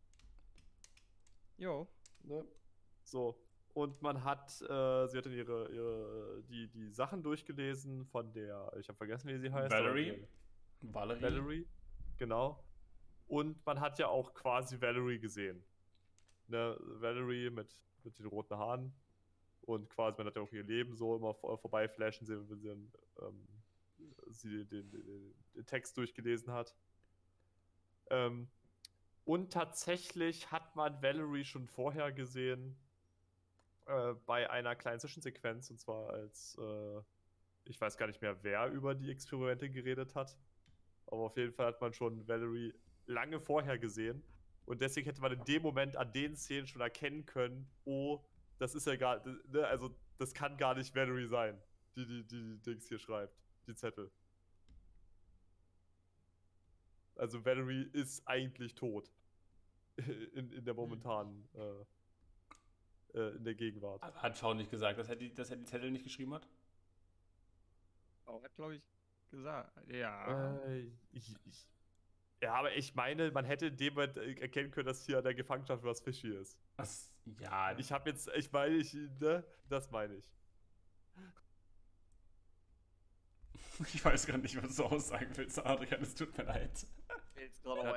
[1.64, 1.88] Jo.
[2.24, 2.46] Ne?
[3.04, 3.40] So.
[3.74, 8.72] Und man hat, äh, sie hat dann ihre, ihre die, die Sachen durchgelesen von der,
[8.80, 9.72] ich habe vergessen, wie sie heißt.
[9.72, 10.28] Valerie?
[10.82, 11.22] die- Valerie.
[11.24, 11.68] Valerie,
[12.18, 12.62] genau.
[13.28, 15.64] Und man hat ja auch quasi Valerie gesehen.
[16.50, 17.74] Ne, Valerie mit,
[18.04, 18.94] mit den roten Haaren.
[19.62, 22.68] Und quasi, man hat ja auch ihr Leben so immer vor, vorbeiflashen sehen, wenn sie,
[22.68, 22.92] dann,
[23.22, 23.48] ähm,
[24.28, 26.76] sie den, den, den, den Text durchgelesen hat.
[28.10, 28.50] Ähm,
[29.26, 32.76] und tatsächlich hat man Valerie schon vorher gesehen
[33.86, 35.70] äh, bei einer kleinen Zwischensequenz.
[35.70, 37.02] Und zwar als, äh,
[37.66, 40.38] ich weiß gar nicht mehr, wer über die Experimente geredet hat.
[41.08, 42.74] Aber auf jeden Fall hat man schon Valerie
[43.06, 44.24] lange vorher gesehen.
[44.66, 48.24] Und deswegen hätte man in dem Moment an den Szenen schon erkennen können, oh,
[48.60, 51.62] das ist ja gar, ne, also das kann gar nicht Valerie sein,
[51.96, 53.36] die die, die, die Dings hier schreibt,
[53.68, 54.10] die Zettel.
[57.16, 59.12] Also Valerie ist eigentlich tot.
[59.98, 64.02] In, in der momentanen, äh, äh, in der Gegenwart.
[64.02, 66.48] Aber Hat V nicht gesagt, dass er die, dass er die Zettel nicht geschrieben hat?
[68.26, 68.82] Oh, hat, glaube ich,
[69.30, 69.72] gesagt.
[69.92, 70.56] Ja.
[70.66, 71.70] Äh, ich, ich,
[72.42, 75.24] ja, aber ich meine, man hätte in dem Moment äh, erkennen können, dass hier an
[75.24, 76.58] der Gefangenschaft was fishy ist.
[76.76, 77.14] Was?
[77.40, 80.30] Ja, Ich habe jetzt, ich meine, ich, ne, das meine ich.
[83.94, 86.02] ich weiß gar nicht, was du aussagen willst, Adrian.
[86.02, 86.86] Es tut mir leid.
[87.84, 87.92] Ja.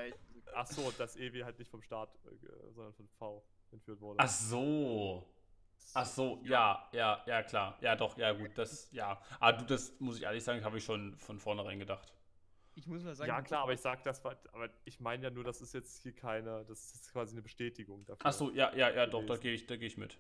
[0.55, 4.19] Ach so, dass Ewi halt nicht vom Staat, äh, sondern von V entführt wurde.
[4.21, 5.27] Ach so.
[5.95, 7.79] Ach so, ja, ja, ja, klar.
[7.81, 9.21] Ja, doch, ja, gut, das, ja.
[9.41, 12.13] Aber du, das muss ich ehrlich sagen, habe ich schon von vornherein gedacht.
[12.75, 15.31] Ich muss mal sagen, ja, klar, aber ich sag das, war- aber ich meine ja
[15.31, 18.27] nur, das ist jetzt hier keine, das ist quasi eine Bestätigung dafür.
[18.27, 20.19] Ach so, ja, ja, ja, doch, da gehe ich, da gehe ich mit.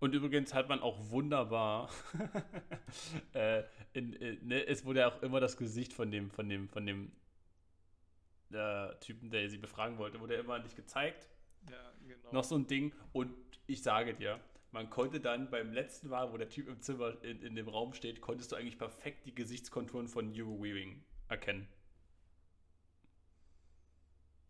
[0.00, 1.88] Und übrigens hat man auch wunderbar,
[3.34, 3.62] äh,
[3.92, 6.84] in, in, ne, es wurde ja auch immer das Gesicht von dem, von dem, von
[6.86, 7.12] dem
[8.54, 11.28] äh, Typen, der sie befragen wollte, wurde immer nicht gezeigt.
[11.70, 12.32] Ja, genau.
[12.32, 12.92] Noch so ein Ding.
[13.12, 13.32] Und
[13.66, 14.40] ich sage dir,
[14.72, 17.92] man konnte dann beim letzten Mal, wo der Typ im Zimmer in, in dem Raum
[17.92, 21.68] steht, konntest du eigentlich perfekt die Gesichtskonturen von Hugo Weaving erkennen.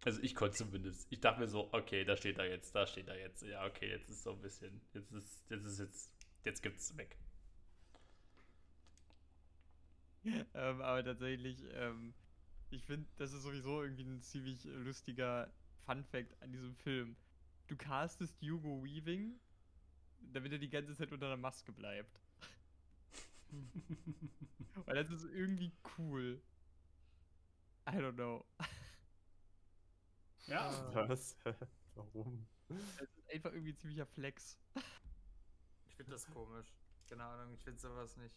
[0.04, 1.06] Also ich konnte zumindest.
[1.10, 3.42] Ich dachte mir so, okay, da steht er jetzt, da steht er jetzt.
[3.42, 4.80] Ja, okay, jetzt ist so ein bisschen.
[4.94, 6.12] Jetzt ist, jetzt ist jetzt,
[6.44, 7.16] jetzt gibt's weg.
[10.24, 12.14] ähm, aber tatsächlich, ähm,
[12.72, 15.52] ich finde, das ist sowieso irgendwie ein ziemlich lustiger
[15.84, 17.16] Fun-Fact an diesem Film.
[17.66, 19.38] Du castest Hugo Weaving,
[20.32, 22.20] damit er die ganze Zeit unter einer Maske bleibt.
[24.86, 26.42] Weil das ist irgendwie cool.
[27.86, 28.44] I don't know.
[30.46, 31.08] Ja.
[31.08, 31.36] Was?
[31.94, 32.46] Warum?
[32.68, 34.58] Das ist einfach irgendwie ein ziemlicher Flex.
[35.88, 36.72] Ich finde das komisch.
[37.06, 38.34] Keine Ahnung, ich finde sowas nicht.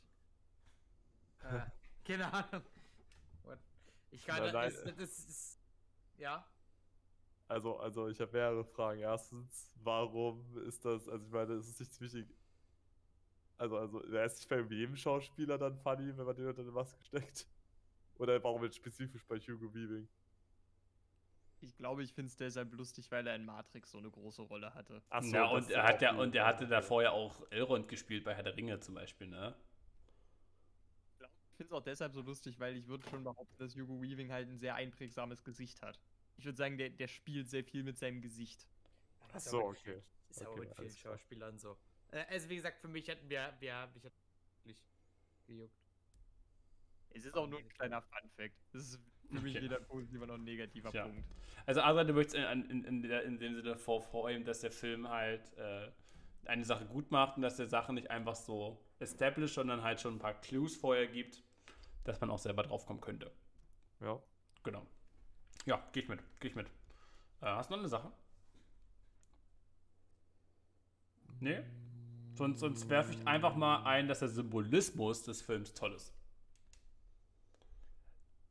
[1.40, 1.62] Äh,
[2.04, 2.64] keine Ahnung.
[4.16, 4.74] Ich kann Nein, nein.
[4.74, 5.60] das, das ist.
[6.18, 6.48] Ja.
[7.48, 9.02] Also, also ich habe mehrere Fragen.
[9.02, 12.34] Erstens, warum ist das, also ich meine, es ist nicht wichtig.
[13.58, 16.72] Also, also, er ist nicht bei jedem Schauspieler dann funny, wenn man den unter eine
[16.72, 17.48] Maske steckt.
[18.18, 20.08] Oder warum jetzt spezifisch bei Hugo Weaving?
[21.60, 24.74] Ich glaube, ich finde es deshalb lustig, weil er in Matrix so eine große Rolle
[24.74, 25.02] hatte.
[25.10, 27.46] Ach so, ja, das und ist er hat ja, und er hatte davor ja auch
[27.50, 29.56] Elrond gespielt bei Herr der Ringe zum Beispiel, ne?
[31.56, 34.30] Ich finde es auch deshalb so lustig, weil ich würde schon behaupten, dass Hugo Weaving
[34.30, 35.98] halt ein sehr einprägsames Gesicht hat.
[36.36, 38.68] Ich würde sagen, der, der spielt sehr viel mit seinem Gesicht.
[39.32, 40.02] Ach so, okay.
[40.28, 40.94] Ist ja auch Okay, mit vielen.
[40.98, 41.78] Schauspielern so.
[42.12, 44.14] Äh, also wie gesagt, für mich hätten wir, wir mich hat
[44.64, 44.78] wirklich
[45.48, 45.80] gejuckt.
[47.12, 48.56] Es ist auch nur ein kleiner Fun-Fact.
[48.74, 49.00] Das ist
[49.32, 49.62] für mich Okay.
[49.62, 51.04] weder ein positiver noch ein negativer Tja.
[51.04, 51.26] Punkt.
[51.66, 55.54] Also Adra, du möchtest in, in, in, in dem Sinne hervorheben, dass der Film halt
[55.58, 55.92] äh,
[56.46, 60.16] eine Sache gut macht und dass der Sache nicht einfach so established, sondern halt schon
[60.16, 61.44] ein paar Clues vorher gibt,
[62.06, 63.32] dass man auch selber draufkommen könnte.
[64.00, 64.22] Ja.
[64.64, 64.86] Genau.
[65.66, 66.68] Ja, geh ich mit, geh ich mit.
[67.42, 68.12] Äh, hast du noch eine Sache?
[71.40, 71.64] Nee?
[72.34, 76.14] Sonst, sonst werfe ich einfach mal ein, dass der Symbolismus des Films toll ist.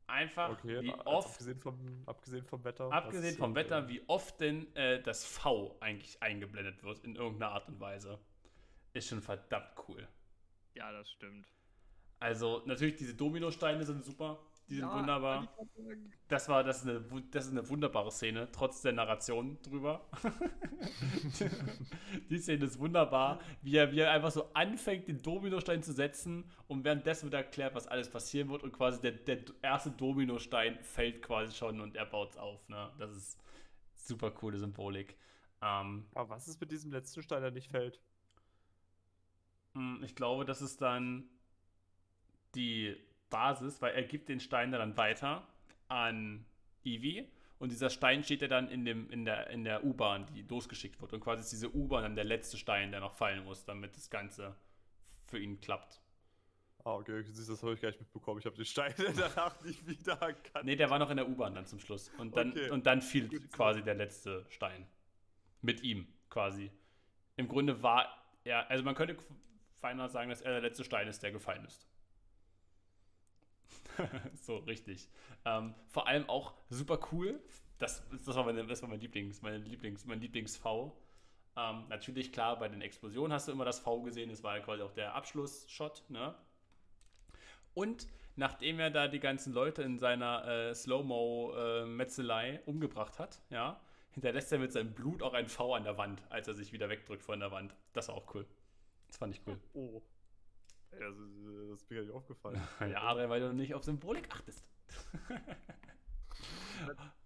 [0.07, 2.91] Einfach, Okay, wie also oft abgesehen vom, abgesehen vom Wetter.
[2.91, 7.67] Abgesehen vom Wetter, wie oft denn äh, das V eigentlich eingeblendet wird in irgendeiner Art
[7.67, 8.19] und Weise,
[8.93, 10.07] ist schon verdammt cool.
[10.75, 11.47] Ja, das stimmt.
[12.19, 14.39] Also natürlich diese Dominosteine sind super,
[14.69, 15.47] die sind Ja, wunderbar.
[16.27, 17.01] Das war das ist eine
[17.31, 20.09] das ist eine wunderbare Szene, trotz der Narration drüber.
[22.29, 26.45] die Szene ist wunderbar, wie er, wie er einfach so anfängt, den Dominostein zu setzen
[26.67, 31.21] und währenddessen wird erklärt, was alles passieren wird und quasi der, der erste Dominostein fällt
[31.21, 32.67] quasi schon und er baut es auf.
[32.69, 32.91] Ne?
[32.99, 33.39] Das ist
[33.93, 35.17] super coole Symbolik.
[35.61, 38.01] Ähm, Aber was ist mit diesem letzten Stein, der nicht fällt?
[39.73, 41.29] Hm, Ich glaube, das ist dann
[42.55, 42.95] die
[43.29, 45.47] Basis, weil er gibt den Stein dann weiter
[45.87, 46.45] an
[46.83, 47.27] Ivy
[47.59, 51.01] und dieser Stein steht ja dann in, dem, in der, in der U-Bahn, die losgeschickt
[51.01, 51.13] wird.
[51.13, 54.09] Und quasi ist diese U-Bahn dann der letzte Stein, der noch fallen muss, damit das
[54.09, 54.55] Ganze
[55.25, 56.01] für ihn klappt.
[56.83, 58.39] Ah, okay, das habe ich gar nicht mitbekommen.
[58.39, 60.65] Ich habe den Stein danach nicht wieder erkannt.
[60.65, 62.11] Nee, der war noch in der U-Bahn dann zum Schluss.
[62.17, 62.69] Und dann, Okay.
[62.69, 64.85] und dann fiel Gut quasi der letzte Stein.
[65.61, 66.71] Mit ihm quasi.
[67.37, 68.07] Im Grunde war
[68.43, 69.17] er, also man könnte
[69.79, 71.87] feiner sagen, dass er der letzte Stein ist, der gefallen ist.
[74.41, 75.07] so, richtig.
[75.45, 77.39] Ähm, vor allem auch super cool.
[77.77, 80.95] Das, das, war, meine, das war mein Lieblings, meine Lieblings, mein Lieblings-V.
[81.57, 84.29] Ähm, natürlich, klar, bei den Explosionen hast du immer das V gesehen.
[84.29, 86.35] Das war ja quasi auch der Abschlussshot, ne?
[87.73, 93.79] Und nachdem er da die ganzen Leute in seiner äh, Slow-Mo-Metzelei umgebracht hat, ja,
[94.11, 96.89] hinterlässt er mit seinem Blut auch ein V an der Wand, als er sich wieder
[96.89, 97.75] wegdrückt von der Wand.
[97.93, 98.45] Das war auch cool.
[99.07, 99.59] Das fand ich cool.
[99.73, 100.01] Oh.
[100.99, 102.61] Das, ist, das ist mir gar nicht aufgefallen.
[102.79, 104.63] Ja, Adrian, weil du nicht auf Symbolik achtest.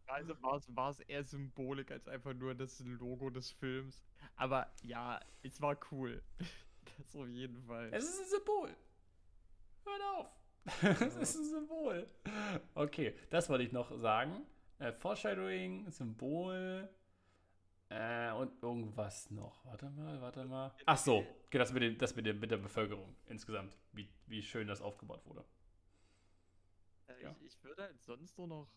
[0.07, 4.01] Also war es eher Symbolik als einfach nur das Logo des Films.
[4.35, 6.21] Aber ja, es war cool.
[6.97, 7.89] Das auf jeden Fall.
[7.93, 8.75] Es ist ein Symbol.
[9.85, 10.27] Hört auf.
[11.01, 12.07] es ist ein Symbol.
[12.73, 14.45] Okay, das wollte ich noch sagen.
[14.79, 16.89] Äh, Foreshadowing, Symbol
[17.89, 19.65] äh, und irgendwas noch.
[19.65, 20.73] Warte mal, warte mal.
[20.85, 23.75] Ach so, okay, das mit, dem, das mit, dem, mit der Bevölkerung insgesamt.
[23.93, 25.43] Wie, wie schön das aufgebaut wurde.
[27.07, 27.31] Äh, Ja.
[27.39, 28.67] Ich, ich würde halt sonst nur noch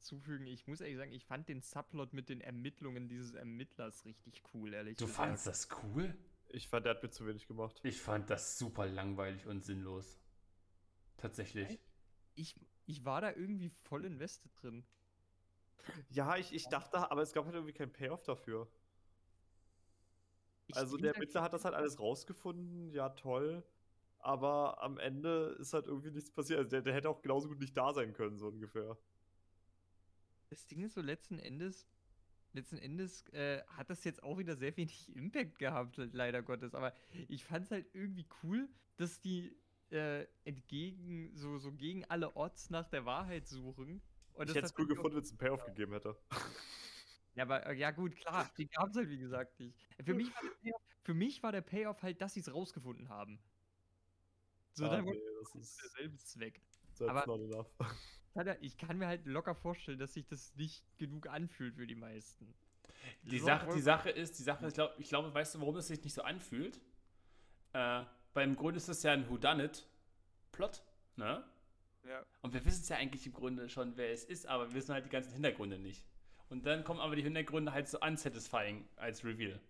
[0.00, 4.42] zufügen, ich muss ehrlich sagen, ich fand den Subplot mit den Ermittlungen dieses Ermittlers richtig
[4.52, 5.26] cool, ehrlich Du gesagt.
[5.28, 6.16] fandst das cool?
[6.48, 7.80] Ich fand, der hat mir zu wenig gemacht.
[7.84, 10.18] Ich fand das super langweilig und sinnlos.
[11.16, 11.78] Tatsächlich.
[12.34, 14.84] Ich, ich war da irgendwie voll invested drin.
[16.10, 18.68] Ja, ich, ich dachte, aber es gab halt irgendwie keinen Payoff dafür.
[20.66, 23.62] Ich also der Ermittler hat das halt alles rausgefunden, ja toll.
[24.18, 26.60] Aber am Ende ist halt irgendwie nichts passiert.
[26.60, 28.96] Also der, der hätte auch genauso gut nicht da sein können, so ungefähr.
[30.48, 31.88] Das Ding ist so letzten Endes,
[32.52, 36.74] letzten Endes äh, hat das jetzt auch wieder sehr wenig Impact gehabt, leider Gottes.
[36.74, 36.94] Aber
[37.28, 39.56] ich fand es halt irgendwie cool, dass die
[39.90, 44.00] äh, entgegen, so, so gegen alle Odds nach der Wahrheit suchen.
[44.34, 46.16] Und ich hätte es cool gefunden, wenn es einen Payoff gegeben hätte.
[47.34, 49.76] Ja, aber äh, ja gut, klar, den gab es halt wie gesagt nicht.
[50.04, 53.08] Für mich, war der Payoff, für mich war der Payoff halt, dass sie es rausgefunden
[53.08, 53.38] haben.
[54.74, 56.60] So, Ah, dann nee, das ist derselbe Zweck.
[57.08, 57.24] aber-
[58.62, 62.54] Ich kann mir halt locker vorstellen, dass sich das nicht genug anfühlt für die meisten.
[63.24, 65.76] Die, So, Sache, die Sache ist, die Sache, ich glaube, ich glaube, weißt du, warum
[65.76, 66.80] es sich nicht so anfühlt?
[67.74, 70.82] Äh, weil im Grunde ist das ja ein Whodunit-Plot,
[71.16, 71.44] ne?
[72.04, 72.24] Ja.
[72.40, 74.92] Und wir wissen es ja eigentlich im Grunde schon, wer es ist, aber wir wissen
[74.92, 76.04] halt die ganzen Hintergründe nicht.
[76.48, 79.60] Und dann kommen aber die Hintergründe halt so unsatisfying als Reveal.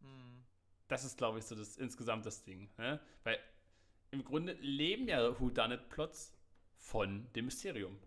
[0.00, 0.44] Hm.
[0.88, 2.70] Das ist, glaube ich, so das insgesamt das Ding.
[2.78, 3.00] Ne?
[3.24, 3.38] Weil
[4.12, 6.32] im Grunde leben ja Whodunit-Plots
[6.76, 7.98] von dem Mysterium.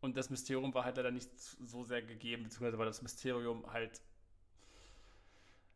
[0.00, 4.02] Und das Mysterium war halt leider nicht so sehr gegeben, beziehungsweise war das Mysterium halt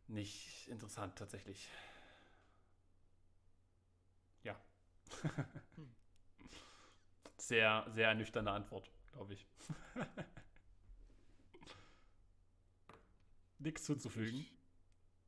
[0.07, 1.67] nicht interessant tatsächlich.
[4.43, 4.55] Ja.
[7.37, 9.45] sehr, sehr ernüchternde Antwort, glaube ich.
[13.59, 14.45] Nichts zuzufügen.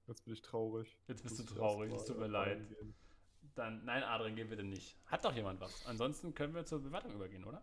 [0.08, 0.98] Jetzt bin ich traurig.
[1.08, 2.60] Jetzt bist du ich traurig, es tut mir leid.
[3.56, 4.98] Dann, nein, Adrian, gehen bitte nicht.
[5.08, 5.86] Hat doch jemand was.
[5.86, 7.62] Ansonsten können wir zur Bewertung übergehen, oder?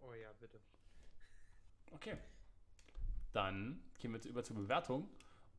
[0.00, 0.58] Oh ja, bitte.
[1.90, 2.16] Okay.
[3.32, 5.08] Dann gehen wir jetzt über zur Bewertung.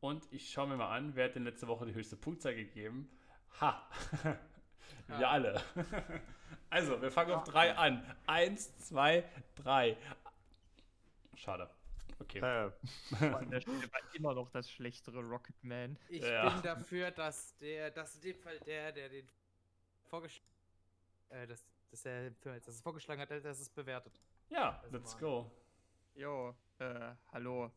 [0.00, 3.08] Und ich schaue mir mal an, wer hat denn letzte Woche die höchste Punktzahl gegeben?
[3.60, 3.88] Ha!
[5.08, 5.30] wir Ha.
[5.30, 5.62] alle.
[6.70, 8.04] also, wir fangen auf drei an.
[8.26, 9.96] Eins, zwei, drei.
[11.34, 11.68] Schade.
[12.18, 12.40] Okay.
[13.20, 15.98] An der Stelle war immer noch das schlechtere Rocketman.
[16.08, 16.48] Ich Ja.
[16.48, 19.28] bin dafür, dass der, dass in dem Fall der, der den
[20.04, 20.48] vorgeschlagen,
[21.28, 24.18] äh, dass, dass er den Film als erstes vorgeschlagen hat, dass es bewertet.
[24.48, 25.20] Ja, Also let's mal.
[25.20, 25.50] go.
[26.14, 27.70] Jo, äh, hallo.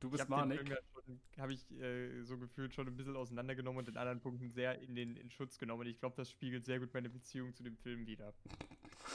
[0.00, 0.58] Du Ich bist den Manik.
[0.60, 4.20] Film ja schon, habe ich äh, so gefühlt schon ein bisschen auseinandergenommen und in anderen
[4.20, 5.82] Punkten sehr in den in Schutz genommen.
[5.82, 8.34] Und ich glaube, das spiegelt sehr gut meine Beziehung zu dem Film wider.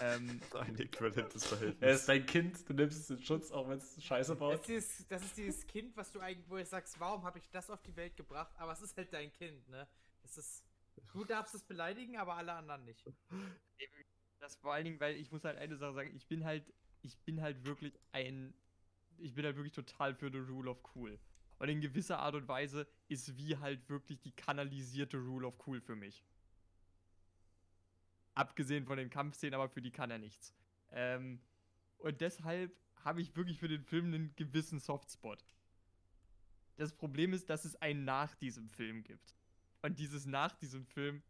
[0.02, 1.96] ähm, Ein äquivalentes Er Verhältnis.
[2.02, 4.54] ist dein Kind, du nimmst es in Schutz, auch wenn es Scheiße Das baut.
[4.62, 7.50] ist, dieses, das ist dieses Kind, was du eigentlich, wo du sagst, warum habe ich
[7.50, 8.54] das auf die Welt gebracht?
[8.58, 9.88] Aber es ist halt dein Kind, ne?
[10.24, 10.64] Es ist,
[11.14, 13.06] du darfst es beleidigen, aber alle anderen nicht.
[14.40, 16.72] das vor allen Dingen, weil ich muss halt eine Sache sagen, ich bin halt,
[17.02, 18.54] ich bin halt wirklich ein,
[19.20, 21.20] ich bin halt wirklich total für the Rule of Cool.
[21.60, 25.82] Und in gewisser Art und Weise ist wie halt wirklich die kanalisierte Rule of Cool
[25.82, 26.24] für mich.
[28.36, 30.54] Abgesehen von den Kampfszenen, aber für die kann er nichts.
[30.92, 31.42] Ähm,
[31.98, 32.72] und deshalb
[33.04, 35.44] habe ich wirklich für den Film einen gewissen Softspot.
[36.76, 39.36] Das Problem ist, dass es ein nach diesem Film gibt.
[39.82, 41.24] Und dieses nach diesem Film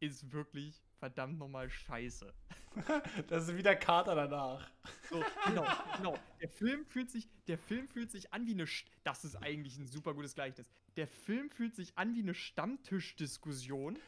[0.00, 2.34] ist wirklich verdammt nochmal scheiße.
[3.28, 4.70] Das ist wie der Kater danach.
[5.10, 5.66] So, genau,
[5.96, 6.18] genau.
[6.40, 9.76] Der Film fühlt sich, der Film fühlt sich an wie eine, St- das ist eigentlich
[9.78, 10.68] ein super gutes Gleichnis.
[10.96, 13.98] Der Film fühlt sich an wie eine Stammtischdiskussion.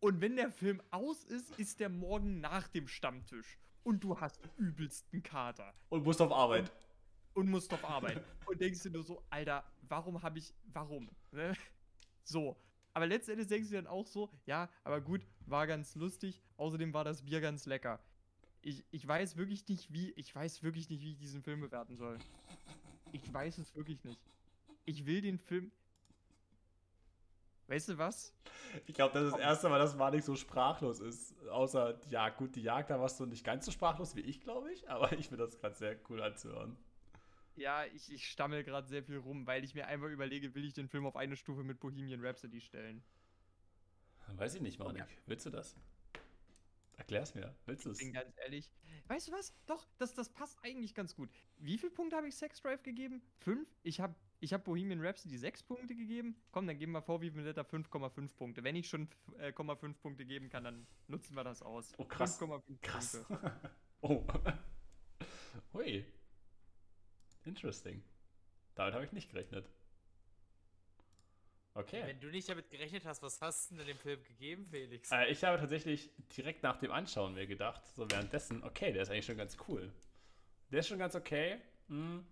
[0.00, 3.58] Und wenn der Film aus ist, ist der morgen nach dem Stammtisch.
[3.84, 6.72] Und du hast übelsten Kater Und musst auf Arbeit.
[7.34, 8.22] und musst auf Arbeit.
[8.46, 11.10] Und denkst du nur so, Alter, warum habe ich, warum?
[11.32, 11.54] Ne?
[12.22, 12.56] So.
[12.94, 16.40] Aber letztendlich denkst du dann auch so, ja, aber gut, war ganz lustig.
[16.56, 18.00] Außerdem war das Bier ganz lecker.
[18.62, 21.96] Ich, ich weiß wirklich nicht, wie, ich weiß wirklich nicht, wie ich diesen Film bewerten
[21.96, 22.18] soll.
[23.12, 24.20] Ich weiß es wirklich nicht.
[24.84, 25.72] Ich will den Film.
[27.66, 28.32] Weißt du was?
[28.86, 31.34] Ich glaube, das ist das erste Mal, dass Manik so sprachlos ist.
[31.48, 32.38] Außer Jagd.
[32.38, 34.88] Gut, die Jagd, da warst du nicht ganz so sprachlos wie ich, glaube ich.
[34.88, 36.76] Aber ich finde das gerade sehr cool anzuhören.
[37.56, 40.74] Ja, ich, ich stammel gerade sehr viel rum, weil ich mir einfach überlege, will ich
[40.74, 43.02] den Film auf eine Stufe mit Bohemian Rhapsody stellen?
[44.36, 45.04] Weiß ich nicht, Manik.
[45.26, 45.76] Willst du das?
[46.96, 47.54] Erklär's mir.
[47.66, 47.98] Willst du es?
[47.98, 48.72] bin ganz ehrlich.
[49.08, 49.54] Weißt du was?
[49.66, 51.28] Doch, das, das passt eigentlich ganz gut.
[51.58, 53.22] Wie viele Punkte habe ich Sex Drive gegeben?
[53.40, 53.68] Fünf?
[53.82, 56.36] Ich habe ich hab Bohemian Rhapsody sechs Punkte gegeben.
[56.52, 58.62] Komm, dann geben wir vor, wie Vendetta 5,5 Punkte.
[58.62, 59.08] Wenn ich schon
[59.38, 61.92] äh, 0,5 Punkte geben kann, dann nutzen wir das aus.
[61.96, 62.40] Oh, krass.
[62.40, 63.24] 5,5 Krass.
[63.26, 63.60] Punkte.
[64.02, 64.24] oh.
[65.72, 66.04] Hui.
[67.44, 68.02] Interesting.
[68.74, 69.68] Damit habe ich nicht gerechnet.
[71.76, 72.02] Okay.
[72.06, 75.10] Wenn du nicht damit gerechnet hast, was hast du denn dem Film gegeben, Felix?
[75.10, 79.10] Äh, ich habe tatsächlich direkt nach dem Anschauen mir gedacht, so währenddessen, okay, der ist
[79.10, 79.92] eigentlich schon ganz cool.
[80.70, 81.60] Der ist schon ganz okay.
[81.88, 82.24] Hm.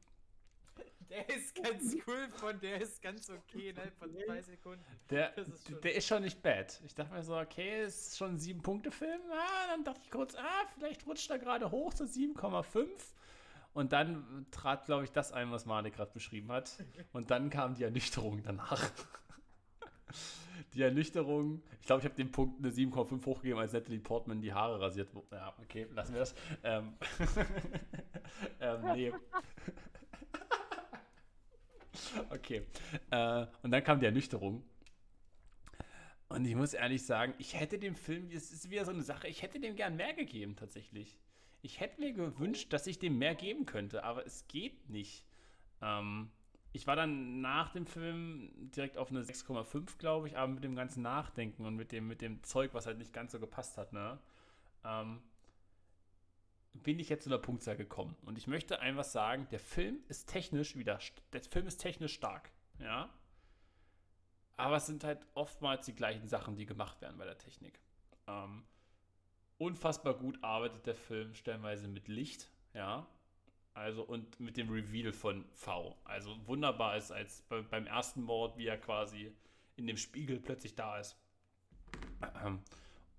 [1.11, 4.85] Der ist ganz cool von, der ist ganz okay innerhalb von zwei Sekunden.
[5.11, 6.81] Der, ist schon- der ist schon nicht bad.
[6.87, 9.21] Ich dachte mir so, okay, ist schon ein 7-Punkte-Film.
[9.31, 12.89] Ah, dann dachte ich kurz, ah, vielleicht rutscht er gerade hoch zu 7,5.
[13.75, 16.85] Und dann trat, glaube ich, das ein, was Mane gerade beschrieben hat.
[17.13, 18.91] Und dann kam die Ernüchterung danach.
[20.75, 24.53] Die Ernüchterung, ich glaube, ich habe dem Punkt eine 7,5 hochgegeben, als Natalie Portman die
[24.53, 25.11] Haare rasiert.
[25.31, 26.35] Ja, okay, lassen wir das.
[26.63, 26.95] Ähm,
[28.61, 29.13] ähm, nee.
[32.31, 32.67] Okay.
[33.11, 34.65] Äh, und dann kam die Ernüchterung.
[36.29, 39.29] Und ich muss ehrlich sagen, ich hätte dem Film, es ist wieder so eine Sache,
[39.29, 41.19] ich hätte dem gern mehr gegeben tatsächlich.
[41.63, 45.25] Ich hätte mir gewünscht, dass ich dem mehr geben könnte, aber es geht nicht.
[45.81, 46.31] Ähm,
[46.73, 50.75] ich war dann nach dem Film direkt auf eine 6,5, glaube ich, aber mit dem
[50.75, 53.93] ganzen Nachdenken und mit dem, mit dem Zeug, was halt nicht ganz so gepasst hat,
[53.93, 54.19] ne?
[54.85, 55.23] Ähm,
[56.73, 58.17] bin ich jetzt zu einer Punktzahl gekommen.
[58.23, 60.99] Und ich möchte einfach sagen, der Film ist technisch wieder,
[61.33, 63.11] der Film ist technisch stark, ja.
[64.57, 67.79] Aber es sind halt oftmals die gleichen Sachen, die gemacht werden bei der Technik.
[68.27, 68.65] Ähm,
[69.63, 73.07] unfassbar gut arbeitet der Film stellenweise mit Licht, ja.
[73.75, 75.97] Also und mit dem Reveal von V.
[76.05, 79.33] Also wunderbar ist als bei, beim ersten Mord, wie er quasi
[79.77, 81.17] in dem Spiegel plötzlich da ist.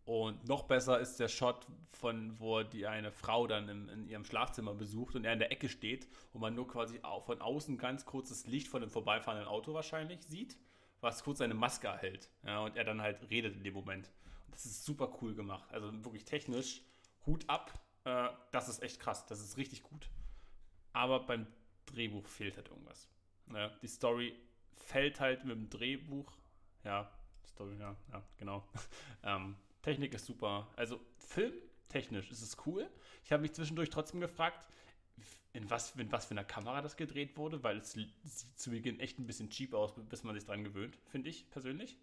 [0.05, 4.25] Und noch besser ist der Shot von, wo die eine Frau dann in, in ihrem
[4.25, 8.05] Schlafzimmer besucht und er in der Ecke steht und man nur quasi von außen ganz
[8.05, 10.57] kurzes Licht von dem vorbeifahrenden Auto wahrscheinlich sieht,
[10.99, 12.29] was kurz seine Maske erhält.
[12.45, 14.11] Ja, und er dann halt redet in dem Moment.
[14.53, 15.71] Das ist super cool gemacht.
[15.73, 16.81] Also wirklich technisch,
[17.25, 17.73] Hut ab.
[18.05, 19.25] Äh, das ist echt krass.
[19.25, 20.09] Das ist richtig gut.
[20.93, 21.47] Aber beim
[21.87, 23.09] Drehbuch fehlt halt irgendwas.
[23.51, 24.33] Ja, die Story
[24.71, 26.31] fällt halt mit dem Drehbuch.
[26.83, 27.11] Ja,
[27.45, 28.67] Story, ja, ja genau.
[29.23, 30.71] ähm, Technik ist super.
[30.75, 32.89] Also filmtechnisch ist es cool.
[33.23, 34.67] Ich habe mich zwischendurch trotzdem gefragt,
[35.53, 38.11] in was, in was für einer Kamera das gedreht wurde, weil es sieht
[38.55, 41.97] zu Beginn echt ein bisschen cheap aus, bis man sich dran gewöhnt, finde ich persönlich.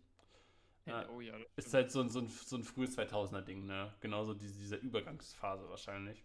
[0.86, 1.34] Ja, oh ja.
[1.56, 3.94] Ist halt so ein, so ein, so ein frühes 2000er-Ding, ne?
[4.00, 6.24] Genauso diese, diese Übergangsphase wahrscheinlich.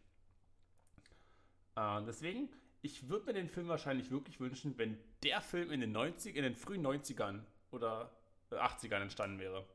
[1.76, 2.50] Äh, deswegen,
[2.82, 6.44] ich würde mir den Film wahrscheinlich wirklich wünschen, wenn der Film in den 90 in
[6.44, 7.42] den frühen 90ern
[7.72, 8.12] oder
[8.52, 9.66] äh, 80ern entstanden wäre.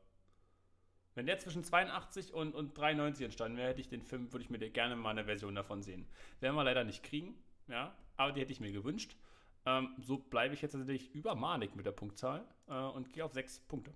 [1.13, 4.49] Wenn der zwischen 82 und, und 93 entstanden wäre, hätte ich den Film, würde ich
[4.49, 6.07] mir gerne mal eine Version davon sehen.
[6.39, 7.35] Werden wir leider nicht kriegen,
[7.67, 9.17] ja, aber die hätte ich mir gewünscht.
[9.65, 13.33] Ähm, so bleibe ich jetzt tatsächlich über Manik mit der Punktzahl äh, und gehe auf
[13.33, 13.93] sechs Punkte.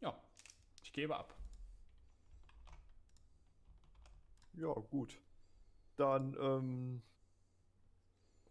[0.00, 0.14] Ja,
[0.92, 1.34] ich gebe ab.
[4.52, 5.18] Ja, gut.
[5.96, 7.02] Dann, ähm,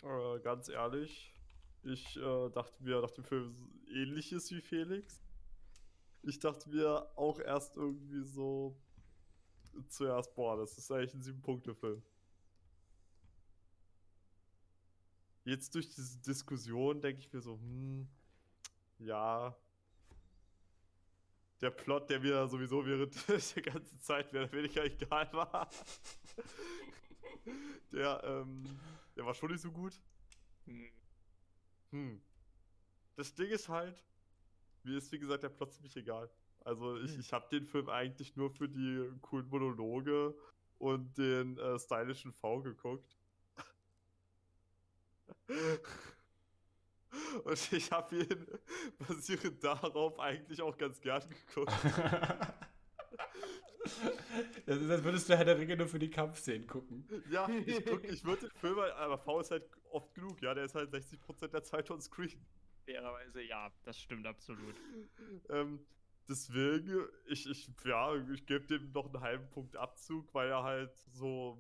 [0.02, 1.36] äh, ganz ehrlich,
[1.84, 3.56] ich äh, dachte mir nach dem Film
[3.94, 5.22] ähnliches wie Felix.
[6.24, 8.76] Ich dachte mir auch erst irgendwie so
[9.88, 12.02] zuerst, boah, das ist eigentlich ein Sieben-Punkte-Film.
[15.46, 18.08] Jetzt durch diese Diskussion denke ich mir so, hm,
[18.98, 19.56] ja,
[21.62, 23.16] der Plot, der mir sowieso während
[23.56, 25.70] der ganzen Zeit mehr oder weniger egal war,
[27.92, 28.64] der, ähm,
[29.16, 29.94] der war schon nicht so gut.
[30.66, 30.92] Hm.
[31.92, 32.22] Hm.
[33.16, 34.04] Das Ding ist halt,
[34.84, 36.30] mir ist wie gesagt der Plot ziemlich egal.
[36.62, 37.20] Also ich, Hm.
[37.20, 40.36] ich habe den Film eigentlich nur für die coolen Monologe
[40.78, 43.18] und den äh, stylischen V geguckt.
[47.44, 48.48] Und ich habe ihn
[49.00, 51.72] basierend darauf eigentlich auch ganz gern geguckt.
[54.66, 57.06] Das ist, als würdest du Herr der Ringe nur für die Kampfszenen gucken.
[57.30, 60.54] Ja, ich, guck, ich würde den Film, halt- aber V ist halt oft genug, ja,
[60.54, 62.40] der ist halt 60% der Zeit on screen.
[62.86, 64.76] Fairerweise, ja, das stimmt absolut.
[65.50, 65.80] Ähm,
[66.30, 70.96] deswegen, ich, ich, ja, ich gebe dem noch einen halben Punkt Abzug, weil er halt
[71.14, 71.58] so,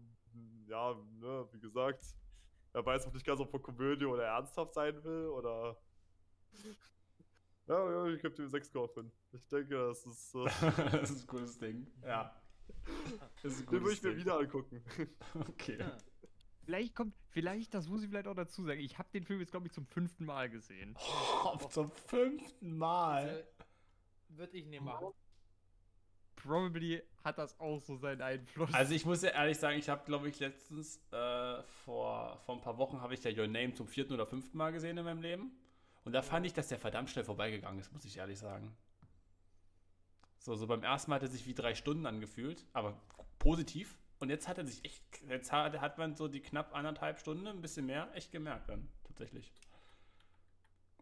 [0.68, 2.06] ja, ne, wie gesagt,
[2.74, 5.78] er weiß auch nicht ganz, ob er Komödie oder ernsthaft sein will, oder.
[7.68, 9.10] Ja, ja ich gebe dem 6,5.
[9.34, 10.36] Ich denke, das ist.
[10.36, 10.46] Äh,
[10.92, 11.88] das ist ein cooles Ding.
[12.04, 12.36] Ja.
[13.42, 14.20] Das ist ein den würde ich mir Ding.
[14.20, 14.84] wieder angucken.
[15.50, 15.78] Okay.
[15.80, 15.98] Ja.
[16.64, 19.52] Vielleicht kommt, vielleicht, das muss ich vielleicht auch dazu sagen, ich habe den Film jetzt,
[19.52, 20.96] glaube ich, zum fünften Mal gesehen.
[21.44, 23.28] Oh, zum fünften Mal.
[23.28, 23.44] Also,
[24.30, 25.12] würde ich nicht machen.
[26.44, 28.74] Probably hat das auch so seinen Einfluss.
[28.74, 32.62] Also ich muss ja ehrlich sagen, ich habe, glaube ich, letztens äh, vor, vor ein
[32.62, 35.22] paar Wochen habe ich ja Your Name zum vierten oder fünften Mal gesehen in meinem
[35.22, 35.52] Leben.
[36.04, 38.76] Und da fand ich, dass der verdammt schnell vorbeigegangen ist, muss ich ehrlich sagen.
[40.40, 43.00] So, so beim ersten Mal hat er sich wie drei Stunden angefühlt, aber
[43.38, 44.00] positiv.
[44.20, 47.48] Und jetzt hat er sich echt, jetzt hat, hat man so die knapp anderthalb Stunden,
[47.48, 49.52] ein bisschen mehr, echt gemerkt dann, tatsächlich.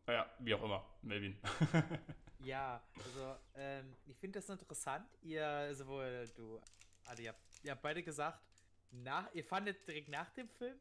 [0.05, 1.37] Naja, wie auch immer, Melvin.
[2.43, 5.05] Ja, also ähm, ich finde das interessant.
[5.21, 6.59] Ihr, sowohl du,
[7.05, 8.39] also ihr habt, ihr habt beide gesagt,
[8.91, 10.79] nach, ihr fandet direkt nach dem Film,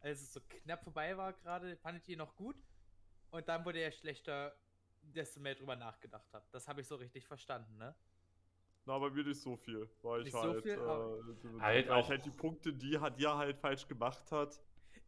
[0.00, 2.56] als es so knapp vorbei war gerade, fandet ihr noch gut.
[3.30, 4.54] Und dann wurde er schlechter,
[5.02, 6.52] desto mehr drüber nachgedacht habt.
[6.54, 7.94] Das habe ich so richtig verstanden, ne?
[8.84, 11.60] Na, bei mir nicht so viel, weil ich Nicht so halt, viel, äh, aber- die-
[11.60, 14.58] Halt weil auch- ich halt die Punkte, die, hat- die er halt falsch gemacht hat,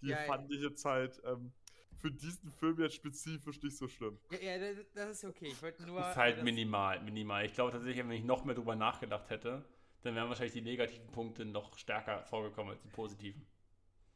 [0.02, 0.26] die Ja, ja.
[0.26, 1.52] fand ich jetzt halt ähm,
[2.00, 4.18] für diesen Film jetzt spezifisch nicht so schlimm.
[4.30, 5.48] Ja, ja das, das ist okay.
[5.48, 6.00] Ich wollte nur.
[6.00, 7.44] ist halt das- minimal, minimal.
[7.44, 9.64] Ich glaube tatsächlich, wenn ich noch mehr drüber nachgedacht hätte,
[10.02, 13.46] dann wären wahrscheinlich die negativen Punkte noch stärker vorgekommen als die positiven.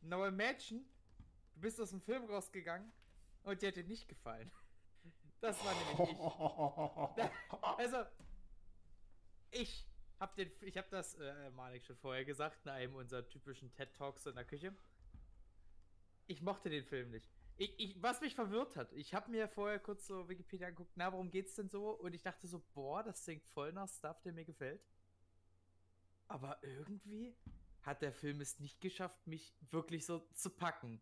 [0.01, 0.81] Now imagine,
[1.55, 2.91] du bist aus dem Film rausgegangen
[3.43, 4.51] und dir hat dir nicht gefallen.
[5.41, 6.19] Das war nämlich ich.
[7.79, 7.99] Also,
[9.51, 9.87] ich
[10.19, 13.95] hab den, ich hab das, äh, Malik schon vorher gesagt, in einem unserer typischen TED
[13.95, 14.75] Talks in der Küche.
[16.27, 17.29] Ich mochte den Film nicht.
[17.57, 21.13] Ich, ich, was mich verwirrt hat, ich habe mir vorher kurz so Wikipedia angeguckt, na,
[21.13, 21.91] worum geht's denn so?
[21.91, 24.83] Und ich dachte so, boah, das klingt voll nach Stuff, der mir gefällt.
[26.29, 27.37] Aber irgendwie
[27.83, 31.01] hat der Film es nicht geschafft, mich wirklich so zu packen.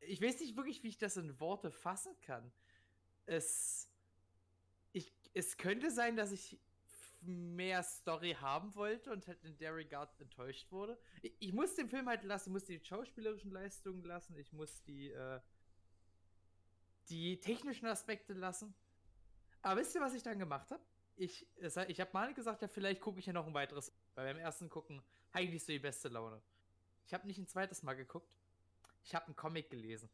[0.00, 2.52] Ich- weiß nicht wirklich, wie ich das in Worte fassen kann.
[3.26, 3.88] Es,
[4.92, 6.58] ich, es könnte sein, dass ich
[7.22, 10.98] mehr Story haben wollte und halt in der Regard enttäuscht wurde.
[11.22, 14.82] Ich, ich muss den Film halt lassen, ich muss die schauspielerischen Leistungen lassen, ich muss
[14.82, 15.40] die, äh,
[17.12, 18.74] die technischen Aspekte lassen.
[19.60, 20.82] Aber wisst ihr, was ich dann gemacht habe?
[21.16, 23.92] Ich, ich habe mal gesagt, ja, vielleicht gucke ich ja noch ein weiteres.
[24.14, 25.02] Weil beim ersten gucken
[25.32, 26.42] eigentlich so die beste Laune.
[27.04, 28.34] Ich habe nicht ein zweites Mal geguckt.
[29.04, 30.08] Ich habe einen Comic gelesen.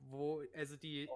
[0.00, 1.08] Wo, also die,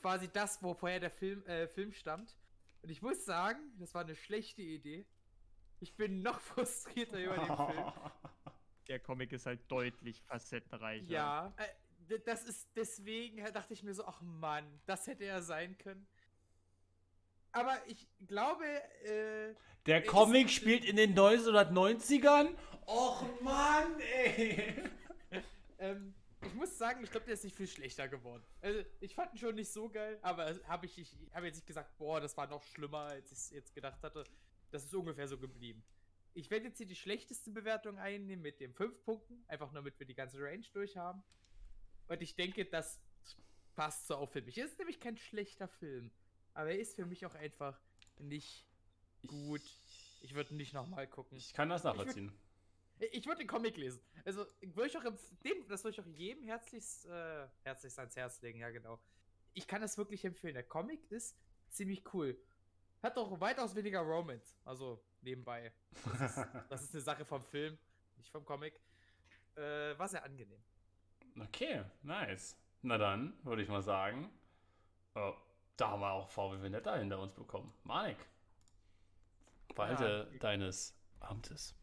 [0.00, 2.36] quasi das, wo vorher der Film, äh, Film stammt.
[2.82, 5.06] Und ich muss sagen, das war eine schlechte Idee.
[5.80, 7.92] Ich bin noch frustrierter über den Film.
[8.88, 11.04] Der Comic ist halt deutlich facettenreicher.
[11.04, 11.68] Ja, äh,
[12.18, 16.06] das ist deswegen äh, dachte ich mir so, ach Mann, das hätte er sein können.
[17.52, 18.64] Aber ich glaube,
[19.04, 19.54] äh,
[19.86, 22.56] Der Ist- Comic spielt in den 1990ern?
[22.86, 24.74] Och Mann, ey.
[25.78, 26.14] ähm,
[26.44, 28.42] ich muss sagen, ich glaube, der ist nicht viel schlechter geworden.
[28.60, 31.66] Also, ich fand ihn schon nicht so geil, aber habe ich, ich habe jetzt nicht
[31.66, 34.24] gesagt, boah, das war noch schlimmer, als ich es jetzt gedacht hatte.
[34.70, 35.84] Das ist ungefähr so geblieben.
[36.34, 39.98] Ich werde jetzt hier die schlechteste Bewertung einnehmen mit den 5 Punkten, einfach nur damit
[40.00, 41.22] wir die ganze Range durch haben.
[42.08, 43.00] Und ich denke, das
[43.74, 44.58] passt so auch für mich.
[44.58, 46.10] Es ist nämlich kein schlechter Film,
[46.54, 47.80] aber er ist für mich auch einfach
[48.18, 48.66] nicht
[49.26, 49.62] gut.
[50.20, 51.36] Ich würde nicht nochmal gucken.
[51.36, 52.32] Ich kann das nachvollziehen.
[53.10, 54.00] Ich würde den Comic lesen.
[54.24, 55.02] Also, würde ich auch
[55.44, 59.00] dem, das würde ich auch jedem herzlichst, äh, herzlichst ans Herz legen, ja, genau.
[59.54, 60.54] Ich kann das wirklich empfehlen.
[60.54, 61.36] Der Comic ist
[61.68, 62.40] ziemlich cool.
[63.02, 64.56] Hat auch weitaus weniger Romance.
[64.64, 65.72] Also, nebenbei.
[66.04, 67.76] Das ist, das ist eine Sache vom Film,
[68.16, 68.80] nicht vom Comic.
[69.56, 70.62] Äh, war sehr angenehm.
[71.40, 72.56] Okay, nice.
[72.82, 74.28] Na dann, würde ich mal sagen,
[75.14, 75.32] äh,
[75.76, 77.72] da haben wir auch VW Vendetta hinter uns bekommen.
[77.84, 78.16] Manik,
[79.74, 80.38] Walte Ja.
[80.38, 81.74] deines Amtes.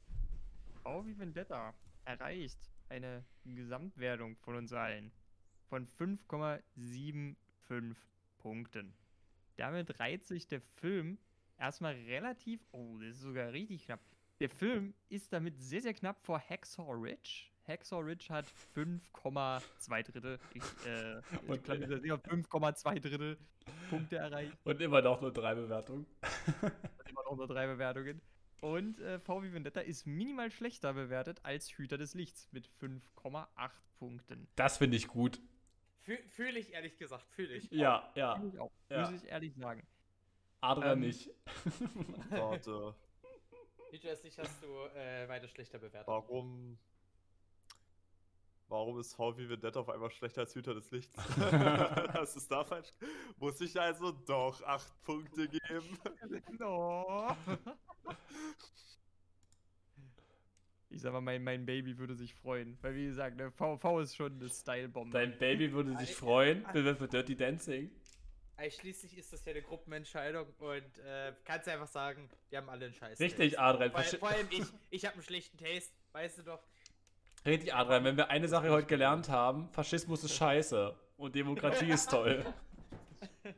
[0.84, 1.74] V wie Vendetta
[2.06, 2.60] erreicht
[2.90, 5.12] eine Gesamtwertung von uns allen
[5.70, 7.96] von 5,75
[8.38, 8.94] Punkten.
[9.58, 11.18] Damit reiht sich der Film
[11.58, 12.62] erstmal relativ.
[12.72, 14.00] Oh, das ist sogar richtig knapp.
[14.40, 17.49] Der Film ist damit sehr, sehr knapp vor Hacksaw Ridge.
[17.70, 20.40] Hacksaw Ridge hat 5,2 Drittel.
[20.54, 23.38] Ich, äh, Und- ich glaube, das sind 5,2 Drittel
[23.90, 24.58] Punkte erreicht.
[24.64, 26.06] Und immer noch nur drei Bewertungen.
[27.10, 28.22] Immer noch nur drei Bewertungen.
[28.62, 33.48] Und äh, VW Vendetta ist minimal schlechter bewertet als Hüter des Lichts mit 5,8
[34.00, 34.48] Punkten.
[34.56, 35.40] Das finde ich gut.
[36.00, 37.70] Fühle ich ehrlich gesagt, fühle ich.
[37.72, 38.34] Ja, ja.
[38.36, 39.02] Finde ich auch, Ja.
[39.12, 39.86] muss ich ehrlich sagen.
[40.62, 41.30] Adrian Ähm, nicht.
[42.32, 42.96] Warte,
[43.92, 44.68] Nicht nicht hast du
[44.98, 46.08] äh, weiter schlechter bewertet.
[46.08, 46.78] warum.
[48.70, 51.12] Warum ist VW Vendetta auf einmal schlechter als Hüter des Lichts?
[52.14, 52.90] das ist da falsch.
[53.38, 55.98] Muss ich also doch 8 Punkte geben?
[56.60, 57.36] No.
[60.90, 62.78] Ich sag mal, mein, mein Baby würde sich freuen.
[62.82, 65.18] Weil, wie gesagt, ne, VV ist schon eine Style-Bombe.
[65.18, 67.92] Dein Baby würde sich freuen, wenn wir für Dirty Dancing.
[68.68, 72.94] Schließlich ist das ja eine Gruppenentscheidung und äh, kannst einfach sagen, wir haben alle einen
[72.94, 73.20] Scheiß.
[73.20, 73.58] Richtig.
[73.58, 73.92] Adrian.
[73.92, 76.62] Vor, vor allem ich, ich habe einen schlechten Taste, weißt du doch.
[77.46, 78.04] Richtig, Adrian.
[78.04, 82.46] Wenn wir eine Sache heute gelernt haben, Faschismus ist scheiße und Demokratie ist toll.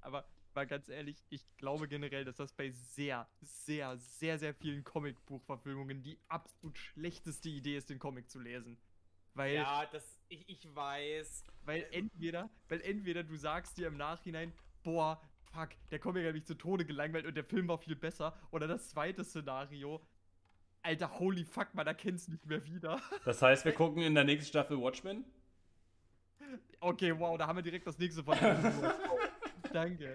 [0.00, 0.24] Aber
[0.54, 6.02] mal ganz ehrlich, ich glaube generell, dass das bei sehr, sehr, sehr, sehr vielen Comicbuchverfilmungen
[6.02, 8.78] die absolut schlechteste Idee ist, den Comic zu lesen.
[9.32, 11.44] Weil, Ja, das, ich, ich weiß.
[11.64, 14.52] weil entweder, weil entweder du sagst dir im Nachhinein,
[14.84, 15.20] boah,
[15.52, 18.38] fuck, der Comic hat mich zu Tode gelangweilt und der Film war viel besser.
[18.52, 20.00] Oder das zweite Szenario,
[20.84, 23.00] Alter, holy fuck, man erkennt's nicht mehr wieder.
[23.24, 25.24] Das heißt, wir gucken in der nächsten Staffel Watchmen.
[26.78, 28.36] Okay, wow, da haben wir direkt das nächste von.
[29.72, 30.14] Danke.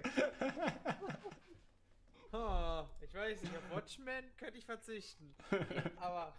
[2.30, 5.34] Oh, ich weiß nicht, auf Watchmen könnte ich verzichten.
[5.96, 6.32] Aber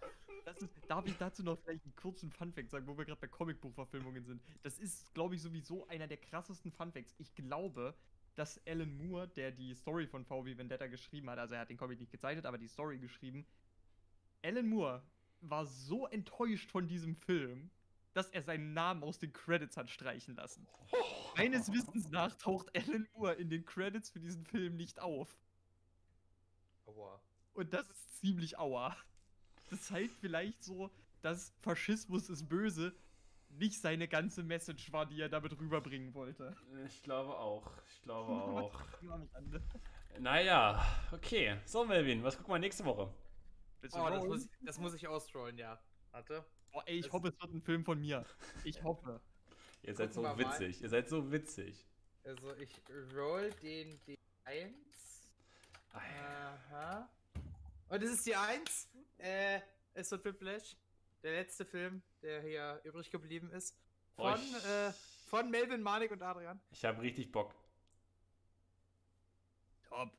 [0.46, 3.28] Das ist, darf ich dazu noch vielleicht einen kurzen Funfact sagen, wo wir gerade bei
[3.28, 4.42] Comicbuchverfilmungen sind?
[4.62, 7.14] Das ist, glaube ich, sowieso einer der krassesten Funfacts.
[7.18, 7.94] Ich glaube,
[8.34, 11.76] dass Alan Moore, der die Story von VW Vendetta geschrieben hat, also er hat den
[11.76, 13.44] Comic nicht gezeichnet, aber die Story geschrieben,
[14.42, 15.02] Alan Moore
[15.40, 17.70] war so enttäuscht von diesem Film,
[18.12, 20.66] dass er seinen Namen aus den Credits hat streichen lassen.
[21.36, 25.36] Meines Wissens nach taucht Alan Moore in den Credits für diesen Film nicht auf.
[26.86, 27.20] Aua.
[27.54, 28.96] Und das ist ziemlich aua.
[29.70, 30.90] Das zeigt vielleicht so,
[31.22, 32.94] dass Faschismus ist böse
[33.58, 36.56] nicht seine ganze Message war, die er damit rüberbringen wollte.
[36.86, 37.70] Ich glaube auch.
[37.86, 38.80] Ich glaube auch.
[39.34, 39.62] Rande.
[40.18, 40.82] naja,
[41.12, 41.56] okay.
[41.64, 43.12] So, Melvin, was gucken wir nächste Woche?
[43.82, 45.78] Willst du Oh, das muss, ich, das muss ich ausrollen, ja.
[46.12, 46.44] Warte.
[46.72, 48.24] Boah, ey, ich das- hoffe, es wird ein Film von mir.
[48.64, 49.20] Ich hoffe.
[49.82, 50.52] Ihr seid so Gucken mal.
[50.52, 50.80] witzig.
[50.80, 51.84] Ihr seid so witzig.
[52.24, 52.80] Also ich
[53.14, 54.72] roll den D1.
[55.92, 57.08] Aha.
[57.88, 58.88] Und es ist die 1.
[59.18, 59.60] Äh,
[59.94, 60.76] es wird Whiplash.
[61.22, 63.76] Der letzte Film, der hier übrig geblieben ist.
[64.16, 64.92] Von, Ich- äh,
[65.26, 66.60] von Melvin, Manik und Adrian.
[66.70, 67.54] Ich habe richtig Bock.
[69.88, 70.10] Top.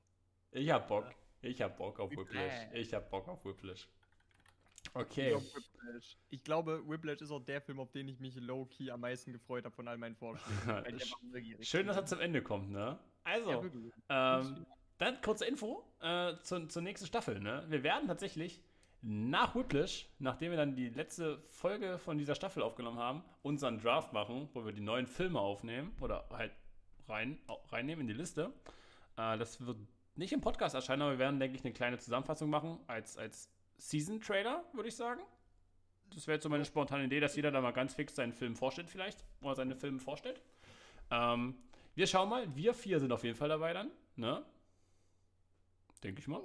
[0.52, 1.06] Ich hab Bock.
[1.44, 2.54] Ich hab Bock auf Whiplash.
[2.74, 3.88] Ich hab Bock auf Whiplash.
[4.94, 5.36] Okay.
[5.36, 6.18] Whiplash.
[6.30, 9.66] ich glaube, Whiplash ist auch der Film, auf den ich mich low-key am meisten gefreut
[9.66, 11.58] habe von all meinen Vorschlägen.
[11.62, 12.98] Schön, dass er zum Ende kommt, ne?
[13.24, 13.64] Also,
[14.10, 14.66] Ja, ähm,
[14.98, 17.66] dann kurze Info äh, zur, zur nächsten Staffel, ne?
[17.68, 18.62] Wir werden tatsächlich
[19.02, 24.14] nach Whiplash, nachdem wir dann die letzte Folge von dieser Staffel aufgenommen haben, unseren Draft
[24.14, 26.54] machen, wo wir die neuen Filme aufnehmen oder halt
[27.10, 27.38] rein,
[27.70, 28.54] reinnehmen in die Liste.
[29.18, 29.78] Äh, das wird
[30.16, 33.50] nicht im Podcast erscheinen, aber wir werden, denke ich, eine kleine Zusammenfassung machen als, als
[33.78, 35.22] Season-Trailer, würde ich sagen.
[36.14, 38.56] Das wäre jetzt so meine spontane Idee, dass jeder da mal ganz fix seinen Film
[38.56, 39.26] vorstellt, vielleicht.
[39.42, 40.42] Oder seine Filme vorstellt.
[41.10, 41.56] Ähm,
[41.96, 42.56] wir schauen mal.
[42.56, 43.90] Wir vier sind auf jeden Fall dabei dann.
[44.16, 44.46] Ne?
[46.04, 46.42] Denke ich mal.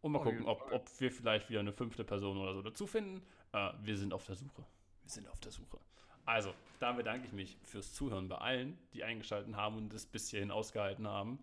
[0.00, 3.22] Und mal gucken, ob, ob wir vielleicht wieder eine fünfte Person oder so dazu finden.
[3.52, 4.64] Äh, wir sind auf der Suche.
[5.02, 5.78] Wir sind auf der Suche.
[6.26, 10.28] Also, da bedanke ich mich fürs Zuhören bei allen, die eingeschaltet haben und es bis
[10.28, 11.38] hierhin ausgehalten haben.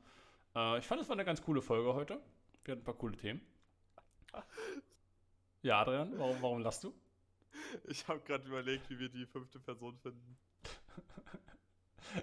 [0.56, 2.22] Äh, ich fand, es war eine ganz coole Folge heute.
[2.64, 3.42] Wir hatten ein paar coole Themen.
[5.64, 6.92] Ja, Adrian, warum, warum lachst du?
[7.84, 10.36] Ich habe gerade überlegt, wie wir die fünfte Person finden.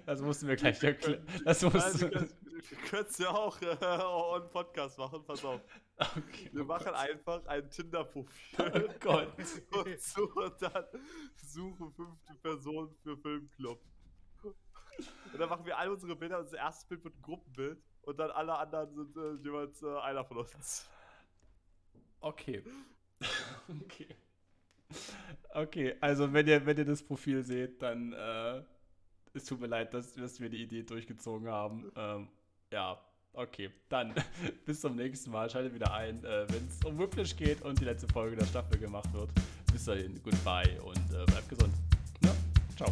[0.06, 1.24] Das mussten wir gleich erklären.
[1.44, 2.10] Das musst du.
[2.10, 5.60] wir können es ja auch äh, on Podcast machen, pass auf.
[5.98, 6.94] Okay, Wir oh machen Gott.
[6.96, 9.32] einfach ein Oh Tinder-Profil Gott.
[9.86, 10.84] und, so, und dann
[11.36, 13.80] suche fünfte Person für Filmclub.
[14.42, 18.30] Und dann machen wir alle unsere Bilder, unser erstes Bild wird ein Gruppenbild und dann
[18.30, 20.88] alle anderen sind äh, jeweils äh, einer von uns.
[22.20, 22.62] Okay.
[23.84, 24.16] okay.
[25.52, 28.62] Okay, also wenn ihr, wenn ihr das Profil seht, dann äh,
[29.34, 31.92] es tut mir leid, dass, dass wir die Idee durchgezogen haben.
[31.96, 32.28] Ähm,
[32.72, 32.98] ja,
[33.34, 33.70] okay.
[33.90, 34.14] Dann
[34.64, 35.50] bis zum nächsten Mal.
[35.50, 38.78] Schaltet wieder ein, äh, wenn es um Whiplash geht und die letzte Folge der Staffel
[38.78, 39.30] gemacht wird.
[39.70, 41.74] Bis dahin, goodbye und äh, bleibt gesund.
[42.24, 42.32] Ja,
[42.74, 42.90] ciao.